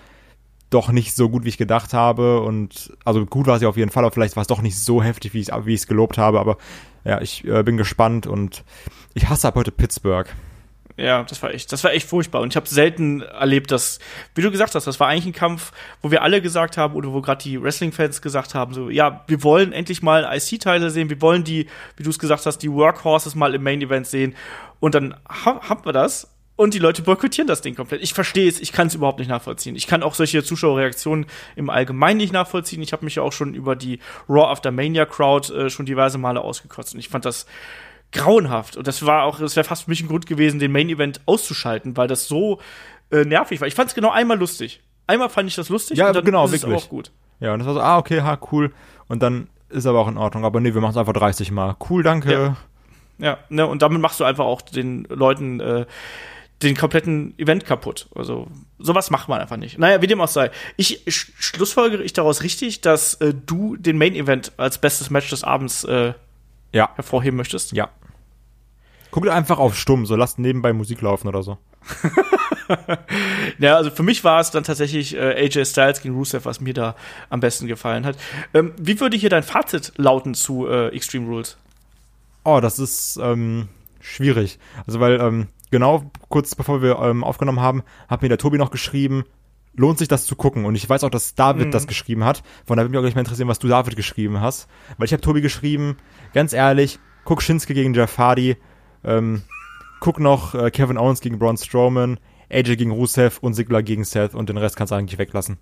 [0.72, 2.42] doch nicht so gut, wie ich gedacht habe.
[2.42, 5.04] Und also gut war sie auf jeden Fall, aber vielleicht war es doch nicht so
[5.04, 6.40] heftig, wie ich es gelobt habe.
[6.40, 6.58] Aber
[7.04, 8.64] ja, ich äh, bin gespannt und
[9.14, 10.28] ich hasse ab heute Pittsburgh.
[10.96, 12.42] Ja, das war echt, das war echt furchtbar.
[12.42, 13.98] Und ich habe selten erlebt, dass,
[14.36, 15.72] wie du gesagt hast, das war eigentlich ein Kampf,
[16.04, 19.42] wo wir alle gesagt haben oder wo gerade die Wrestling-Fans gesagt haben, so, ja, wir
[19.42, 21.68] wollen endlich mal IC-Teile sehen, wir wollen die,
[21.98, 24.36] wie du es gesagt hast, die Workhorses mal im Main-Event sehen.
[24.80, 26.33] Und dann ha haben wir das.
[26.56, 28.04] Und die Leute boykottieren das Ding komplett.
[28.04, 29.76] Ich verstehe es, ich kann es überhaupt nicht nachvollziehen.
[29.76, 31.26] Ich kann auch solche Zuschauerreaktionen
[31.56, 32.82] im Allgemeinen nicht nachvollziehen.
[32.84, 34.00] Ich habe mich ja auch schon über die
[34.30, 36.94] Raw After Mania Crowd äh, schon diverse Male ausgekotzt.
[36.94, 37.48] Und ich fand das
[38.12, 38.78] grauenhaft.
[38.78, 41.22] Und das war auch, das wäre fast für mich ein Grund gewesen, den Main Event
[41.26, 42.60] auszuschalten, weil das so
[43.10, 43.68] äh, nervig war.
[43.68, 44.82] Ich fand es genau einmal lustig.
[45.08, 46.78] Einmal fand ich das lustig Ja, und dann genau, ist wirklich.
[46.78, 47.12] es auch gut.
[47.40, 48.72] Ja, und das war so, ah, okay, ha, cool.
[49.08, 50.46] Und dann ist aber auch in Ordnung.
[50.46, 51.76] Aber nee, wir machen es einfach 30 Mal.
[51.90, 52.32] Cool, danke.
[52.32, 52.56] Ja.
[53.20, 55.86] Ja, ne, und damit machst du einfach auch den Leuten äh,
[56.64, 58.08] den kompletten Event kaputt.
[58.16, 58.48] Also
[58.80, 59.78] sowas macht man einfach nicht.
[59.78, 60.52] Naja, wie dem auch sei.
[60.78, 65.30] Ich sch schlussfolgere ich daraus richtig, dass äh, du den Main Event als bestes Match
[65.30, 66.14] des Abends äh,
[66.72, 67.72] Ja, hervorheben möchtest.
[67.74, 67.90] ja.
[69.12, 71.58] Guck dir einfach auf stumm, so lasst nebenbei Musik laufen oder so.
[73.60, 76.74] Ja, also für mich war es dann tatsächlich äh, AJ Styles gegen Rusev, was mir
[76.74, 76.96] da
[77.30, 78.18] am besten gefallen hat.
[78.54, 81.58] Ähm, wie würde hier dein Fazit lauten zu äh, Extreme Rules?
[82.46, 83.68] Oh, das ist ähm,
[84.00, 84.60] schwierig.
[84.88, 88.72] Also weil ähm, genau kurz bevor wir ähm, aufgenommen haben, hat mir der Tobi noch
[88.72, 89.26] geschrieben,
[89.76, 90.66] lohnt sich das zu gucken.
[90.66, 91.72] Und ich weiß auch, dass David Mhm.
[91.72, 92.44] das geschrieben hat.
[92.66, 94.70] Von daher würde mich auch gleich mal interessieren, was du David geschrieben hast.
[94.98, 95.98] Weil ich habe Tobi geschrieben,
[96.34, 98.56] ganz ehrlich, guck Shinsuke gegen Jeff Hardy,
[99.04, 99.42] ähm,
[100.00, 102.20] guck noch äh, Kevin Owens gegen Braun Strowman,
[102.52, 105.58] AJ gegen Rusev und Ziggler gegen Seth und den Rest kannst du eigentlich weglassen.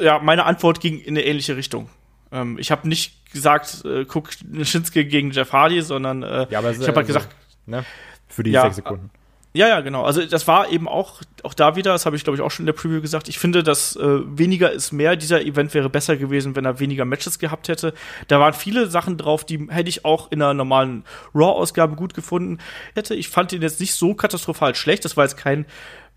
[0.00, 1.88] Ja, meine Antwort ging in eine ähnliche Richtung.
[2.32, 6.88] Ähm, ich habe nicht gesagt, äh, guck Shinsuke gegen Jeff Hardy, sondern äh, Ja, ich
[6.88, 7.28] habe halt gesagt,
[7.66, 7.84] ne?
[8.32, 9.10] Für die Ja, sechs Sekunden.
[9.54, 10.04] Ja, ja, genau.
[10.04, 12.62] Also das war eben auch, auch da wieder, das habe ich glaube ich auch schon
[12.62, 15.14] in der Preview gesagt, ich finde, dass äh, weniger ist mehr.
[15.14, 17.92] Dieser Event wäre besser gewesen, wenn er weniger Matches gehabt hätte.
[18.28, 21.04] Da waren viele Sachen drauf, die hätte ich auch in einer normalen
[21.34, 22.58] Raw-Ausgabe gut gefunden
[22.94, 23.14] hätte.
[23.14, 25.04] Ich fand ihn jetzt nicht so katastrophal schlecht.
[25.04, 25.66] Das war jetzt kein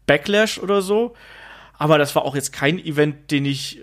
[0.07, 1.13] Backlash oder so.
[1.77, 3.81] Aber das war auch jetzt kein Event, den ich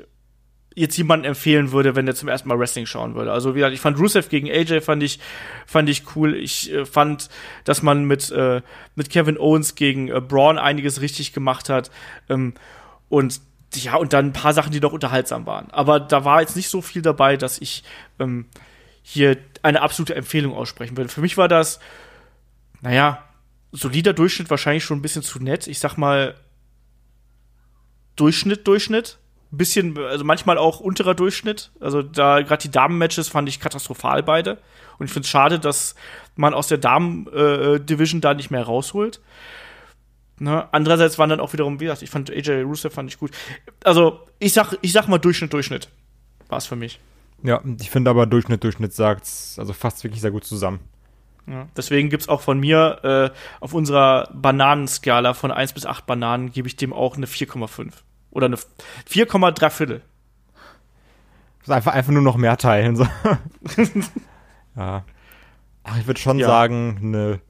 [0.75, 3.33] jetzt jemanden empfehlen würde, wenn der zum ersten Mal Wrestling schauen würde.
[3.33, 5.19] Also wie gesagt, ich fand Rusev gegen AJ fand ich
[5.67, 6.35] fand ich cool.
[6.35, 7.29] Ich äh, fand,
[7.65, 8.63] dass man mit äh,
[8.95, 11.91] mit Kevin Owens gegen äh, Braun einiges richtig gemacht hat.
[12.29, 12.55] Ähm,
[13.09, 13.41] und
[13.75, 15.71] ja, und dann ein paar Sachen, die noch unterhaltsam waren.
[15.71, 17.85] Aber da war jetzt nicht so viel dabei, dass ich
[18.19, 18.47] ähm,
[19.03, 21.09] hier eine absolute Empfehlung aussprechen würde.
[21.09, 21.81] Für mich war das,
[22.81, 23.25] naja,
[23.73, 25.67] solider Durchschnitt wahrscheinlich schon ein bisschen zu nett.
[25.67, 26.35] Ich sag mal,
[28.17, 29.19] Durchschnitt, Durchschnitt.
[29.55, 31.71] Bisschen, also manchmal auch unterer Durchschnitt.
[31.79, 34.59] Also da gerade die Damen-Matches fand ich katastrophal beide.
[34.99, 35.95] Und ich finde es schade, dass
[36.37, 39.21] man aus der Damen-Division da nicht mehr rausholt.
[40.39, 40.67] Ne?
[40.73, 43.31] Andererseits waren dann auch wiederum, wie gesagt, ich fand AJ Rusev fand ich gut.
[43.85, 45.89] Also ich sag, ich sag mal Durchschnitt, Durchschnitt.
[46.49, 46.99] War es für mich.
[47.43, 50.81] Ja, ich finde aber Durchschnitt, Durchschnitt sagt's, also fasst wirklich sehr gut zusammen.
[51.47, 51.69] Ja.
[51.77, 56.69] Deswegen gibt's auch von mir äh, auf unserer Bananenskala von 1 bis 8 Bananen gebe
[56.69, 57.93] ich dem auch eine 4,5.
[58.33, 58.57] Oder eine
[59.09, 60.03] 4,3 Viertel.
[61.69, 62.97] Einfach, einfach nur noch mehr teilen.
[62.97, 63.07] So.
[64.77, 65.05] ja.
[65.85, 66.49] Ach, ich würde schon Ja.
[66.49, 67.41] sagen, eine,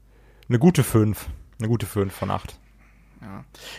[0.49, 1.27] eine gute 5.
[1.59, 2.59] Eine gute 5 von 8.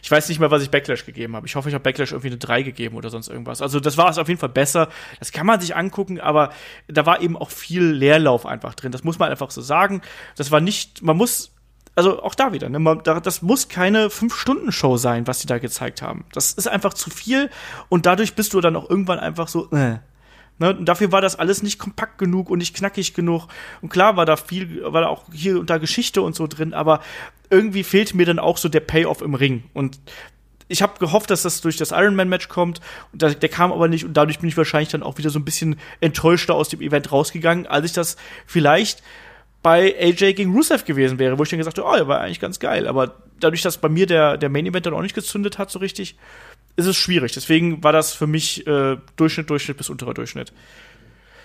[0.02, 1.46] Ich weiß nicht mehr, was ich Backlash gegeben habe.
[1.46, 3.60] Ich hoffe, ich habe Backlash irgendwie eine 3 gegeben oder sonst irgendwas.
[3.60, 4.88] Also das war es auf jeden Fall besser.
[5.18, 6.50] Das kann man sich angucken, aber
[6.88, 8.90] da war eben auch viel Leerlauf einfach drin.
[8.90, 10.00] Das muss man einfach so sagen.
[10.36, 11.53] Das war nicht, man muss,
[11.94, 16.24] also auch da wieder, ne, das muss keine 5-Stunden-Show sein, was sie da gezeigt haben.
[16.32, 17.50] Das ist einfach zu viel
[17.88, 19.98] und dadurch bist du dann auch irgendwann einfach so, äh.
[20.58, 23.48] Ne, und dafür war das alles nicht kompakt genug und nicht knackig genug.
[23.82, 26.74] Und klar war da viel, war da auch hier und da Geschichte und so drin,
[26.74, 27.00] aber
[27.50, 29.64] irgendwie fehlt mir dann auch so der Payoff im Ring.
[29.72, 29.98] Und
[30.68, 32.80] ich habe gehofft, dass das durch das Ironman-Match kommt.
[33.12, 34.04] Und der, der kam aber nicht.
[34.04, 37.12] Und dadurch bin ich wahrscheinlich dann auch wieder so ein bisschen enttäuschter aus dem Event
[37.12, 38.16] rausgegangen, als ich das
[38.46, 39.02] vielleicht
[39.64, 42.38] bei AJ gegen Rusev gewesen wäre, wo ich dann gesagt habe, oh, der war eigentlich
[42.38, 42.86] ganz geil.
[42.86, 46.16] Aber dadurch, dass bei mir der, der Main-Event dann auch nicht gezündet hat so richtig,
[46.76, 47.32] ist es schwierig.
[47.32, 50.52] Deswegen war das für mich äh, Durchschnitt, Durchschnitt bis unterer Durchschnitt.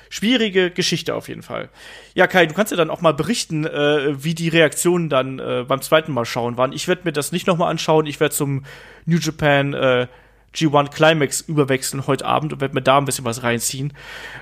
[0.09, 1.69] Schwierige Geschichte auf jeden Fall.
[2.13, 5.63] Ja, Kai, du kannst ja dann auch mal berichten, äh, wie die Reaktionen dann äh,
[5.65, 6.73] beim zweiten Mal schauen waren.
[6.73, 8.05] Ich werde mir das nicht nochmal anschauen.
[8.05, 8.65] Ich werde zum
[9.05, 10.07] New Japan äh,
[10.53, 13.93] G1 Climax überwechseln heute Abend und werde mir da ein bisschen was reinziehen,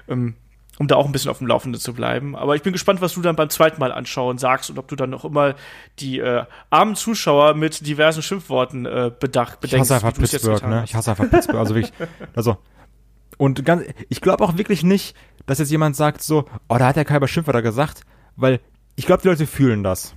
[0.07, 0.33] ähm,
[0.79, 2.35] um da auch ein bisschen auf dem Laufenden zu bleiben.
[2.35, 4.95] Aber ich bin gespannt, was du dann beim zweiten Mal anschauen sagst und ob du
[4.95, 5.55] dann noch immer
[5.99, 10.81] die äh, armen Zuschauer mit diversen Schimpfworten äh, bedacht, Ich hasse einfach Pittsburgh, ne?
[10.81, 10.89] hast.
[10.89, 11.59] Ich hasse einfach Pittsburgh.
[11.59, 11.93] Also wirklich,
[12.35, 12.57] also.
[13.37, 16.95] Und ganz, ich glaube auch wirklich nicht, dass jetzt jemand sagt so, oh, da hat
[16.95, 18.01] der Kaiber Schimpfwörter gesagt,
[18.35, 18.59] weil
[18.95, 20.15] ich glaube, die Leute fühlen das.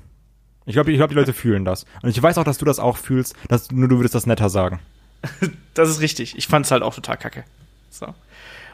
[0.67, 1.85] Ich glaube, ich glaube, die Leute fühlen das.
[2.03, 4.49] Und ich weiß auch, dass du das auch fühlst, dass nur du würdest das netter
[4.49, 4.81] sagen.
[5.75, 6.37] das ist richtig.
[6.39, 7.45] Ich fand es halt auch total kacke.
[7.91, 8.15] So.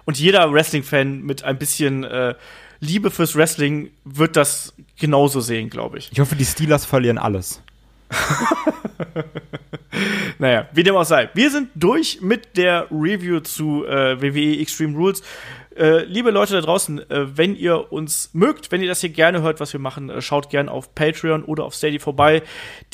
[0.06, 2.34] Und jeder Wrestling-Fan mit ein bisschen äh,
[2.80, 6.10] Liebe fürs Wrestling wird das genauso sehen, glaube ich.
[6.12, 7.60] Ich hoffe, die Steelers verlieren alles.
[10.38, 11.28] naja, wie dem auch sei.
[11.34, 15.22] Wir sind durch mit der Review zu äh, WWE Extreme Rules.
[15.76, 19.42] Äh, liebe Leute da draußen, äh, wenn ihr uns mögt, wenn ihr das hier gerne
[19.42, 22.42] hört, was wir machen, äh, schaut gerne auf Patreon oder auf Steady vorbei.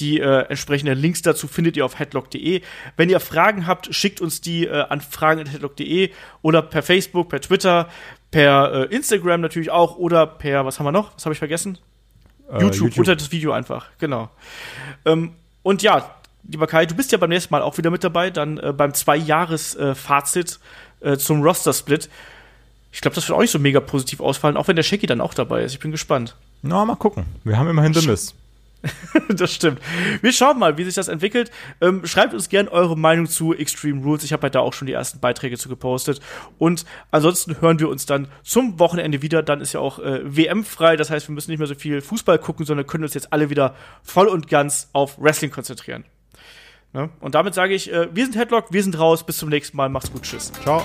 [0.01, 2.63] Die äh, entsprechenden Links dazu findet ihr auf headlock.de.
[2.97, 6.11] Wenn ihr Fragen habt, schickt uns die äh, an fragen.headlock.de
[6.43, 7.89] oder per Facebook, per Twitter,
[8.33, 11.15] per Instagram natürlich auch oder per, was haben wir noch?
[11.15, 11.79] Was habe ich vergessen?
[12.51, 14.31] YouTube, YouTube, unter das Video einfach, genau.
[15.05, 16.15] Ähm, und ja,
[16.49, 20.59] lieber Kai, du bist ja beim nächsten Mal auch wieder mit dabei, dann beim Zwei-Jahres-Fazit
[21.19, 22.09] zum Roster-Split.
[22.93, 25.21] Ich glaube, das wird auch nicht so mega positiv ausfallen, auch wenn der Shaggy dann
[25.21, 25.73] auch dabei ist.
[25.73, 26.37] Ich bin gespannt.
[26.61, 27.25] Na, mal gucken.
[27.43, 28.35] Wir haben immerhin The Miss.
[29.29, 29.81] das stimmt.
[30.21, 31.51] Wir schauen mal, wie sich das entwickelt.
[31.81, 34.25] Ähm, schreibt uns gerne eure Meinung zu Extreme Rules.
[34.25, 36.21] Ich habe halt da auch schon die ersten Beiträge zu gepostet.
[36.59, 39.43] Und ansonsten hören wir uns dann zum Wochenende wieder.
[39.43, 40.97] Dann ist ja auch äh, WM frei.
[40.97, 43.51] Das heißt, wir müssen nicht mehr so viel Fußball gucken, sondern können uns jetzt alle
[43.51, 46.05] wieder voll und ganz auf Wrestling konzentrieren.
[46.93, 47.09] Ne?
[47.21, 49.25] Und damit sage ich, äh, wir sind Headlock, wir sind raus.
[49.25, 49.89] Bis zum nächsten Mal.
[49.89, 50.23] Macht's gut.
[50.23, 50.53] Tschüss.
[50.63, 50.85] Ciao.